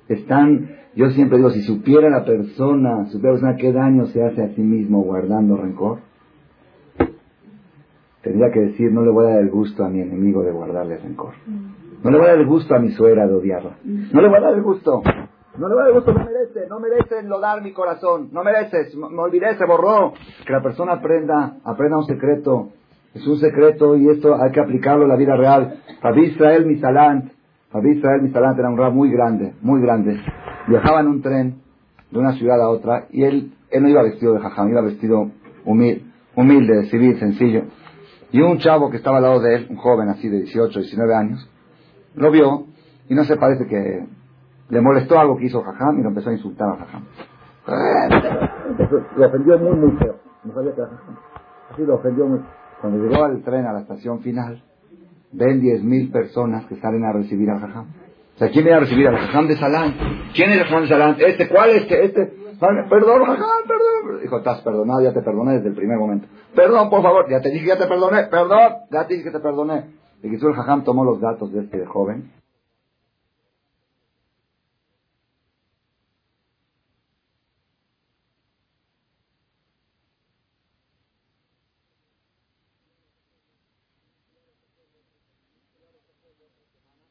Están, 0.07 0.69
yo 0.95 1.09
siempre 1.11 1.37
digo, 1.37 1.49
si 1.49 1.61
supiera 1.61 2.09
la 2.09 2.25
persona, 2.25 3.05
supiera 3.05 3.33
persona 3.33 3.55
qué 3.55 3.71
daño 3.71 4.05
se 4.07 4.23
hace 4.23 4.43
a 4.43 4.49
sí 4.49 4.61
mismo 4.61 5.01
guardando 5.01 5.57
rencor, 5.57 5.99
tendría 8.21 8.51
que 8.51 8.59
decir, 8.59 8.91
no 8.91 9.03
le 9.03 9.11
voy 9.11 9.25
a 9.25 9.29
dar 9.29 9.39
el 9.39 9.49
gusto 9.49 9.83
a 9.83 9.89
mi 9.89 10.01
enemigo 10.01 10.43
de 10.43 10.51
guardarle 10.51 10.97
rencor. 10.97 11.33
No 12.03 12.09
le 12.09 12.17
voy 12.17 12.27
a 12.27 12.29
dar 12.31 12.39
el 12.39 12.47
gusto 12.47 12.75
a 12.75 12.79
mi 12.79 12.91
suegra 12.91 13.27
de 13.27 13.33
odiarla. 13.33 13.77
No 13.83 14.21
le 14.21 14.27
voy 14.27 14.37
a 14.37 14.41
dar 14.41 14.53
el 14.53 14.63
gusto. 14.63 15.01
No 15.57 15.67
le 15.67 15.75
voy 15.75 15.81
a 15.81 15.85
dar 15.85 15.87
el 15.89 15.93
gusto, 15.95 16.13
no 16.13 16.25
merece, 16.25 16.67
no 16.67 16.79
merece 16.79 17.19
enlodar 17.19 17.61
mi 17.61 17.73
corazón. 17.73 18.29
No 18.31 18.43
merece, 18.43 18.87
me 18.97 19.21
olvidé, 19.21 19.55
se 19.57 19.65
borró. 19.65 20.13
Que 20.45 20.53
la 20.53 20.61
persona 20.61 20.93
aprenda, 20.93 21.57
aprenda 21.63 21.97
un 21.97 22.05
secreto. 22.05 22.69
Es 23.13 23.27
un 23.27 23.37
secreto 23.37 23.97
y 23.97 24.09
esto 24.09 24.35
hay 24.41 24.51
que 24.51 24.61
aplicarlo 24.61 25.03
en 25.03 25.09
la 25.09 25.17
vida 25.17 25.35
real. 25.35 25.79
Rabbi 26.01 26.27
Israel 26.27 26.65
Misalant, 26.65 27.31
Rabbi 27.71 27.97
Israel 27.97 28.21
Misalant 28.21 28.57
era 28.57 28.69
un 28.69 28.77
rab 28.77 28.93
muy 28.93 29.11
grande, 29.11 29.53
muy 29.61 29.81
grande. 29.81 30.19
Viajaba 30.67 31.01
en 31.01 31.07
un 31.07 31.21
tren 31.21 31.55
de 32.09 32.19
una 32.19 32.31
ciudad 32.33 32.61
a 32.61 32.69
otra 32.69 33.07
y 33.11 33.23
él, 33.23 33.53
él 33.69 33.83
no 33.83 33.89
iba 33.89 34.01
vestido 34.01 34.33
de 34.33 34.39
jajam, 34.39 34.69
iba 34.69 34.81
vestido 34.81 35.29
humilde, 35.65 36.03
humilde, 36.35 36.85
civil, 36.85 37.19
sencillo. 37.19 37.63
Y 38.31 38.39
un 38.39 38.57
chavo 38.59 38.89
que 38.89 38.97
estaba 38.97 39.17
al 39.17 39.23
lado 39.23 39.41
de 39.41 39.55
él, 39.55 39.67
un 39.69 39.75
joven 39.75 40.07
así 40.07 40.29
de 40.29 40.37
18, 40.43 40.79
19 40.79 41.13
años, 41.13 41.50
lo 42.15 42.31
vio 42.31 42.65
y 43.09 43.15
no 43.15 43.23
se 43.23 43.35
parece 43.37 43.65
que 43.67 44.05
le 44.69 44.81
molestó 44.81 45.19
algo 45.19 45.37
que 45.37 45.45
hizo 45.45 45.61
Jajam 45.61 45.99
y 45.99 46.03
lo 46.03 46.09
empezó 46.09 46.29
a 46.29 46.33
insultar 46.33 46.69
a 46.69 46.77
Jajam. 46.77 47.03
Lo 49.17 49.27
ofendió 49.27 49.59
muy, 49.59 49.77
muy 49.77 49.97
feo. 49.97 50.15
No 50.43 50.53
sabía 50.53 50.73
que 50.73 50.81
era 50.81 50.89
Jajam. 50.89 51.17
Así 51.71 51.81
lo 51.83 51.95
ofendió 51.95 52.25
muy 52.25 52.39
Cuando 52.79 53.03
llegó 53.03 53.23
al 53.23 53.41
tren 53.43 53.65
a 53.65 53.73
la 53.73 53.81
estación 53.81 54.21
final, 54.21 54.63
ven 55.31 55.61
10.000 55.61 56.11
personas 56.11 56.65
que 56.65 56.75
salen 56.77 57.03
a 57.03 57.13
recibir 57.13 57.49
a 57.49 57.59
Jajam. 57.59 57.87
O 58.35 58.37
sea, 58.37 58.49
¿quién 58.49 58.63
viene 58.63 58.77
a 58.77 58.79
recibir 58.79 59.07
a 59.07 59.17
Jajam 59.17 59.47
de 59.47 59.57
Salán? 59.57 59.93
¿Quién 60.33 60.51
es 60.51 60.57
el 60.57 60.63
Jajam 60.63 60.83
de 60.83 60.87
Salán? 60.87 61.15
¿Este? 61.19 61.49
¿Cuál? 61.49 61.69
Este, 61.71 62.05
este. 62.05 62.33
Perdón, 62.59 63.25
Jajam, 63.25 63.67
perdón. 63.67 64.21
Dijo, 64.21 64.37
estás 64.37 64.61
perdonado, 64.61 65.01
ya 65.01 65.13
te 65.13 65.21
perdoné 65.21 65.55
desde 65.55 65.69
el 65.69 65.75
primer 65.75 65.97
momento. 65.97 66.27
Perdón, 66.55 66.89
por 66.89 67.01
favor, 67.01 67.29
ya 67.29 67.41
te 67.41 67.49
dije 67.49 67.63
que 67.63 67.69
ya 67.69 67.77
te 67.77 67.87
perdoné. 67.87 68.23
Perdón, 68.27 68.73
ya 68.89 69.07
te 69.07 69.15
dije 69.15 69.25
que 69.25 69.37
te 69.37 69.39
perdoné. 69.39 70.00
Y 70.23 70.29
que 70.29 70.35
el 70.35 70.53
Jajam 70.53 70.83
tomó 70.83 71.03
los 71.03 71.19
datos 71.19 71.51
de 71.51 71.61
este 71.61 71.85
joven. 71.85 72.31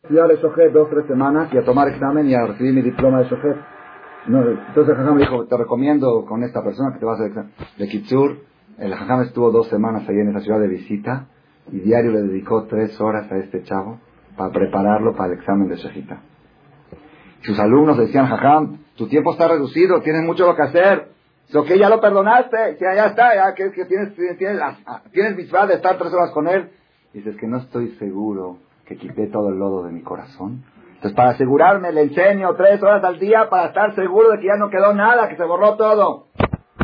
Fui 0.06 0.18
a 0.18 0.26
Shohet 0.26 0.72
dos 0.72 0.88
tres 0.90 1.06
semanas 1.06 1.52
y 1.52 1.58
a 1.58 1.64
tomar 1.64 1.88
examen 1.88 2.28
y 2.28 2.34
a 2.34 2.46
recibir 2.46 2.72
mi 2.74 2.82
diploma 2.82 3.20
de 3.20 3.28
Shohet. 3.28 3.56
No, 4.26 4.42
entonces 4.48 4.88
el 4.88 4.96
Jajam 4.96 5.14
me 5.14 5.20
dijo, 5.20 5.46
te 5.46 5.56
recomiendo 5.56 6.24
con 6.26 6.42
esta 6.42 6.62
persona 6.62 6.92
que 6.92 6.98
te 6.98 7.04
vas 7.04 7.20
a 7.20 7.24
hacer 7.24 7.28
examen. 7.28 7.52
De 7.78 7.88
Kitsur, 7.88 8.38
el 8.78 8.94
Jajam 8.94 9.22
estuvo 9.22 9.50
dos 9.50 9.68
semanas 9.68 10.08
ahí 10.08 10.16
en 10.16 10.28
esa 10.30 10.40
ciudad 10.40 10.60
de 10.60 10.68
visita 10.68 11.28
y 11.70 11.80
diario 11.80 12.10
le 12.12 12.22
dedicó 12.22 12.64
tres 12.64 13.00
horas 13.00 13.30
a 13.30 13.36
este 13.38 13.62
chavo 13.62 13.98
para 14.36 14.52
prepararlo 14.52 15.14
para 15.14 15.32
el 15.32 15.38
examen 15.38 15.68
de 15.68 15.76
Shejita. 15.76 16.20
Sus 17.42 17.58
alumnos 17.58 17.98
decían, 17.98 18.26
Jajam, 18.26 18.78
tu 18.96 19.08
tiempo 19.08 19.32
está 19.32 19.48
reducido, 19.48 20.00
tienes 20.02 20.22
mucho 20.24 20.46
lo 20.46 20.56
que 20.56 20.62
hacer. 20.62 21.08
Lo 21.52 21.64
que 21.64 21.78
ya 21.78 21.88
lo 21.88 22.00
perdonaste, 22.00 22.76
ya, 22.80 22.94
ya 22.94 23.06
está, 23.06 23.34
ya 23.34 23.54
que, 23.54 23.72
que 23.72 23.84
tienes, 23.84 24.14
tienes, 24.14 24.60
tienes 25.10 25.36
de 25.36 25.74
estar 25.74 25.98
tres 25.98 26.12
horas 26.12 26.30
con 26.32 26.46
él. 26.46 26.70
Dices 27.12 27.36
que 27.36 27.48
no 27.48 27.58
estoy 27.58 27.88
seguro 27.98 28.58
que 28.86 28.96
quité 28.96 29.26
todo 29.26 29.48
el 29.48 29.58
lodo 29.58 29.84
de 29.84 29.90
mi 29.90 30.02
corazón. 30.02 30.62
Entonces, 30.94 31.16
para 31.16 31.30
asegurarme, 31.30 31.92
le 31.92 32.02
enseño 32.02 32.54
tres 32.54 32.80
horas 32.82 33.02
al 33.02 33.18
día 33.18 33.48
para 33.48 33.68
estar 33.68 33.94
seguro 33.94 34.30
de 34.30 34.38
que 34.38 34.46
ya 34.46 34.56
no 34.56 34.68
quedó 34.68 34.94
nada, 34.94 35.28
que 35.28 35.36
se 35.36 35.44
borró 35.44 35.76
todo. 35.76 36.26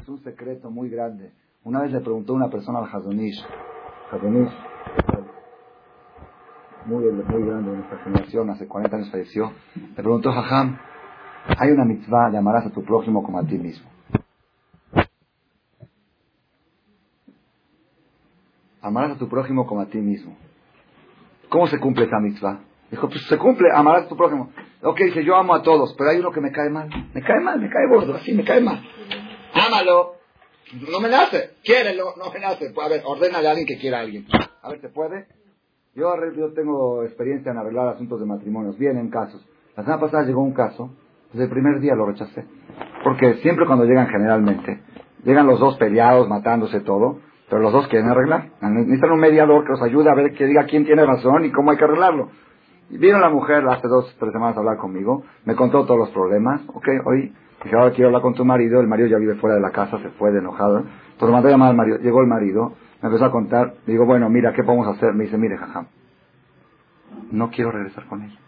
Es 0.01 0.09
un 0.09 0.19
secreto 0.25 0.71
muy 0.71 0.89
grande. 0.89 1.33
Una 1.65 1.83
vez 1.83 1.93
le 1.93 2.01
preguntó 2.01 2.33
una 2.33 2.49
persona 2.49 2.79
al 2.79 2.87
Hazonish, 2.87 3.45
Muy, 6.87 7.05
muy 7.05 7.43
grande 7.45 7.71
de 7.71 7.77
nuestra 7.79 7.99
generación, 7.99 8.51
hace 8.51 8.69
40 8.69 8.97
años 8.97 9.11
falleció, 9.11 9.53
le 9.75 10.03
preguntó, 10.03 10.31
Jajam, 10.31 10.79
hay 11.59 11.71
una 11.71 11.85
mitzvah 11.85 12.31
de 12.31 12.39
amarás 12.39 12.67
a 12.67 12.71
tu 12.71 12.85
prójimo 12.85 13.25
como 13.25 13.41
a 13.41 13.43
ti 13.45 13.59
mismo. 13.59 13.91
Amarás 18.81 19.17
a 19.17 19.19
tu 19.19 19.29
prójimo 19.29 19.67
como 19.67 19.81
a 19.81 19.87
ti 19.87 19.99
mismo. 19.99 20.37
¿Cómo 21.49 21.67
se 21.67 21.81
cumple 21.81 22.05
esa 22.05 22.21
mitzvah? 22.21 22.61
Dijo, 22.91 23.09
pues 23.09 23.27
se 23.27 23.37
cumple, 23.37 23.69
amarás 23.75 24.05
a 24.05 24.09
tu 24.09 24.17
prójimo. 24.17 24.53
Ok, 24.83 24.99
dice, 25.01 25.25
yo 25.25 25.35
amo 25.35 25.55
a 25.55 25.63
todos, 25.63 25.95
pero 25.99 26.11
hay 26.11 26.21
uno 26.21 26.31
que 26.31 26.41
me 26.41 26.53
cae 26.53 26.71
mal. 26.71 26.89
Me 27.13 27.23
cae 27.23 27.41
mal, 27.41 27.61
me 27.61 27.69
cae 27.69 27.89
gordo, 27.89 28.15
así, 28.15 28.33
me 28.33 28.45
cae 28.45 28.61
mal. 28.61 28.81
Ámalo. 29.67 30.16
No 30.73 31.01
me 31.01 31.09
nace. 31.09 31.51
Quiérelo, 31.63 32.15
no 32.17 32.33
me 32.33 32.41
nace. 32.41 32.71
Pues, 32.75 32.87
a 32.87 32.91
ver, 32.91 33.03
ordénale 33.05 33.47
a 33.47 33.51
alguien 33.51 33.67
que 33.67 33.79
quiera 33.79 33.99
a 33.99 34.01
alguien. 34.01 34.27
A 34.63 34.71
ver, 34.71 34.81
¿se 34.81 34.89
puede? 34.89 35.27
Yo, 35.95 36.13
yo 36.37 36.53
tengo 36.53 37.05
experiencia 37.05 37.53
en 37.53 37.59
arreglar 37.59 37.89
asuntos 37.89 38.21
de 38.21 38.27
matrimonios, 38.27 38.77
bien 38.77 38.99
en 38.99 39.09
casos. 39.09 39.47
La 39.77 39.85
semana 39.85 40.01
pasada 40.01 40.25
llegó 40.25 40.43
un 40.43 40.53
caso, 40.53 40.91
desde 41.33 41.45
el 41.45 41.51
primer 41.51 41.81
día 41.81 41.95
lo 41.95 42.07
rechacé. 42.07 42.45
Porque 43.05 43.35
siempre 43.37 43.67
cuando 43.67 43.85
llegan 43.85 44.09
generalmente, 44.09 44.83
llegan 45.25 45.47
los 45.47 45.61
dos 45.61 45.77
peleados, 45.79 46.29
matándose 46.29 46.81
todo, 46.81 47.21
pero 47.49 47.63
los 47.63 47.73
dos 47.73 47.87
quieren 47.89 48.09
arreglar. 48.09 48.51
Necesitan 48.61 49.13
un 49.13 49.21
mediador 49.21 49.65
que 49.65 49.71
los 49.71 49.83
ayude 49.83 50.11
a 50.11 50.15
ver 50.15 50.35
que 50.35 50.47
diga 50.47 50.65
quién 50.65 50.85
tiene 50.85 51.07
razón 51.07 51.45
y 51.45 51.53
cómo 51.53 51.71
hay 51.71 51.77
que 51.79 51.85
arreglarlo. 51.85 52.31
Y 52.91 52.99
vino 52.99 53.19
la 53.19 53.31
mujer 53.31 53.67
hace 53.69 53.89
dos, 53.89 54.15
tres 54.19 54.33
semanas 54.33 54.57
a 54.57 54.61
hablar 54.61 54.77
conmigo, 54.77 55.25
me 55.45 55.55
contó 55.55 55.85
todos 55.85 55.99
los 55.99 56.11
problemas, 56.11 56.61
ok, 56.69 56.89
hoy 57.07 57.33
dije, 57.67 57.77
ahora 57.77 57.93
quiero 57.93 58.09
hablar 58.09 58.23
con 58.23 58.35
tu 58.35 58.45
marido, 58.45 58.81
el 58.81 58.87
marido 58.87 59.09
ya 59.09 59.19
vive 59.19 59.35
fuera 59.37 59.57
de 59.57 59.63
la 59.63 59.71
casa, 59.71 59.99
se 59.99 60.09
fue 60.11 60.33
de 60.33 60.39
enojado, 60.39 60.79
entonces 61.13 61.33
mandé 61.33 61.53
a 61.53 61.69
al 61.69 61.77
marido, 61.77 61.99
llegó 61.99 62.21
el 62.21 62.27
marido, 62.27 62.75
me 63.03 63.09
empezó 63.09 63.27
a 63.27 63.31
contar, 63.31 63.75
digo, 63.87 64.07
bueno, 64.07 64.29
mira, 64.31 64.53
¿qué 64.53 64.63
podemos 64.65 64.89
hacer? 64.89 65.13
Me 65.15 65.25
dice, 65.25 65.37
mire, 65.37 65.57
jajam, 65.57 65.87
no 67.31 67.51
quiero 67.51 67.71
regresar 67.71 68.07
con 68.07 68.23
ella. 68.23 68.39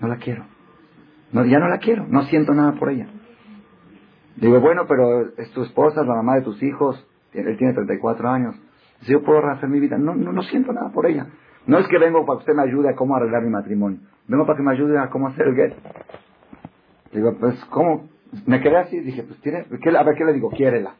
No 0.00 0.08
la 0.08 0.16
quiero. 0.16 0.44
Ya 1.32 1.58
no 1.58 1.68
la 1.68 1.78
quiero, 1.78 2.06
no 2.08 2.22
siento 2.22 2.52
nada 2.54 2.72
por 2.72 2.90
ella. 2.90 3.06
Digo, 4.36 4.60
bueno, 4.60 4.86
pero 4.88 5.36
es 5.36 5.50
tu 5.52 5.62
esposa, 5.62 6.00
es 6.00 6.06
la 6.06 6.14
mamá 6.14 6.36
de 6.36 6.42
tus 6.42 6.62
hijos, 6.62 7.06
él 7.32 7.56
tiene 7.56 7.74
34 7.74 8.28
años. 8.28 8.56
Si 9.02 9.12
yo 9.12 9.22
puedo 9.22 9.40
rehacer 9.40 9.68
mi 9.68 9.80
vida, 9.80 9.96
no, 9.98 10.14
no, 10.14 10.32
no 10.32 10.42
siento 10.42 10.72
nada 10.72 10.90
por 10.90 11.06
ella. 11.06 11.26
No 11.66 11.78
es 11.78 11.86
que 11.88 11.98
vengo 11.98 12.24
para 12.24 12.38
que 12.38 12.42
usted 12.42 12.54
me 12.54 12.62
ayude 12.62 12.90
a 12.90 12.94
cómo 12.94 13.14
arreglar 13.16 13.42
mi 13.42 13.50
matrimonio. 13.50 14.00
Vengo 14.26 14.46
para 14.46 14.56
que 14.56 14.62
me 14.62 14.72
ayude 14.72 14.98
a 14.98 15.08
cómo 15.10 15.28
hacer 15.28 15.46
el 15.48 15.54
get. 15.54 15.74
Digo, 17.12 17.36
pues, 17.38 17.62
¿cómo? 17.66 18.08
Me 18.46 18.60
quedé 18.60 18.76
así, 18.76 19.00
dije, 19.00 19.24
pues, 19.24 19.40
¿tiene? 19.40 19.58
a 19.58 20.02
ver, 20.02 20.14
¿qué 20.16 20.24
le 20.24 20.32
digo? 20.32 20.50
Quiérela. 20.50 20.94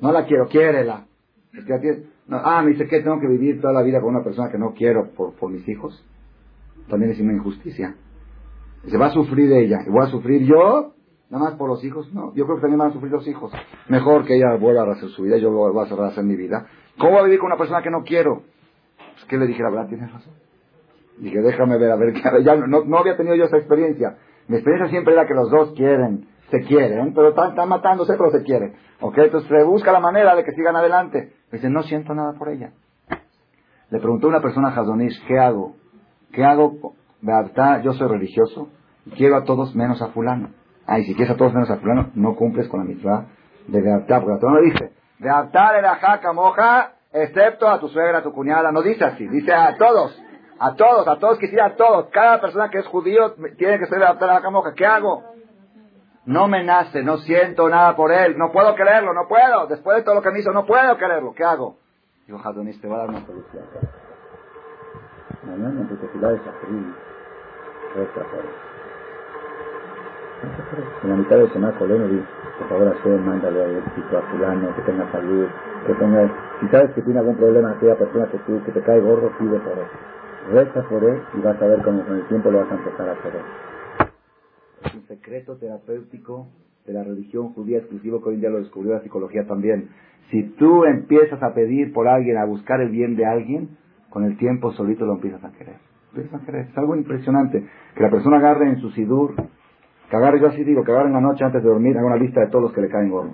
No 0.00 0.12
la 0.12 0.26
quiero, 0.26 0.48
quiérela 0.48 1.04
ah, 2.30 2.62
me 2.62 2.70
dice 2.70 2.86
que 2.86 3.00
tengo 3.00 3.20
que 3.20 3.28
vivir 3.28 3.60
toda 3.60 3.72
la 3.72 3.82
vida 3.82 4.00
con 4.00 4.14
una 4.14 4.24
persona 4.24 4.50
que 4.50 4.58
no 4.58 4.72
quiero 4.72 5.10
por, 5.16 5.34
por 5.34 5.50
mis 5.50 5.66
hijos. 5.68 6.04
También 6.88 7.12
es 7.12 7.20
una 7.20 7.32
injusticia. 7.32 7.94
Se 8.86 8.98
va 8.98 9.06
a 9.06 9.10
sufrir 9.10 9.50
ella. 9.52 9.78
¿Y 9.86 9.90
voy 9.90 10.06
a 10.06 10.10
sufrir 10.10 10.46
yo? 10.46 10.92
Nada 11.30 11.44
más 11.44 11.54
por 11.54 11.68
los 11.68 11.82
hijos. 11.84 12.12
No, 12.12 12.34
yo 12.34 12.44
creo 12.44 12.56
que 12.56 12.62
también 12.62 12.78
van 12.78 12.90
a 12.90 12.92
sufrir 12.92 13.10
los 13.10 13.26
hijos. 13.26 13.52
Mejor 13.88 14.24
que 14.24 14.36
ella 14.36 14.56
vuelva 14.56 14.82
a 14.82 14.92
hacer 14.92 15.08
su 15.10 15.22
vida, 15.22 15.38
yo 15.38 15.50
voy 15.50 15.78
a 15.78 16.06
hacer 16.06 16.24
mi 16.24 16.36
vida. 16.36 16.66
¿Cómo 16.98 17.12
voy 17.12 17.20
a 17.20 17.24
vivir 17.24 17.38
con 17.38 17.46
una 17.46 17.56
persona 17.56 17.82
que 17.82 17.90
no 17.90 18.04
quiero? 18.04 18.42
Pues, 18.96 19.24
¿qué 19.28 19.38
le 19.38 19.46
dije? 19.46 19.62
La 19.62 19.70
verdad, 19.70 19.88
tienes 19.88 20.12
razón. 20.12 20.34
Dije, 21.18 21.40
déjame 21.40 21.78
ver, 21.78 21.92
a 21.92 21.96
ver, 21.96 22.12
ya 22.44 22.56
no, 22.56 22.84
no 22.84 22.98
había 22.98 23.16
tenido 23.16 23.36
yo 23.36 23.44
esa 23.44 23.56
experiencia. 23.56 24.18
Mi 24.48 24.56
experiencia 24.56 24.90
siempre 24.90 25.14
era 25.14 25.26
que 25.26 25.34
los 25.34 25.50
dos 25.50 25.72
quieren 25.74 26.26
se 26.50 26.60
quieren, 26.62 27.14
pero 27.14 27.30
están, 27.30 27.68
matándose, 27.68 28.14
pero 28.16 28.30
se 28.30 28.42
quieren. 28.42 28.74
¿Ok? 29.00 29.18
Entonces 29.18 29.48
se 29.48 29.64
busca 29.64 29.92
la 29.92 30.00
manera 30.00 30.34
de 30.36 30.44
que 30.44 30.52
sigan 30.52 30.76
adelante. 30.76 31.32
Dice, 31.50 31.68
no 31.68 31.82
siento 31.82 32.14
nada 32.14 32.34
por 32.38 32.48
ella. 32.48 32.70
Le 33.90 33.98
preguntó 33.98 34.28
una 34.28 34.40
persona 34.40 34.68
a 34.68 34.72
Hazonish, 34.72 35.24
¿qué 35.26 35.38
hago? 35.38 35.74
¿Qué 36.32 36.44
hago? 36.44 36.94
Yo 37.82 37.92
soy 37.94 38.08
religioso 38.08 38.68
y 39.06 39.10
quiero 39.12 39.36
a 39.36 39.44
todos 39.44 39.74
menos 39.74 40.00
a 40.02 40.08
fulano. 40.08 40.50
Ah, 40.86 40.98
si 40.98 41.14
quieres 41.14 41.34
a 41.34 41.36
todos 41.36 41.54
menos 41.54 41.70
a 41.70 41.76
fulano, 41.76 42.10
no 42.14 42.36
cumples 42.36 42.68
con 42.68 42.80
la 42.80 42.86
misma 42.86 43.26
de 43.66 43.80
Beata, 43.80 44.20
porque 44.20 44.46
no 44.46 44.60
dice, 44.60 44.92
Beata 45.18 45.78
era 45.78 45.96
jaca 45.96 46.32
moja, 46.34 46.92
excepto 47.12 47.66
a 47.66 47.80
tu 47.80 47.88
suegra, 47.88 48.18
a 48.18 48.22
tu 48.22 48.32
cuñada, 48.32 48.70
no 48.70 48.82
dice 48.82 49.04
así, 49.04 49.26
dice 49.26 49.54
a 49.54 49.76
todos, 49.78 50.20
a 50.64 50.74
todos, 50.76 51.06
a 51.06 51.18
todos, 51.18 51.38
quisiera 51.38 51.66
a 51.66 51.76
todos, 51.76 52.08
cada 52.10 52.40
persona 52.40 52.70
que 52.70 52.78
es 52.78 52.86
judío 52.86 53.34
tiene 53.58 53.78
que 53.78 53.86
ser 53.86 53.98
Beata 53.98 54.24
era 54.24 54.34
jaca 54.36 54.48
moja, 54.48 54.72
¿qué 54.74 54.86
hago? 54.86 55.22
No 56.24 56.48
me 56.48 56.64
nace, 56.64 57.02
no 57.02 57.18
siento 57.18 57.68
nada 57.68 57.94
por 57.94 58.10
él, 58.10 58.38
no 58.38 58.50
puedo 58.50 58.74
quererlo, 58.74 59.12
no 59.12 59.28
puedo. 59.28 59.66
Después 59.66 59.98
de 59.98 60.04
todo 60.04 60.14
lo 60.14 60.22
que 60.22 60.30
me 60.30 60.38
hizo, 60.38 60.52
no 60.52 60.64
puedo 60.64 60.96
quererlo. 60.96 61.34
¿Qué 61.34 61.44
hago? 61.44 61.76
Digo, 62.26 62.38
Jadonis, 62.38 62.80
te 62.80 62.86
voy 62.86 62.96
a 62.96 63.00
dar 63.00 63.10
una 63.10 63.26
solución. 63.26 63.64
Mañana 65.42 65.86
tu 65.86 65.96
tefilá 65.96 66.32
Shafri, 66.32 66.94
reza 67.94 68.20
En 71.02 71.10
la 71.10 71.16
mitad 71.16 71.36
de 71.36 71.50
semana 71.50 71.78
Coleno 71.78 72.08
dice, 72.08 72.26
por 72.58 72.68
favor, 72.70 72.96
Hashem, 72.96 73.22
mándale 73.22 73.64
a 73.64 73.68
éxito 73.68 74.16
a 74.16 74.22
fulano, 74.30 74.74
que 74.74 74.82
tenga 74.82 75.12
salud, 75.12 75.46
que 75.86 75.94
tenga... 75.94 76.30
Si 76.60 76.68
sabes 76.68 76.94
que 76.94 77.02
tiene 77.02 77.18
algún 77.18 77.36
problema 77.36 77.72
aquella 77.72 77.96
persona 77.96 78.26
que 78.28 78.38
tú, 78.38 78.64
que 78.64 78.72
te 78.72 78.80
cae 78.80 79.00
gordo, 79.00 79.30
pide 79.38 79.58
por 79.60 79.72
eso. 79.72 80.23
Reza 80.50 80.86
por 80.88 81.02
él 81.04 81.22
y 81.34 81.40
vas 81.40 81.60
a 81.60 81.66
ver 81.66 81.82
cómo 81.82 82.04
con 82.04 82.16
el 82.16 82.28
tiempo 82.28 82.50
lo 82.50 82.58
vas 82.58 82.70
a 82.70 82.74
empezar 82.74 83.08
a 83.08 83.12
hacer. 83.12 83.32
Es 84.84 84.94
un 84.94 85.06
secreto 85.06 85.56
terapéutico 85.56 86.48
de 86.86 86.92
la 86.92 87.02
religión 87.02 87.54
judía 87.54 87.78
exclusivo 87.78 88.22
que 88.22 88.28
hoy 88.28 88.34
en 88.34 88.40
día 88.40 88.50
lo 88.50 88.58
descubrió 88.58 88.92
la 88.92 89.00
psicología 89.00 89.46
también. 89.46 89.88
Si 90.30 90.42
tú 90.56 90.84
empiezas 90.84 91.42
a 91.42 91.54
pedir 91.54 91.92
por 91.92 92.08
alguien, 92.08 92.36
a 92.36 92.44
buscar 92.44 92.80
el 92.80 92.90
bien 92.90 93.16
de 93.16 93.24
alguien, 93.24 93.76
con 94.10 94.24
el 94.24 94.36
tiempo 94.36 94.72
solito 94.72 95.06
lo 95.06 95.14
empiezas 95.14 95.42
a 95.44 95.52
querer. 95.52 95.76
Empiezas 96.14 96.42
a 96.42 96.44
querer. 96.44 96.66
Es 96.70 96.78
algo 96.78 96.94
impresionante. 96.94 97.66
Que 97.94 98.02
la 98.02 98.10
persona 98.10 98.36
agarre 98.36 98.68
en 98.68 98.80
su 98.80 98.90
sidur, 98.90 99.34
agarre, 100.14 100.40
yo 100.40 100.48
así 100.48 100.64
digo, 100.64 100.82
agarre 100.82 101.08
en 101.08 101.14
la 101.14 101.20
noche 101.20 101.44
antes 101.44 101.62
de 101.62 101.68
dormir, 101.68 101.96
haga 101.96 102.06
una 102.06 102.16
lista 102.16 102.40
de 102.40 102.48
todos 102.48 102.64
los 102.64 102.72
que 102.72 102.80
le 102.80 102.88
caen 102.88 103.10
gordo. 103.10 103.32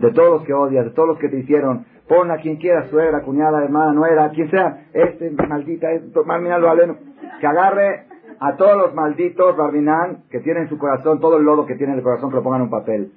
De 0.00 0.10
todos 0.12 0.30
los 0.30 0.42
que 0.44 0.52
odias, 0.52 0.84
de 0.84 0.90
todos 0.92 1.08
los 1.08 1.18
que 1.18 1.28
te 1.28 1.38
hicieron. 1.38 1.84
Pon 2.08 2.30
a 2.30 2.36
quien 2.36 2.56
quiera, 2.56 2.88
suegra, 2.88 3.22
cuñada, 3.22 3.64
hermana, 3.64 3.92
nuera, 3.92 4.30
quien 4.30 4.50
sea, 4.50 4.86
este, 4.92 5.30
maldita, 5.30 5.90
esto, 5.92 6.22
lo 6.24 6.70
aleno. 6.70 6.96
Que 7.40 7.46
agarre 7.46 8.06
a 8.40 8.56
todos 8.56 8.76
los 8.76 8.94
malditos 8.94 9.56
Barbinán 9.56 10.24
que 10.30 10.40
tienen 10.40 10.64
en 10.64 10.68
su 10.68 10.78
corazón, 10.78 11.20
todo 11.20 11.38
el 11.38 11.44
lodo 11.44 11.66
que 11.66 11.74
tiene 11.74 11.92
en 11.92 11.98
el 11.98 12.04
corazón, 12.04 12.30
que 12.30 12.36
lo 12.36 12.42
pongan 12.42 12.60
en 12.60 12.64
un 12.64 12.70
papel. 12.70 13.12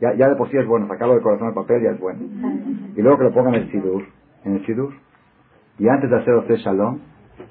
Ya, 0.00 0.14
ya 0.14 0.28
de 0.28 0.36
por 0.36 0.48
sí 0.50 0.56
es 0.56 0.66
bueno, 0.66 0.86
sacarlo 0.86 1.14
del 1.14 1.22
corazón 1.22 1.48
al 1.48 1.54
papel 1.54 1.82
ya 1.82 1.90
es 1.90 2.00
bueno. 2.00 2.20
Y 2.96 3.02
luego 3.02 3.18
que 3.18 3.24
lo 3.24 3.32
pongan 3.32 3.54
en 3.54 3.62
el 3.62 3.70
sidur, 3.70 4.04
en 4.44 4.54
el 4.54 4.66
sidur. 4.66 4.92
Y 5.78 5.88
antes 5.88 6.10
de 6.10 6.16
hacer 6.16 6.34
usted 6.34 6.56
shalom, 6.56 7.00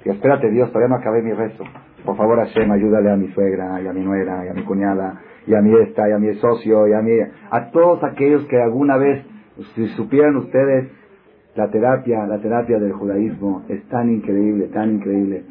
si 0.03 0.09
espérate 0.09 0.49
Dios, 0.49 0.69
todavía 0.69 0.89
no 0.89 1.01
acabé 1.01 1.21
mi 1.21 1.33
rezo. 1.33 1.63
Por 2.08 2.16
favor 2.16 2.38
Hashem, 2.39 2.72
ayúdale 2.72 3.12
a 3.12 3.18
mi 3.18 3.28
suegra, 3.34 3.82
y 3.82 3.86
a 3.86 3.91
mi 3.91 3.99
nuera, 3.99 4.45
y 4.45 4.47
a 4.47 4.53
mi 4.53 4.64
cuñada, 4.64 5.20
y 5.45 5.53
a 5.53 5.62
mi 5.62 5.76
esta, 5.76 6.08
y 6.08 6.14
a 6.14 6.18
mi 6.18 6.34
socio, 6.36 6.88
y 6.88 6.93
a 6.93 7.01
mi, 7.01 7.12
a 7.51 7.70
todos 7.72 8.01
aquellos 8.01 8.45
que 8.45 8.62
alguna 8.62 8.95
vez, 8.95 9.26
si 9.76 9.88
supieran 9.89 10.38
ustedes, 10.38 10.89
la 11.55 11.70
terapia, 11.70 12.26
la 12.26 12.39
terapia 12.39 12.80
del 12.80 12.93
judaísmo 12.93 13.64
es 13.68 13.84
tan 13.89 14.10
increíble, 14.10 14.68
tan 14.68 14.95
increíble. 14.95 15.43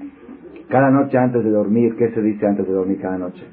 Cada 0.71 0.91
noche 0.91 1.19
antes 1.19 1.45
de 1.45 1.51
dormir, 1.51 1.95
¿qué 1.97 2.09
se 2.13 2.23
dice 2.23 2.47
antes 2.47 2.67
de 2.67 2.73
dormir 2.73 3.01
cada 3.03 3.19
noche? 3.19 3.45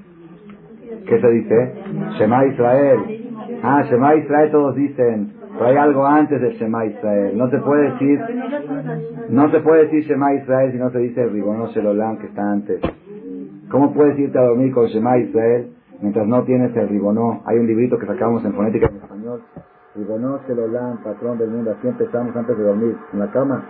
¿Qué 1.06 1.20
se 1.20 1.30
dice? 1.30 1.74
Shema 2.18 2.46
Israel. 2.46 3.00
Ah, 3.64 3.84
Shema 3.84 4.16
Israel 4.16 4.50
todos 4.50 4.78
dicen, 4.78 5.34
hay 5.62 5.76
algo 5.78 6.06
antes 6.06 6.42
del 6.42 6.54
Shema 6.54 6.86
Israel. 6.86 7.38
No 7.38 7.50
se 7.50 7.60
puede 7.60 7.92
decir, 7.92 8.20
no 9.30 9.52
se 9.52 9.60
puede 9.60 9.84
decir 9.84 10.04
Shema 10.04 10.34
Israel 10.34 10.72
si 10.72 10.78
no 10.78 10.90
se 10.90 11.00
dice 11.00 11.22
el 11.22 11.32
Ribono 11.32 11.68
Shelolam 11.68 12.18
que 12.18 12.28
está 12.28 12.52
antes. 12.52 12.82
¿Cómo 13.70 13.94
puedes 13.94 14.18
irte 14.18 14.38
a 14.38 14.44
dormir 14.44 14.74
con 14.74 14.88
Shema 14.88 15.18
Israel 15.18 15.74
mientras 16.02 16.28
no 16.28 16.44
tienes 16.44 16.76
el 16.76 16.90
Ribono? 16.90 17.42
Hay 17.46 17.60
un 17.60 17.68
librito 17.68 17.98
que 17.98 18.06
sacamos 18.06 18.44
en 18.46 18.54
fonética 18.54 18.88
en 18.88 18.96
español. 18.96 19.42
Ribono 19.96 20.40
Shelolam, 20.48 21.04
patrón 21.04 21.38
del 21.38 21.52
mundo. 21.52 21.72
Así 21.72 21.88
empezamos 21.88 22.36
antes 22.36 22.58
de 22.58 22.64
dormir 22.64 22.98
en 23.14 23.20
la 23.20 23.32
cama. 23.32 23.64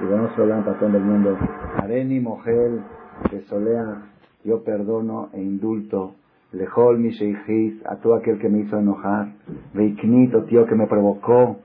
Ribono 0.00 0.28
Shelolam, 0.36 0.64
patrón 0.64 0.92
del 0.92 1.02
mundo. 1.02 1.36
Areni 1.76 2.18
Mogel, 2.20 2.80
que 3.30 3.40
solea, 3.42 4.02
yo 4.42 4.64
perdono 4.64 5.28
e 5.34 5.42
indulto 5.42 6.14
Lejol 6.52 6.98
mi 6.98 7.10
a 7.86 7.96
todo 7.96 8.14
aquel 8.16 8.38
que 8.38 8.48
me 8.48 8.60
hizo 8.60 8.76
enojar. 8.76 9.28
Veiknito, 9.72 10.44
tío, 10.44 10.66
que 10.66 10.74
me 10.74 10.86
provocó. 10.88 11.58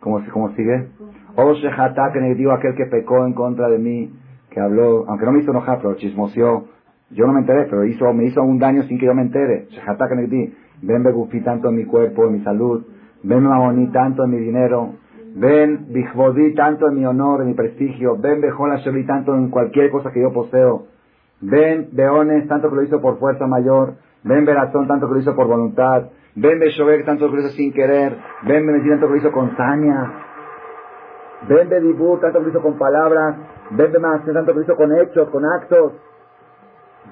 ¿Cómo, 0.00 0.20
cómo 0.32 0.50
sigue? 0.54 0.88
O 1.36 1.52
shehata, 1.54 2.12
que 2.12 2.20
me 2.20 2.34
dio 2.34 2.52
aquel 2.52 2.74
que 2.74 2.86
pecó 2.86 3.26
en 3.26 3.34
contra 3.34 3.68
de 3.68 3.78
mí, 3.78 4.10
que 4.50 4.58
habló, 4.58 5.04
aunque 5.06 5.26
no 5.26 5.32
me 5.32 5.40
hizo 5.40 5.50
enojar, 5.50 5.78
pero 5.82 5.94
chismoseó. 5.94 6.64
Yo 7.10 7.26
no 7.26 7.34
me 7.34 7.40
enteré, 7.40 7.64
pero 7.64 7.84
hizo, 7.84 8.10
me 8.14 8.24
hizo 8.24 8.42
un 8.42 8.58
daño 8.58 8.84
sin 8.84 8.98
que 8.98 9.06
yo 9.06 9.14
me 9.14 9.22
entere. 9.22 9.66
Shehata, 9.68 10.08
que 10.08 10.14
me 10.14 10.26
di. 10.26 10.54
Ven 10.80 11.02
begufi 11.02 11.42
tanto 11.42 11.68
en 11.68 11.76
mi 11.76 11.84
cuerpo, 11.84 12.26
en 12.26 12.32
mi 12.32 12.40
salud. 12.40 12.84
Ven 13.22 13.42
mamoni 13.42 13.88
tanto 13.88 14.24
en 14.24 14.30
mi 14.30 14.38
dinero. 14.38 14.94
Ven 15.34 15.86
bijbodí 15.90 16.54
tanto 16.54 16.88
en 16.88 16.96
mi 16.96 17.04
honor, 17.04 17.42
en 17.42 17.48
mi 17.48 17.54
prestigio. 17.54 18.16
Ven 18.16 18.40
bejola 18.40 18.82
tanto 19.06 19.34
en 19.34 19.50
cualquier 19.50 19.90
cosa 19.90 20.10
que 20.10 20.22
yo 20.22 20.32
poseo. 20.32 20.86
Ven 21.42 21.88
Beones, 21.92 22.46
tanto 22.48 22.70
que 22.70 22.76
lo 22.76 22.82
hizo 22.82 23.00
por 23.00 23.18
fuerza 23.18 23.46
mayor. 23.46 23.94
Ven 24.22 24.44
Berazón, 24.44 24.86
tanto 24.86 25.08
que 25.08 25.14
lo 25.14 25.20
hizo 25.20 25.34
por 25.34 25.48
voluntad. 25.48 26.04
Ven 26.36 26.58
Beshover, 26.60 27.04
tanto 27.04 27.28
que 27.28 27.36
lo 27.36 27.40
hizo 27.42 27.50
sin 27.50 27.72
querer. 27.72 28.16
Ven 28.44 28.66
Benedicto, 28.66 28.90
tanto 28.90 29.06
que 29.06 29.12
lo 29.12 29.18
hizo 29.18 29.32
con 29.32 29.56
saña. 29.56 30.12
Ven 31.48 31.68
Bedibú, 31.68 32.18
tanto 32.18 32.38
que 32.38 32.44
lo 32.44 32.50
hizo 32.50 32.62
con 32.62 32.78
palabras. 32.78 33.36
Ven 33.70 33.90
Bemase, 33.90 34.32
tanto 34.32 34.52
que 34.52 34.58
lo 34.58 34.62
hizo 34.62 34.76
con 34.76 34.96
hechos, 34.96 35.28
con 35.30 35.44
actos. 35.44 35.92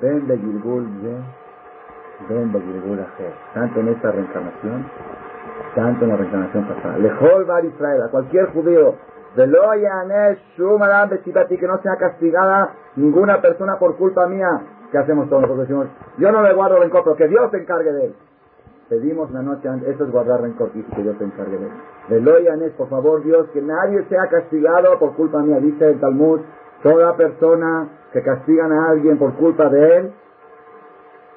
Ven 0.01 0.27
Begilgul, 0.27 0.87
ven. 1.03 1.25
Ven 2.29 2.53
Begilgul 2.53 3.05
Tanto 3.55 3.81
en 3.81 3.89
esta 3.89 4.13
reencarnación, 4.13 4.87
tanto 5.75 6.05
en 6.05 6.11
la 6.11 6.17
reencarnación 6.17 6.65
pasada. 6.67 6.99
Lejol 6.99 7.45
Bar 7.47 7.65
Israel, 7.65 8.03
a 8.03 8.09
cualquier 8.11 8.47
judío 8.53 8.95
que 11.57 11.67
no 11.67 11.81
sea 11.83 11.97
castigada 11.97 12.73
ninguna 12.97 13.41
persona 13.41 13.79
por 13.79 13.97
culpa 13.97 14.27
mía. 14.27 14.61
¿Qué 14.91 14.99
hacemos 14.99 15.29
todos 15.29 15.43
nosotros? 15.43 15.69
Decimos, 15.69 15.87
yo 16.19 16.33
no 16.33 16.43
le 16.43 16.53
guardo 16.53 16.79
rencor, 16.81 17.05
pero 17.05 17.17
que 17.17 17.29
Dios 17.29 17.51
se 17.51 17.59
encargue 17.59 17.93
de 17.93 18.05
él. 18.07 18.15
Pedimos 18.89 19.31
la 19.31 19.41
noche 19.41 19.69
antes, 19.69 19.89
eso 19.89 20.05
es 20.05 20.11
guardar 20.11 20.41
rencor, 20.41 20.73
y 20.75 20.83
que 20.83 21.03
Dios 21.03 21.17
se 21.17 21.25
encargue 21.25 21.59
de 21.59 21.67
él. 21.67 21.73
Veloyanes, 22.09 22.73
por 22.73 22.89
favor, 22.89 23.23
Dios, 23.23 23.49
que 23.53 23.63
nadie 23.63 24.05
sea 24.09 24.27
castigado 24.29 24.99
por 24.99 25.15
culpa 25.15 25.39
mía. 25.43 25.61
Dice 25.61 25.91
el 25.91 26.01
Talmud, 26.01 26.41
toda 26.83 27.17
persona 27.17 27.89
que 28.13 28.21
castigan 28.23 28.73
a 28.73 28.91
alguien 28.91 29.17
por 29.17 29.35
culpa 29.35 29.69
de 29.69 29.97
él, 29.97 30.13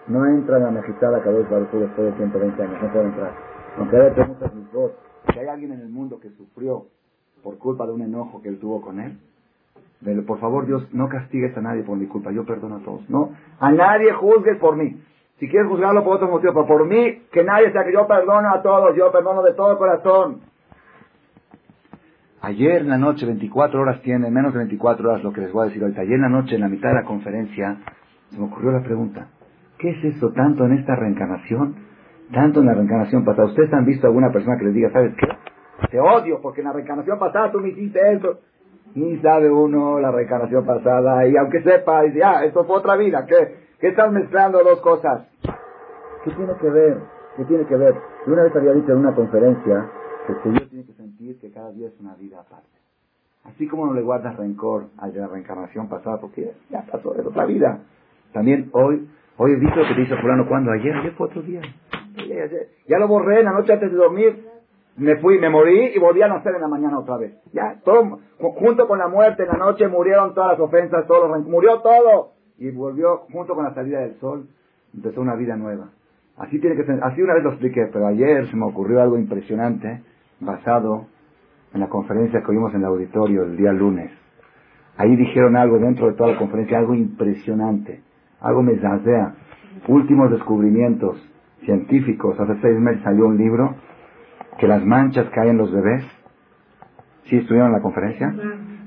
no 0.07 0.25
entra 0.25 0.57
en 0.57 0.63
la 0.63 0.71
mejizada 0.71 1.21
que 1.21 1.29
Dios 1.29 1.47
después 1.49 1.95
de 1.95 2.11
120 2.17 2.63
años, 2.63 2.81
no 2.81 2.91
puede 2.91 3.05
entrar. 3.05 3.31
Aunque 3.77 3.97
haya 3.97 4.25
muchas 4.25 4.53
mis 4.53 4.67
Si 5.31 5.39
hay 5.39 5.47
alguien 5.47 5.73
en 5.73 5.81
el 5.81 5.89
mundo 5.89 6.19
que 6.19 6.29
sufrió 6.31 6.87
por 7.43 7.57
culpa 7.57 7.85
de 7.85 7.91
un 7.91 8.01
enojo 8.01 8.41
que 8.41 8.49
él 8.49 8.59
tuvo 8.59 8.81
con 8.81 8.99
él. 8.99 9.17
por 10.25 10.39
favor, 10.39 10.65
Dios, 10.65 10.87
no 10.93 11.09
castigues 11.09 11.55
a 11.57 11.61
nadie 11.61 11.83
por 11.83 11.97
mi 11.97 12.07
culpa, 12.07 12.31
yo 12.31 12.45
perdono 12.45 12.77
a 12.77 12.79
todos. 12.79 13.09
No, 13.09 13.31
a 13.59 13.71
nadie 13.71 14.13
juzgues 14.13 14.57
por 14.57 14.77
mí. 14.77 15.01
Si 15.39 15.49
quieres 15.49 15.67
juzgarlo 15.67 16.03
por 16.03 16.15
otro 16.15 16.29
motivo, 16.29 16.53
pero 16.53 16.67
por 16.67 16.85
mí, 16.87 17.23
que 17.31 17.43
nadie 17.43 17.71
sea 17.71 17.83
que 17.83 17.91
yo 17.91 18.07
perdono 18.07 18.49
a 18.49 18.61
todos, 18.61 18.95
yo 18.95 19.11
perdono 19.11 19.43
de 19.43 19.53
todo 19.53 19.77
corazón. 19.77 20.41
Ayer 22.41 22.81
en 22.81 22.89
la 22.89 22.97
noche, 22.97 23.25
24 23.25 23.81
horas 23.81 24.01
tiene, 24.01 24.29
menos 24.29 24.53
de 24.53 24.59
24 24.59 25.09
horas 25.09 25.23
lo 25.23 25.31
que 25.31 25.41
les 25.41 25.51
voy 25.51 25.63
a 25.63 25.67
decir 25.67 25.81
ahorita. 25.81 26.01
Ayer 26.01 26.15
en 26.15 26.21
la 26.21 26.29
noche, 26.29 26.55
en 26.55 26.61
la 26.61 26.69
mitad 26.69 26.89
de 26.89 26.95
la 26.95 27.03
conferencia, 27.03 27.77
se 28.29 28.37
me 28.37 28.45
ocurrió 28.45 28.71
la 28.71 28.83
pregunta, 28.83 29.27
¿qué 29.79 29.91
es 29.91 30.15
eso 30.15 30.31
tanto 30.31 30.65
en 30.65 30.73
esta 30.73 30.95
reencarnación? 30.95 31.75
Tanto 32.33 32.61
en 32.61 32.65
la 32.67 32.73
reencarnación 32.73 33.23
pasada. 33.25 33.47
¿Ustedes 33.47 33.73
han 33.73 33.85
visto 33.85 34.07
alguna 34.07 34.31
persona 34.31 34.57
que 34.57 34.65
les 34.65 34.73
diga, 34.73 34.91
¿sabes 34.91 35.13
qué? 35.15 35.27
Te 35.89 35.99
odio 35.99 36.39
porque 36.41 36.61
en 36.61 36.67
la 36.67 36.73
reencarnación 36.73 37.19
pasada 37.19 37.51
tú 37.51 37.59
me 37.59 37.69
hiciste 37.69 37.99
eso. 38.13 38.39
Ni 38.95 39.17
sabe 39.17 39.49
uno 39.49 39.99
la 39.99 40.11
reencarnación 40.11 40.65
pasada 40.65 41.27
y 41.27 41.35
aunque 41.35 41.63
sepa, 41.63 42.03
dice, 42.03 42.23
ah, 42.23 42.43
esto 42.43 42.63
fue 42.65 42.77
otra 42.77 42.95
vida. 42.95 43.25
¿Qué, 43.25 43.55
¿Qué 43.79 43.87
estás 43.87 44.11
mezclando 44.11 44.63
dos 44.63 44.79
cosas? 44.81 45.27
¿Qué 46.23 46.31
tiene 46.31 46.53
que 46.61 46.69
ver? 46.69 46.97
¿Qué 47.35 47.45
tiene 47.45 47.65
que 47.65 47.75
ver? 47.75 47.95
Yo 48.25 48.33
una 48.33 48.43
vez 48.43 48.55
había 48.55 48.73
dicho 48.73 48.91
en 48.91 48.99
una 48.99 49.15
conferencia 49.15 49.89
que 50.25 50.33
el 50.33 50.39
judío 50.39 50.69
tiene 50.69 50.85
que 50.85 50.93
sentir 50.93 51.39
que 51.39 51.51
cada 51.51 51.71
día 51.71 51.87
es 51.87 51.99
una 51.99 52.15
vida 52.15 52.39
aparte. 52.39 52.69
Así 53.43 53.67
como 53.67 53.87
no 53.87 53.93
le 53.93 54.01
guardas 54.01 54.37
rencor 54.37 54.85
a 54.97 55.07
la 55.07 55.27
reencarnación 55.27 55.89
pasada, 55.89 56.21
porque 56.21 56.53
ya 56.69 56.85
pasó, 56.89 57.13
es 57.15 57.25
otra 57.25 57.45
vida. 57.45 57.79
También 58.31 58.69
hoy, 58.71 59.09
hoy 59.37 59.51
he 59.51 59.55
visto 59.55 59.81
que 59.87 59.95
te 59.95 60.01
hizo 60.01 60.15
fulano 60.17 60.47
cuando 60.47 60.71
ayer, 60.71 60.95
ayer 60.95 61.11
fue 61.13 61.27
otro 61.27 61.41
día. 61.41 61.61
Ya 62.87 62.99
lo 62.99 63.07
borré 63.07 63.39
en 63.39 63.45
la 63.45 63.51
noche 63.51 63.73
antes 63.73 63.91
de 63.91 63.97
dormir 63.97 64.47
me 64.95 65.15
fui, 65.17 65.39
me 65.39 65.49
morí 65.49 65.91
y 65.95 65.99
volví 65.99 66.21
a 66.21 66.27
nacer 66.27 66.53
en 66.55 66.61
la 66.61 66.67
mañana 66.67 66.99
otra 66.99 67.17
vez. 67.17 67.33
Ya, 67.51 67.79
todo, 67.83 68.19
junto 68.39 68.87
con 68.87 68.99
la 68.99 69.07
muerte 69.07 69.43
en 69.43 69.49
la 69.49 69.57
noche 69.57 69.87
murieron 69.87 70.33
todas 70.33 70.51
las 70.51 70.59
ofensas, 70.59 71.07
todos 71.07 71.29
los 71.29 71.47
murió 71.47 71.79
todo. 71.81 72.33
Y 72.59 72.69
volvió 72.69 73.23
junto 73.31 73.55
con 73.55 73.63
la 73.63 73.73
salida 73.73 74.01
del 74.01 74.19
sol, 74.19 74.47
empezó 74.93 75.21
una 75.21 75.35
vida 75.35 75.55
nueva. 75.55 75.89
Así 76.37 76.59
tiene 76.59 76.75
que 76.75 76.85
ser, 76.85 76.99
así 77.03 77.21
una 77.21 77.33
vez 77.33 77.43
lo 77.43 77.49
expliqué, 77.51 77.87
pero 77.91 78.07
ayer 78.07 78.47
se 78.47 78.55
me 78.55 78.65
ocurrió 78.65 79.01
algo 79.01 79.17
impresionante, 79.17 80.01
basado 80.39 81.07
en 81.73 81.79
la 81.79 81.89
conferencia 81.89 82.41
que 82.41 82.51
oímos 82.51 82.73
en 82.73 82.81
el 82.81 82.85
auditorio 82.85 83.43
el 83.43 83.57
día 83.57 83.71
lunes. 83.71 84.11
Ahí 84.97 85.15
dijeron 85.15 85.55
algo 85.55 85.79
dentro 85.79 86.07
de 86.07 86.13
toda 86.13 86.33
la 86.33 86.37
conferencia, 86.37 86.77
algo 86.77 86.93
impresionante, 86.93 88.01
algo 88.41 88.61
me 88.61 88.77
zazea. 88.77 89.35
Últimos 89.87 90.29
descubrimientos 90.29 91.17
científicos, 91.65 92.39
hace 92.39 92.55
seis 92.61 92.79
meses 92.79 93.01
salió 93.03 93.25
un 93.25 93.37
libro 93.37 93.75
que 94.57 94.67
las 94.67 94.83
manchas 94.85 95.29
que 95.29 95.39
hay 95.39 95.49
en 95.49 95.57
los 95.57 95.71
bebés, 95.71 96.03
¿sí 97.25 97.37
estuvieron 97.37 97.67
en 97.69 97.73
la 97.73 97.81
conferencia? 97.81 98.33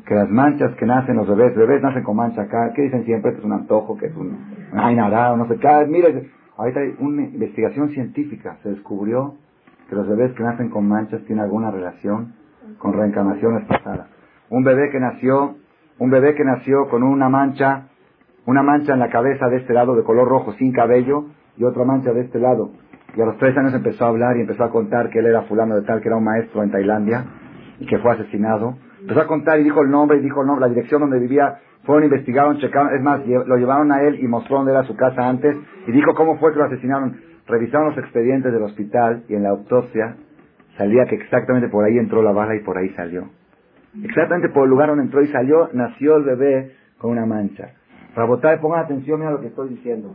Que 0.07 0.15
las 0.15 0.29
manchas 0.29 0.75
que 0.77 0.87
nacen 0.87 1.17
los 1.17 1.29
bebés, 1.29 1.57
bebés 1.57 1.83
nacen 1.83 2.05
con 2.05 2.17
mancha 2.17 2.43
acá, 2.43 2.73
¿qué 2.75 2.83
dicen 2.83 3.05
siempre? 3.05 3.33
Que 3.33 3.39
es 3.39 3.45
un 3.45 3.53
antojo, 3.53 3.97
que 3.97 4.07
es 4.07 4.17
un 4.17 4.39
ay 4.73 4.95
nada, 4.95 5.37
no 5.37 5.49
sé 5.49 5.57
qué. 5.57 5.87
Mire, 5.89 6.31
ahorita 6.57 6.81
hay 6.81 6.95
una 6.99 7.25
investigación 7.25 7.91
científica, 7.91 8.59
se 8.63 8.71
descubrió 8.71 9.35
que 9.89 9.97
los 9.97 10.09
bebés 10.09 10.33
que 10.35 10.43
nacen 10.43 10.69
con 10.71 10.89
manchas 10.89 11.23
tienen 11.25 11.45
alguna 11.45 11.71
relación 11.71 12.35
con 12.79 12.93
reencarnaciones 12.93 13.67
pasadas. 13.67 14.09
Un 14.51 14.65
bebé 14.65 14.91
que 14.91 15.01
nació, 15.01 15.57
un 15.99 16.11
bebé 16.11 16.35
que 16.35 16.45
nació 16.45 16.89
con 16.89 17.03
una 17.03 17.29
mancha, 17.29 17.89
una 18.47 18.63
mancha 18.63 18.95
en 18.95 19.01
la 19.01 19.11
cabeza 19.11 19.49
de 19.49 19.59
este 19.59 19.73
lado 19.73 19.97
de 19.97 20.05
color 20.05 20.29
rojo 20.29 20.53
sin 20.55 20.73
cabello 20.73 21.27
y 21.57 21.65
otra 21.65 21.85
mancha 21.85 22.13
de 22.13 22.23
este 22.23 22.39
lado 22.39 22.71
y 23.17 23.23
a 23.23 23.25
los 23.25 23.39
tres 23.39 23.57
años 23.57 23.73
empezó 23.73 24.05
a 24.05 24.09
hablar 24.09 24.37
y 24.37 24.43
empezó 24.43 24.65
a 24.65 24.71
contar 24.71 25.09
que 25.09 25.21
él 25.21 25.27
era 25.27 25.43
fulano 25.43 25.75
de 25.75 25.83
tal, 25.83 26.01
que 26.01 26.09
era 26.09 26.17
un 26.17 26.25
maestro 26.25 26.63
en 26.63 26.71
Tailandia 26.71 27.25
y 27.81 27.87
que 27.87 27.99
fue 27.99 28.13
asesinado. 28.13 28.77
Empezó 29.01 29.21
a 29.23 29.27
contar 29.27 29.59
y 29.59 29.65
dijo 29.65 29.81
el 29.83 29.91
nombre, 29.91 30.19
y 30.19 30.21
dijo 30.21 30.43
el 30.43 30.47
nombre, 30.47 30.67
la 30.67 30.69
dirección 30.69 31.01
donde 31.01 31.19
vivía. 31.19 31.61
Fueron, 31.85 32.05
investigaron, 32.05 32.59
checaron, 32.59 32.95
es 32.95 33.03
más, 33.03 33.21
lo 33.27 33.57
llevaron 33.57 33.91
a 33.93 34.03
él 34.03 34.19
y 34.21 34.27
mostró 34.27 34.57
dónde 34.57 34.73
era 34.73 34.83
su 34.83 34.97
casa 34.97 35.27
antes 35.29 35.57
y 35.87 35.93
dijo 35.93 36.15
cómo 36.15 36.37
fue 36.39 36.53
que 36.53 36.59
lo 36.59 36.65
asesinaron. 36.65 37.17
Revisaron 37.47 37.89
los 37.89 37.99
expedientes 37.99 38.53
del 38.53 38.63
hospital 38.63 39.23
y 39.29 39.35
en 39.35 39.45
la 39.45 39.51
autopsia 39.51 40.17
salía 40.77 41.07
que 41.07 41.15
exactamente 41.15 41.69
por 41.69 41.85
ahí 41.85 41.97
entró 41.97 42.23
la 42.23 42.33
bala 42.33 42.57
y 42.57 42.61
por 42.61 42.77
ahí 42.77 42.91
salió. 42.91 43.31
Exactamente 44.03 44.49
por 44.51 44.65
el 44.65 44.71
lugar 44.71 44.89
donde 44.89 45.05
entró 45.05 45.23
y 45.23 45.29
salió, 45.29 45.71
nació 45.73 46.17
el 46.17 46.25
bebé 46.25 46.73
con 46.99 47.13
una 47.13 47.25
mancha. 47.25 47.71
Rabotay, 48.15 48.61
pongan 48.61 48.81
atención 48.81 49.23
a 49.23 49.31
lo 49.31 49.41
que 49.41 49.47
estoy 49.47 49.71
diciendo. 49.71 50.15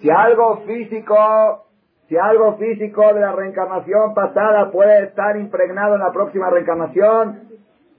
Si 0.00 0.10
algo 0.10 0.62
físico, 0.66 1.65
si 2.08 2.16
algo 2.16 2.56
físico 2.56 3.02
de 3.14 3.20
la 3.20 3.32
reencarnación 3.32 4.14
pasada 4.14 4.70
puede 4.70 5.04
estar 5.04 5.36
impregnado 5.36 5.94
en 5.94 6.00
la 6.00 6.12
próxima 6.12 6.50
reencarnación, 6.50 7.40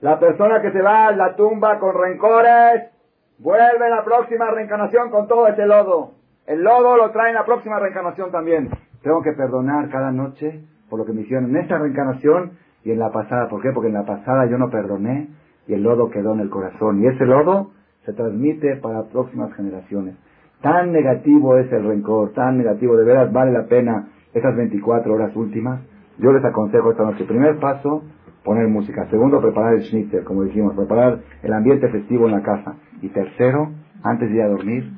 la 0.00 0.18
persona 0.18 0.62
que 0.62 0.72
se 0.72 0.80
va 0.80 1.08
a 1.08 1.12
la 1.12 1.36
tumba 1.36 1.78
con 1.78 1.94
rencores, 1.94 2.90
vuelve 3.38 3.84
en 3.84 3.90
la 3.90 4.04
próxima 4.04 4.50
reencarnación 4.50 5.10
con 5.10 5.28
todo 5.28 5.46
ese 5.48 5.66
lodo. 5.66 6.12
El 6.46 6.62
lodo 6.62 6.96
lo 6.96 7.10
trae 7.10 7.28
en 7.28 7.34
la 7.34 7.44
próxima 7.44 7.78
reencarnación 7.78 8.30
también. 8.30 8.70
Tengo 9.02 9.22
que 9.22 9.32
perdonar 9.32 9.90
cada 9.90 10.10
noche 10.10 10.62
por 10.88 10.98
lo 10.98 11.04
que 11.04 11.12
me 11.12 11.22
hicieron 11.22 11.50
en 11.50 11.56
esta 11.58 11.78
reencarnación 11.78 12.52
y 12.84 12.92
en 12.92 12.98
la 12.98 13.10
pasada. 13.10 13.48
¿Por 13.48 13.60
qué? 13.60 13.70
Porque 13.72 13.88
en 13.88 13.94
la 13.94 14.06
pasada 14.06 14.46
yo 14.46 14.56
no 14.56 14.70
perdoné 14.70 15.28
y 15.66 15.74
el 15.74 15.82
lodo 15.82 16.08
quedó 16.10 16.32
en 16.32 16.40
el 16.40 16.48
corazón. 16.48 17.02
Y 17.02 17.06
ese 17.08 17.26
lodo 17.26 17.72
se 18.06 18.14
transmite 18.14 18.76
para 18.76 19.02
próximas 19.04 19.52
generaciones. 19.54 20.16
Tan 20.60 20.92
negativo 20.92 21.56
es 21.56 21.70
el 21.72 21.84
rencor, 21.84 22.32
tan 22.32 22.58
negativo, 22.58 22.96
de 22.96 23.04
veras 23.04 23.32
vale 23.32 23.52
la 23.52 23.66
pena 23.66 24.08
esas 24.34 24.56
24 24.56 25.12
horas 25.12 25.34
últimas. 25.36 25.80
Yo 26.18 26.32
les 26.32 26.44
aconsejo 26.44 26.90
esta 26.90 27.04
noche. 27.04 27.24
Primer 27.24 27.58
paso, 27.58 28.02
poner 28.42 28.66
música. 28.66 29.06
Segundo, 29.08 29.40
preparar 29.40 29.74
el 29.74 29.84
schnitzel, 29.84 30.24
como 30.24 30.42
dijimos, 30.42 30.74
preparar 30.74 31.20
el 31.42 31.52
ambiente 31.52 31.88
festivo 31.88 32.26
en 32.26 32.32
la 32.32 32.42
casa. 32.42 32.74
Y 33.02 33.08
tercero, 33.08 33.70
antes 34.02 34.28
de 34.28 34.36
ir 34.36 34.42
a 34.42 34.48
dormir, 34.48 34.90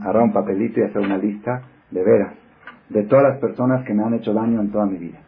agarrar 0.00 0.22
un 0.24 0.32
papelito 0.32 0.80
y 0.80 0.82
hacer 0.82 1.02
una 1.02 1.18
lista 1.18 1.62
de 1.90 2.02
veras 2.02 2.34
de 2.88 3.02
todas 3.04 3.24
las 3.24 3.38
personas 3.38 3.84
que 3.84 3.94
me 3.94 4.02
han 4.02 4.14
hecho 4.14 4.32
daño 4.32 4.60
en 4.60 4.70
toda 4.70 4.86
mi 4.86 4.98
vida. 4.98 5.18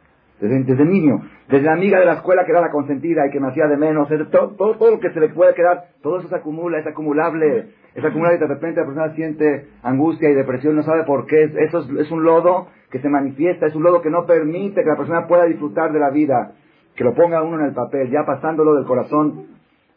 Desde, 0.41 0.85
niño, 0.85 1.23
desde 1.49 1.65
la 1.65 1.73
amiga 1.73 1.99
de 1.99 2.05
la 2.05 2.15
escuela 2.15 2.45
que 2.45 2.53
era 2.53 2.61
la 2.61 2.71
consentida 2.71 3.27
y 3.27 3.31
que 3.31 3.41
me 3.41 3.49
hacía 3.49 3.69
de 3.69 3.79
menos, 3.79 4.07
todo, 4.31 4.51
todo, 4.55 4.91
lo 4.91 5.01
que 5.01 5.11
se 5.11 5.19
le 5.19 5.31
puede 5.31 5.55
quedar, 5.55 5.85
todo 6.03 6.19
eso 6.19 6.29
se 6.29 6.37
acumula, 6.37 6.79
es 6.79 6.87
acumulable, 6.87 7.71
es 7.95 8.05
acumulable 8.05 8.37
y 8.37 8.41
de 8.41 8.47
repente 8.47 8.81
la 8.81 8.87
persona 8.87 9.15
siente 9.15 9.69
angustia 9.83 10.29
y 10.29 10.35
depresión, 10.35 10.77
no 10.77 10.83
sabe 10.83 11.05
por 11.05 11.25
qué, 11.25 11.45
eso 11.45 11.87
es, 11.99 12.11
un 12.11 12.23
lodo 12.23 12.69
que 12.91 13.01
se 13.01 13.09
manifiesta, 13.09 13.67
es 13.67 13.75
un 13.75 13.83
lodo 13.83 14.03
que 14.03 14.11
no 14.11 14.27
permite 14.27 14.83
que 14.83 14.91
la 14.91 14.99
persona 14.99 15.27
pueda 15.27 15.47
disfrutar 15.47 15.91
de 15.91 16.01
la 16.01 16.11
vida, 16.11 16.53
que 16.95 17.05
lo 17.05 17.15
ponga 17.15 17.43
uno 17.43 17.59
en 17.61 17.69
el 17.69 17.73
papel, 17.73 18.11
ya 18.11 18.27
pasándolo 18.27 18.75
del 18.75 18.85
corazón, 18.85 19.47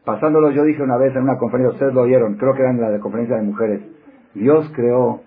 pasándolo, 0.05 0.51
yo 0.51 0.63
dije 0.63 0.81
una 0.81 0.95
vez 0.95 1.13
en 1.17 1.23
una 1.23 1.37
conferencia, 1.37 1.73
ustedes 1.73 1.93
lo 1.93 2.03
oyeron, 2.03 2.35
creo 2.35 2.53
que 2.53 2.61
era 2.61 2.71
en 2.71 2.79
la 2.79 2.97
conferencia 2.99 3.35
de 3.35 3.41
mujeres, 3.41 3.81
Dios 4.33 4.71
creó, 4.73 5.19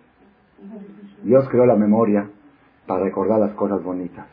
Dios 1.23 1.47
creó 1.51 1.67
la 1.67 1.77
memoria 1.77 2.31
para 2.87 3.05
recordar 3.05 3.41
las 3.41 3.53
cosas 3.53 3.83
bonitas 3.83 4.27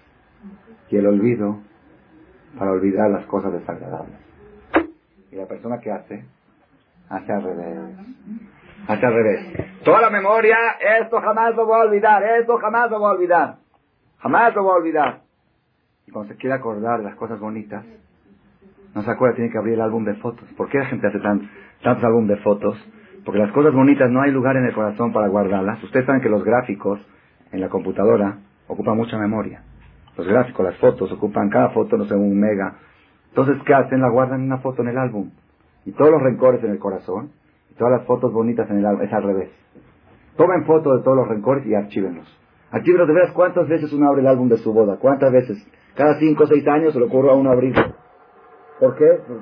y 0.89 0.97
el 0.97 1.07
olvido 1.07 1.59
para 2.57 2.71
olvidar 2.71 3.09
las 3.09 3.25
cosas 3.25 3.53
desagradables. 3.53 4.17
Y 5.31 5.35
la 5.35 5.45
persona 5.45 5.79
que 5.79 5.91
hace, 5.91 6.25
hace 7.09 7.31
al 7.31 7.43
revés. 7.43 7.77
Hace 8.87 9.05
al 9.05 9.13
revés. 9.13 9.83
Toda 9.83 10.01
la 10.01 10.09
memoria, 10.09 10.57
esto 11.01 11.21
jamás 11.21 11.55
lo 11.55 11.65
voy 11.65 11.79
a 11.79 11.83
olvidar, 11.83 12.23
esto 12.39 12.57
jamás 12.57 12.89
lo 12.89 12.99
voy 12.99 13.09
a 13.09 13.13
olvidar. 13.13 13.55
Jamás 14.19 14.55
lo 14.55 14.63
voy 14.63 14.71
a 14.71 14.75
olvidar. 14.75 15.21
Y 16.07 16.11
cuando 16.11 16.33
se 16.33 16.39
quiere 16.39 16.55
acordar 16.55 16.99
de 16.99 17.05
las 17.05 17.15
cosas 17.15 17.39
bonitas, 17.39 17.85
no 18.95 19.03
se 19.03 19.11
acuerda, 19.11 19.35
tiene 19.35 19.51
que 19.51 19.57
abrir 19.59 19.75
el 19.75 19.81
álbum 19.81 20.03
de 20.03 20.15
fotos. 20.15 20.49
¿Por 20.57 20.69
qué 20.69 20.79
la 20.79 20.85
gente 20.85 21.07
hace 21.07 21.19
tan, 21.19 21.49
tantos 21.83 22.03
álbum 22.03 22.25
de 22.25 22.37
fotos? 22.37 22.75
Porque 23.23 23.39
las 23.39 23.51
cosas 23.51 23.73
bonitas 23.73 24.09
no 24.09 24.21
hay 24.21 24.31
lugar 24.31 24.57
en 24.57 24.65
el 24.65 24.73
corazón 24.73 25.13
para 25.13 25.27
guardarlas. 25.27 25.83
Ustedes 25.83 26.07
saben 26.07 26.21
que 26.21 26.29
los 26.29 26.43
gráficos 26.43 26.99
en 27.51 27.61
la 27.61 27.69
computadora 27.69 28.39
ocupan 28.67 28.97
mucha 28.97 29.17
memoria. 29.17 29.61
Los 30.19 30.27
gráficos, 30.27 30.65
las 30.65 30.77
fotos, 30.79 31.09
ocupan 31.13 31.49
cada 31.49 31.69
foto, 31.69 31.95
no 31.95 32.03
sé, 32.03 32.13
un 32.13 32.37
mega. 32.37 32.75
Entonces, 33.29 33.55
¿qué 33.65 33.73
hacen? 33.73 34.01
La 34.01 34.09
guardan 34.09 34.41
una 34.41 34.57
foto 34.57 34.81
en 34.81 34.89
el 34.89 34.97
álbum. 34.97 35.31
Y 35.85 35.93
todos 35.93 36.11
los 36.11 36.21
rencores 36.21 36.61
en 36.61 36.71
el 36.71 36.77
corazón, 36.77 37.31
y 37.71 37.75
todas 37.75 37.93
las 37.99 38.05
fotos 38.05 38.33
bonitas 38.33 38.69
en 38.69 38.79
el 38.79 38.85
álbum, 38.85 39.03
es 39.03 39.13
al 39.13 39.23
revés. 39.23 39.49
Tomen 40.35 40.65
fotos 40.65 40.97
de 40.97 41.03
todos 41.05 41.15
los 41.15 41.27
rencores 41.29 41.65
y 41.65 41.73
archívenlos. 41.73 42.27
Archívenlos 42.69 43.07
de 43.07 43.13
veras 43.13 43.31
cuántas 43.31 43.69
veces 43.69 43.93
uno 43.93 44.09
abre 44.09 44.19
el 44.19 44.27
álbum 44.27 44.49
de 44.49 44.57
su 44.57 44.73
boda, 44.73 44.97
cuántas 44.97 45.31
veces. 45.31 45.65
Cada 45.95 46.19
cinco 46.19 46.43
o 46.43 46.47
seis 46.47 46.67
años 46.67 46.91
se 46.91 46.99
le 46.99 47.05
ocurre 47.05 47.31
a 47.31 47.35
uno 47.35 47.51
abrirlo. 47.51 47.95
¿Por 48.77 48.97
qué? 48.97 49.21
Pues, 49.25 49.39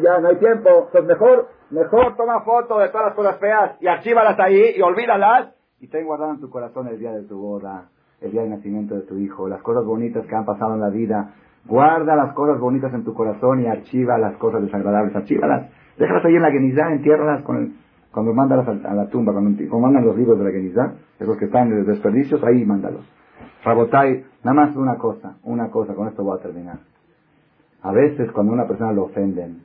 ya, 0.00 0.20
no 0.20 0.28
hay 0.28 0.36
tiempo. 0.36 0.90
Pues 0.92 1.04
mejor, 1.06 1.48
mejor 1.70 2.16
toma 2.16 2.42
fotos 2.42 2.82
de 2.82 2.88
todas 2.90 3.06
las 3.06 3.14
cosas 3.16 3.36
feas 3.40 3.76
y 3.80 3.88
archívalas 3.88 4.38
ahí 4.38 4.74
y 4.76 4.80
olvídalas 4.80 5.54
y 5.80 5.88
ten 5.88 6.06
guardado 6.06 6.34
en 6.34 6.40
tu 6.40 6.50
corazón 6.50 6.86
el 6.86 7.00
día 7.00 7.10
de 7.10 7.24
tu 7.24 7.36
boda, 7.36 7.88
el 8.20 8.30
día 8.30 8.42
del 8.42 8.50
nacimiento 8.50 8.94
de 8.94 9.02
tu 9.02 9.16
hijo, 9.16 9.48
las 9.48 9.62
cosas 9.62 9.84
bonitas 9.84 10.26
que 10.26 10.34
han 10.34 10.44
pasado 10.44 10.74
en 10.74 10.80
la 10.80 10.90
vida. 10.90 11.34
Guarda 11.66 12.16
las 12.16 12.32
cosas 12.32 12.58
bonitas 12.58 12.92
en 12.94 13.04
tu 13.04 13.14
corazón 13.14 13.60
y 13.60 13.66
archiva 13.66 14.18
las 14.18 14.36
cosas 14.36 14.62
desagradables. 14.62 15.14
Archívalas. 15.14 15.70
Déjalas 15.98 16.24
ahí 16.24 16.36
en 16.36 16.42
la 16.42 16.50
Genizá, 16.50 16.92
entiérralas 16.92 17.42
con 17.42 17.74
cuando 18.12 18.34
mándalas 18.34 18.66
a, 18.66 18.94
la 18.94 19.06
tumba, 19.06 19.32
cuando, 19.32 19.78
mandan 19.78 20.04
los 20.04 20.16
libros 20.16 20.38
de 20.38 20.44
la 20.44 20.50
Genizá, 20.50 20.94
esos 21.18 21.36
que 21.36 21.44
están 21.44 21.70
en 21.70 21.86
desperdicios, 21.86 22.42
ahí 22.42 22.64
mándalos. 22.64 23.02
Rabotai, 23.64 24.24
nada 24.42 24.54
más 24.54 24.76
una 24.76 24.96
cosa, 24.96 25.36
una 25.44 25.70
cosa, 25.70 25.94
con 25.94 26.08
esto 26.08 26.24
voy 26.24 26.36
a 26.38 26.42
terminar. 26.42 26.78
A 27.82 27.92
veces 27.92 28.30
cuando 28.32 28.52
una 28.52 28.66
persona 28.66 28.92
lo 28.92 29.04
ofenden, 29.04 29.62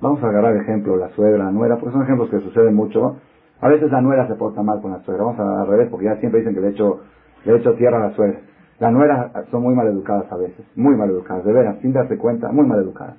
vamos 0.00 0.22
a 0.22 0.28
agarrar 0.28 0.56
ejemplo, 0.56 0.96
la 0.96 1.08
suegra, 1.10 1.44
la 1.44 1.50
nuera, 1.50 1.78
porque 1.78 1.92
son 1.92 2.04
ejemplos 2.04 2.30
que 2.30 2.40
suceden 2.40 2.74
mucho, 2.74 3.16
a 3.60 3.68
veces 3.68 3.90
la 3.90 4.00
nuera 4.00 4.26
se 4.26 4.34
porta 4.34 4.62
mal 4.62 4.80
con 4.80 4.92
la 4.92 5.00
suegra. 5.00 5.24
Vamos 5.24 5.40
a 5.40 5.62
al 5.62 5.66
revés, 5.68 5.88
porque 5.90 6.06
ya 6.06 6.16
siempre 6.16 6.40
dicen 6.40 6.54
que 6.54 6.60
le 6.60 6.68
hecho, 6.68 7.00
le 7.44 7.56
hecho 7.56 7.74
tierra 7.74 7.98
a 7.98 8.08
la 8.08 8.14
suegra. 8.14 8.40
Las 8.78 8.92
nueras 8.92 9.32
son 9.50 9.62
muy 9.62 9.74
mal 9.74 9.86
educadas 9.88 10.30
a 10.32 10.36
veces, 10.36 10.64
muy 10.74 10.96
mal 10.96 11.10
educadas, 11.10 11.44
de 11.44 11.52
veras, 11.52 11.78
sin 11.82 11.92
darse 11.92 12.16
cuenta, 12.16 12.50
muy 12.50 12.66
mal 12.66 12.80
educadas. 12.80 13.16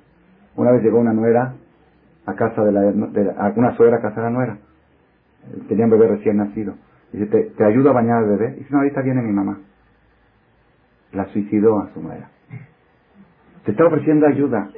Una 0.56 0.72
vez 0.72 0.82
llegó 0.82 0.98
una 0.98 1.12
nuera 1.12 1.54
a 2.26 2.34
casa 2.34 2.64
de 2.64 2.72
la, 2.72 2.80
de 2.80 3.52
una 3.56 3.76
suegra 3.76 3.98
a 3.98 4.00
casa 4.00 4.16
de 4.16 4.22
la 4.22 4.30
nuera. 4.30 4.58
Tenía 5.68 5.84
un 5.84 5.90
bebé 5.92 6.08
recién 6.08 6.36
nacido. 6.36 6.74
Dice, 7.12 7.26
¿te, 7.26 7.42
te 7.56 7.64
ayudo 7.64 7.90
a 7.90 7.92
bañar 7.92 8.18
al 8.18 8.28
bebé? 8.30 8.54
Dice, 8.54 8.68
no, 8.70 8.78
ahorita 8.78 9.02
viene 9.02 9.22
mi 9.22 9.32
mamá. 9.32 9.60
La 11.12 11.26
suicidó 11.26 11.78
a 11.78 11.90
su 11.92 12.00
nuera. 12.00 12.30
Te 13.64 13.70
está 13.70 13.86
ofreciendo 13.86 14.26
ayuda. 14.26 14.70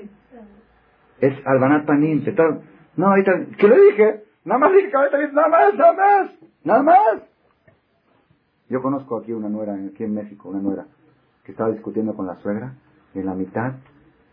Es 1.20 1.34
Albanat 1.46 1.86
Panim. 1.86 2.24
Te 2.24 2.30
está... 2.30 2.58
No, 2.96 3.06
ahorita, 3.06 3.46
¿qué 3.56 3.68
le 3.68 3.80
dije? 3.80 4.23
Nada 4.44 4.58
más 4.58 4.72
nada 5.32 5.48
más, 5.48 5.74
nada 5.74 5.92
más, 5.92 6.30
nada 6.64 6.82
más. 6.82 7.22
Yo 8.68 8.82
conozco 8.82 9.18
aquí 9.18 9.32
una 9.32 9.48
nuera, 9.48 9.74
aquí 9.74 10.04
en 10.04 10.14
México, 10.14 10.48
una 10.50 10.60
nuera, 10.60 10.86
que 11.44 11.52
estaba 11.52 11.70
discutiendo 11.70 12.14
con 12.14 12.26
la 12.26 12.36
suegra, 12.36 12.74
y 13.14 13.20
en 13.20 13.26
la 13.26 13.34
mitad, 13.34 13.74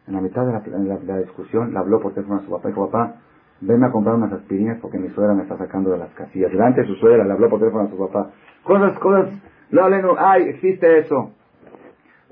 en 0.08 0.14
la 0.14 0.22
mitad 0.22 0.46
de 0.46 1.06
la, 1.06 1.18
discusión, 1.18 1.74
le 1.74 1.80
habló 1.80 2.02
por 2.02 2.14
teléfono 2.14 2.40
a 2.40 2.44
su 2.44 2.50
papá, 2.50 2.70
y 2.70 2.72
dijo, 2.72 2.90
papá, 2.90 3.16
venme 3.62 3.88
a 3.88 3.92
comprar 3.92 4.16
unas 4.16 4.34
aspirinas 4.34 4.80
porque 4.82 4.98
mi 4.98 5.10
suegra 5.10 5.34
me 5.34 5.44
está 5.44 5.58
sacando 5.58 5.92
de 5.92 6.00
las 6.00 6.14
casillas. 6.14 6.52
Delante 6.52 6.82
de 6.82 6.88
su 6.88 6.96
suegra 6.96 7.24
le 7.24 7.32
habló 7.32 7.50
por 7.50 7.60
teléfono 7.60 7.86
a 7.86 7.90
su 7.90 7.98
papá. 7.98 8.32
Cosas, 8.64 8.98
cosas, 9.00 9.30
no, 9.70 9.90
no, 9.90 10.16
ay, 10.18 10.44
existe 10.44 11.00
eso. 11.00 11.32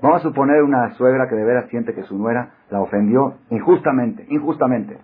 Vamos 0.02 0.20
a 0.20 0.28
suponer 0.28 0.62
una 0.62 0.90
suegra 0.94 1.28
que 1.28 1.34
de 1.34 1.44
veras 1.44 1.68
siente 1.68 1.94
que 1.94 2.02
su 2.04 2.16
nuera 2.16 2.54
la 2.70 2.80
ofendió 2.80 3.34
injustamente, 3.50 4.26
injustamente. 4.28 4.98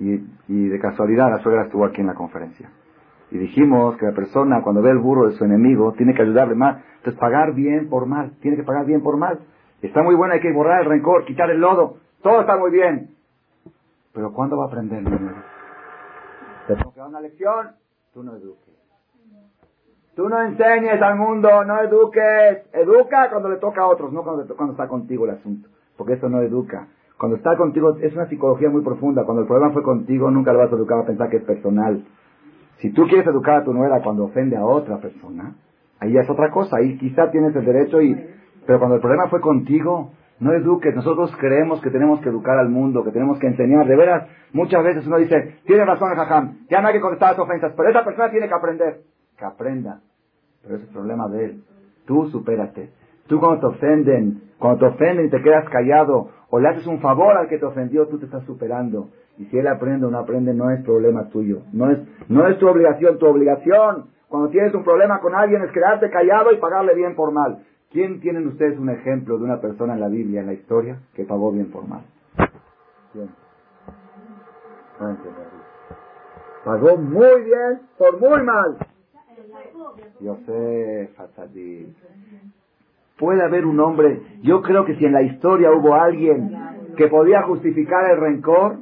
Y, 0.00 0.68
de 0.68 0.78
casualidad 0.78 1.30
la 1.30 1.42
suegra 1.42 1.64
estuvo 1.64 1.84
aquí 1.84 2.00
en 2.00 2.06
la 2.06 2.14
conferencia. 2.14 2.70
Y 3.30 3.38
dijimos 3.38 3.96
que 3.96 4.06
la 4.06 4.12
persona 4.12 4.62
cuando 4.62 4.80
ve 4.80 4.90
el 4.90 4.98
burro 4.98 5.28
de 5.28 5.36
su 5.36 5.44
enemigo 5.44 5.92
tiene 5.92 6.14
que 6.14 6.22
ayudarle 6.22 6.54
más. 6.54 6.82
Entonces 6.98 7.18
pagar 7.20 7.54
bien 7.54 7.88
por 7.88 8.06
mal, 8.06 8.32
tiene 8.40 8.56
que 8.56 8.62
pagar 8.62 8.86
bien 8.86 9.02
por 9.02 9.16
mal. 9.16 9.40
Está 9.82 10.02
muy 10.02 10.14
bueno, 10.14 10.34
hay 10.34 10.40
que 10.40 10.52
borrar 10.52 10.82
el 10.82 10.88
rencor, 10.88 11.24
quitar 11.24 11.50
el 11.50 11.60
lodo, 11.60 11.98
todo 12.22 12.40
está 12.40 12.56
muy 12.56 12.70
bien. 12.70 13.14
Pero 14.12 14.32
¿cuándo 14.32 14.56
va 14.56 14.64
a 14.64 14.66
aprender? 14.68 15.04
Te 15.04 16.74
tengo 16.74 16.92
que 16.92 17.00
dar 17.00 17.08
una 17.08 17.20
lección, 17.20 17.68
tú 18.12 18.22
no 18.22 18.34
eduques. 18.34 18.68
Tú 20.18 20.28
no 20.28 20.42
enseñes 20.42 21.00
al 21.00 21.14
mundo, 21.14 21.64
no 21.64 21.80
eduques. 21.80 22.66
Educa 22.72 23.30
cuando 23.30 23.48
le 23.48 23.58
toca 23.58 23.82
a 23.82 23.86
otros, 23.86 24.12
no 24.12 24.24
cuando, 24.24 24.56
cuando 24.56 24.72
está 24.72 24.88
contigo 24.88 25.26
el 25.26 25.30
asunto. 25.30 25.68
Porque 25.96 26.14
eso 26.14 26.28
no 26.28 26.42
educa. 26.42 26.88
Cuando 27.18 27.36
está 27.36 27.56
contigo 27.56 27.96
es 28.00 28.14
una 28.14 28.26
psicología 28.28 28.70
muy 28.70 28.82
profunda. 28.82 29.24
Cuando 29.24 29.42
el 29.42 29.48
problema 29.48 29.72
fue 29.72 29.82
contigo, 29.82 30.30
nunca 30.30 30.52
lo 30.52 30.60
vas 30.60 30.72
a 30.72 30.76
educar 30.76 31.00
a 31.00 31.06
pensar 31.06 31.28
que 31.28 31.38
es 31.38 31.44
personal. 31.44 32.04
Si 32.78 32.92
tú 32.92 33.08
quieres 33.08 33.26
educar 33.26 33.56
a 33.56 33.64
tu 33.64 33.74
nuera 33.74 34.00
cuando 34.02 34.24
ofende 34.24 34.56
a 34.56 34.64
otra 34.64 34.98
persona, 34.98 35.56
ahí 35.98 36.16
es 36.16 36.30
otra 36.30 36.50
cosa. 36.50 36.76
Ahí 36.76 36.96
quizá 36.96 37.30
tienes 37.30 37.54
el 37.56 37.64
derecho 37.64 38.00
y... 38.00 38.14
Pero 38.66 38.78
cuando 38.78 38.96
el 38.96 39.00
problema 39.00 39.28
fue 39.28 39.40
contigo, 39.40 40.12
no 40.38 40.52
eduques. 40.52 40.94
Nosotros 40.94 41.34
creemos 41.40 41.80
que 41.80 41.90
tenemos 41.90 42.20
que 42.20 42.28
educar 42.28 42.56
al 42.58 42.68
mundo, 42.68 43.02
que 43.02 43.10
tenemos 43.10 43.38
que 43.40 43.48
enseñar. 43.48 43.86
De 43.86 43.96
veras, 43.96 44.28
muchas 44.52 44.84
veces 44.84 45.06
uno 45.06 45.16
dice, 45.16 45.56
tiene 45.66 45.84
razón 45.84 46.14
jajam, 46.14 46.58
ya 46.70 46.80
no 46.80 46.88
hay 46.88 46.94
que 46.94 47.00
contestar 47.00 47.30
las 47.30 47.40
ofensas, 47.40 47.72
pero 47.76 47.88
esa 47.88 48.04
persona 48.04 48.30
tiene 48.30 48.46
que 48.46 48.54
aprender. 48.54 49.00
Que 49.36 49.44
aprenda. 49.44 50.00
Pero 50.62 50.76
ese 50.76 50.84
es 50.84 50.88
el 50.90 50.94
problema 50.94 51.28
de 51.28 51.44
él. 51.44 51.64
Tú 52.06 52.28
supérate. 52.28 52.90
Tú 53.26 53.40
cuando 53.40 53.60
te 53.60 53.66
ofenden, 53.66 54.42
cuando 54.58 54.78
te 54.78 54.94
ofenden 54.94 55.26
y 55.26 55.30
te 55.30 55.42
quedas 55.42 55.68
callado, 55.68 56.30
o 56.50 56.58
le 56.58 56.68
haces 56.68 56.86
un 56.86 57.00
favor 57.00 57.36
al 57.36 57.48
que 57.48 57.58
te 57.58 57.66
ofendió, 57.66 58.06
tú 58.08 58.18
te 58.18 58.24
estás 58.24 58.44
superando. 58.44 59.10
Y 59.38 59.44
si 59.46 59.58
él 59.58 59.66
aprende 59.66 60.06
o 60.06 60.10
no 60.10 60.18
aprende, 60.18 60.54
no 60.54 60.70
es 60.70 60.82
problema 60.82 61.28
tuyo. 61.28 61.62
No 61.72 61.90
es, 61.90 61.98
no 62.28 62.48
es 62.48 62.58
tu 62.58 62.68
obligación. 62.68 63.18
Tu 63.18 63.26
obligación, 63.26 64.06
cuando 64.28 64.48
tienes 64.48 64.74
un 64.74 64.82
problema 64.82 65.20
con 65.20 65.34
alguien, 65.34 65.62
es 65.62 65.70
quedarte 65.72 66.10
callado 66.10 66.52
y 66.52 66.56
pagarle 66.56 66.94
bien 66.94 67.14
por 67.14 67.32
mal. 67.32 67.64
¿Quién 67.90 68.20
tienen 68.20 68.46
ustedes 68.46 68.78
un 68.78 68.90
ejemplo 68.90 69.38
de 69.38 69.44
una 69.44 69.60
persona 69.60 69.94
en 69.94 70.00
la 70.00 70.08
Biblia, 70.08 70.40
en 70.40 70.46
la 70.46 70.52
historia, 70.54 70.98
que 71.14 71.24
pagó 71.24 71.52
bien 71.52 71.70
por 71.70 71.86
mal? 71.86 72.02
¿Quién? 73.12 73.30
Pagó 76.64 76.96
muy 76.96 77.42
bien 77.44 77.80
por 77.96 78.20
muy 78.20 78.42
mal. 78.42 78.78
Yosef 80.20 81.20
Atzadik. 81.20 81.96
Puede 83.18 83.42
haber 83.42 83.66
un 83.66 83.80
hombre, 83.80 84.20
yo 84.42 84.62
creo 84.62 84.84
que 84.84 84.94
si 84.96 85.04
en 85.04 85.12
la 85.12 85.22
historia 85.22 85.72
hubo 85.72 85.94
alguien 85.94 86.56
que 86.96 87.08
podía 87.08 87.42
justificar 87.42 88.10
el 88.10 88.18
rencor, 88.18 88.78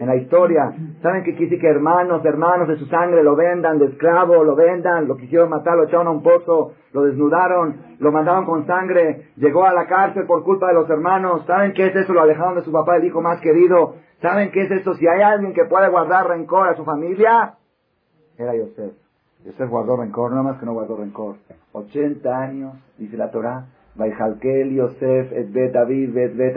en 0.00 0.06
la 0.06 0.16
historia, 0.16 0.72
¿saben 1.02 1.22
quiere 1.22 1.40
decir 1.40 1.60
que 1.60 1.66
hermanos, 1.66 2.24
hermanos 2.24 2.68
de 2.68 2.76
su 2.76 2.86
sangre 2.86 3.22
lo 3.22 3.34
vendan 3.34 3.78
de 3.78 3.86
esclavo, 3.86 4.44
lo 4.44 4.54
vendan, 4.54 5.08
lo 5.08 5.16
quisieron 5.16 5.50
matar, 5.50 5.76
lo 5.76 5.84
echaron 5.84 6.06
a 6.06 6.10
un 6.10 6.22
pozo, 6.22 6.72
lo 6.92 7.02
desnudaron, 7.02 7.76
lo 7.98 8.12
mandaron 8.12 8.44
con 8.44 8.66
sangre, 8.66 9.30
llegó 9.36 9.64
a 9.64 9.72
la 9.72 9.86
cárcel 9.86 10.24
por 10.26 10.44
culpa 10.44 10.68
de 10.68 10.74
los 10.74 10.88
hermanos, 10.88 11.44
¿saben 11.46 11.72
qué 11.72 11.86
es 11.86 11.96
eso? 11.96 12.12
Lo 12.12 12.22
alejaron 12.22 12.54
de 12.54 12.62
su 12.62 12.70
papá, 12.70 12.96
el 12.96 13.04
hijo 13.04 13.20
más 13.20 13.40
querido, 13.40 13.96
¿saben 14.20 14.52
qué 14.52 14.62
es 14.62 14.70
eso? 14.70 14.94
Si 14.94 15.06
hay 15.08 15.20
alguien 15.20 15.52
que 15.52 15.64
puede 15.64 15.88
guardar 15.88 16.28
rencor 16.28 16.68
a 16.68 16.76
su 16.76 16.84
familia, 16.84 17.54
era 18.36 18.54
Yosef. 18.54 19.07
Yosef 19.44 19.68
guardó 19.70 19.96
rencor, 19.96 20.30
nada 20.30 20.42
más 20.42 20.58
que 20.58 20.66
no 20.66 20.72
guardó 20.72 20.96
rencor. 20.96 21.36
80 21.72 22.38
años, 22.38 22.74
dice 22.98 23.16
la 23.16 23.30
Torah, 23.30 23.66
Baijalkel 23.94 24.72
Yosef, 24.74 25.32
et 25.32 25.52
bet 25.52 25.72
David, 25.72 26.16
et 26.16 26.36
bet 26.36 26.54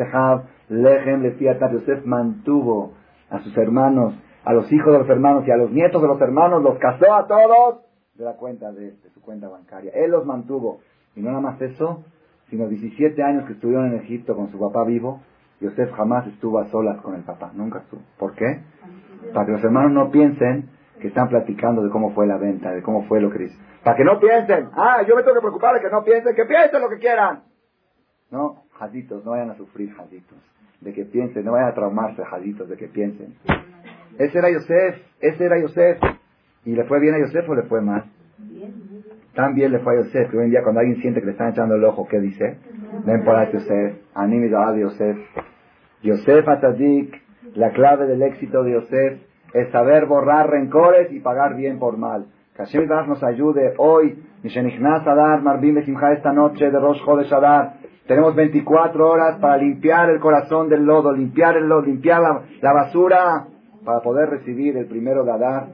Lechem, 0.70 1.24
Yosef 1.24 2.06
mantuvo 2.06 2.94
a 3.30 3.40
sus 3.40 3.56
hermanos, 3.58 4.14
a 4.44 4.54
los 4.54 4.72
hijos 4.72 4.94
de 4.94 5.00
los 5.00 5.10
hermanos 5.10 5.48
y 5.48 5.52
a 5.52 5.58
los 5.58 5.72
nietos 5.72 6.02
de 6.02 6.08
los 6.08 6.20
hermanos, 6.22 6.64
los 6.64 6.78
casó 6.80 7.14
a 7.14 7.28
todos 7.28 7.82
de 8.16 8.26
la 8.26 8.34
cuenta 8.34 8.72
de, 8.72 8.94
su 9.14 9.22
cuenta 9.22 9.48
bancaria. 9.48 9.92
Él 9.94 10.12
los 10.12 10.26
mantuvo. 10.26 10.80
Y 11.16 11.22
no 11.22 11.30
nada 11.30 11.42
más 11.42 11.62
eso, 11.62 12.04
sino 12.50 12.68
17 12.68 13.22
años 13.24 13.46
que 13.46 13.54
estuvieron 13.54 13.88
en 13.88 14.00
Egipto 14.00 14.36
con 14.36 14.52
su 14.52 14.60
papá 14.60 14.84
vivo, 14.84 15.22
Yosef 15.60 15.92
jamás 15.92 16.28
estuvo 16.28 16.60
a 16.60 16.66
solas 16.68 17.00
con 17.02 17.16
el 17.16 17.22
papá, 17.22 17.52
nunca 17.54 17.80
estuvo. 17.80 18.02
¿Por 18.18 18.34
qué? 18.34 18.62
Para 19.34 19.46
que 19.46 19.52
los 19.54 19.64
hermanos 19.64 19.92
no 19.92 20.12
piensen 20.12 20.70
que 21.02 21.08
están 21.08 21.28
platicando 21.28 21.84
de 21.84 21.90
cómo 21.90 22.14
fue 22.14 22.28
la 22.28 22.38
venta, 22.38 22.72
de 22.72 22.82
cómo 22.82 23.04
fue 23.08 23.20
lo 23.20 23.32
que 23.32 23.40
dice. 23.40 23.58
Para 23.84 23.98
que 23.98 24.04
no 24.04 24.20
piensen, 24.20 24.70
ah, 24.74 25.02
yo 25.08 25.16
me 25.16 25.24
tengo 25.24 25.36
que 25.36 25.42
preocupar 25.42 25.76
de 25.76 25.82
que 25.82 25.90
no 25.90 26.04
piensen, 26.04 26.36
que 26.36 26.46
piensen 26.46 26.82
lo 26.82 26.90
que 26.90 27.00
quieran. 27.00 27.44
No, 28.30 28.64
jaditos, 28.78 29.26
no 29.26 29.32
vayan 29.32 29.50
a 29.50 29.56
sufrir 29.56 29.94
jaditos 29.94 30.38
de 30.82 30.94
que 30.94 31.06
piensen, 31.06 31.46
no 31.46 31.54
vayan 31.54 31.70
a 31.70 31.74
traumarse, 31.74 32.24
jaditos, 32.26 32.68
de 32.68 32.76
que 32.76 32.88
piensen. 32.88 33.36
Ese 34.18 34.38
era 34.38 34.50
Yosef, 34.52 34.96
ese 35.22 35.46
era 35.46 35.60
Yosef. 35.60 36.00
¿Y 36.66 36.76
le 36.76 36.84
fue 36.86 37.00
bien 37.00 37.16
a 37.16 37.20
Yosef 37.20 37.48
o 37.48 37.56
le 37.56 37.64
fue 37.64 37.82
mal? 37.82 38.06
También 39.36 39.72
le 39.72 39.80
fue 39.80 39.94
a 39.94 40.02
Yosef. 40.02 40.34
hoy 40.34 40.46
en 40.46 40.50
día 40.50 40.64
cuando 40.64 40.82
alguien 40.82 41.02
siente 41.02 41.22
que 41.22 41.28
le 41.28 41.32
están 41.34 41.52
echando 41.52 41.76
el 41.76 41.84
ojo, 41.84 42.08
¿qué 42.08 42.20
dice? 42.20 42.58
Ven 43.06 43.24
por 43.24 43.36
ahí 43.36 43.52
Yosef, 43.54 43.96
a 44.16 44.76
Yosef. 44.76 45.18
Yosef 46.02 46.48
Atadik, 46.48 47.22
la 47.54 47.72
clave 47.72 48.08
del 48.08 48.24
éxito 48.24 48.64
de 48.64 48.74
Yosef 48.74 49.22
es 49.54 49.72
saber 49.72 50.06
borrar 50.06 50.50
rencores 50.50 51.12
y 51.12 51.20
pagar 51.20 51.56
bien 51.56 51.80
por 51.80 51.98
mal. 51.98 52.26
Que 52.56 52.64
Hashem 52.64 52.88
nos 53.08 53.24
ayude 53.24 53.74
hoy, 53.78 54.24
Mishenichnas 54.44 55.06
Adar, 55.08 55.42
Marbim 55.42 55.78
esta 55.78 56.34
noche 56.34 56.70
de 56.70 56.80
Rosh 56.80 57.04
Chodesh 57.06 57.34
Adar, 57.34 57.74
tenemos 58.08 58.36
24 58.36 59.10
horas 59.10 59.38
para 59.40 59.58
limpiar 59.58 60.10
el 60.10 60.20
corazón 60.20 60.68
del 60.68 60.84
lodo, 60.84 61.14
limpiar 61.14 61.56
el 61.56 61.70
lodo, 61.70 61.84
limpiar 61.84 62.22
la, 62.62 62.74
basura, 62.74 63.46
para 63.86 64.02
poder 64.02 64.30
recibir 64.30 64.76
el 64.76 64.88
primero 64.88 65.24
de 65.24 65.32
Adar, 65.32 65.68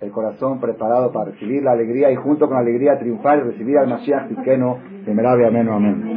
el 0.00 0.10
corazón 0.10 0.60
preparado 0.60 1.12
para 1.12 1.32
recibir 1.32 1.62
la 1.62 1.72
alegría 1.72 2.10
y 2.10 2.16
junto 2.16 2.46
con 2.46 2.54
la 2.54 2.60
alegría 2.62 2.98
triunfar 2.98 3.38
y 3.38 3.42
recibir 3.42 3.78
al 3.78 3.88
Mashiach 3.88 4.28
Tzidkenu, 4.28 4.76
primera 5.04 5.32
amén, 5.32 5.68
amén. 5.68 6.16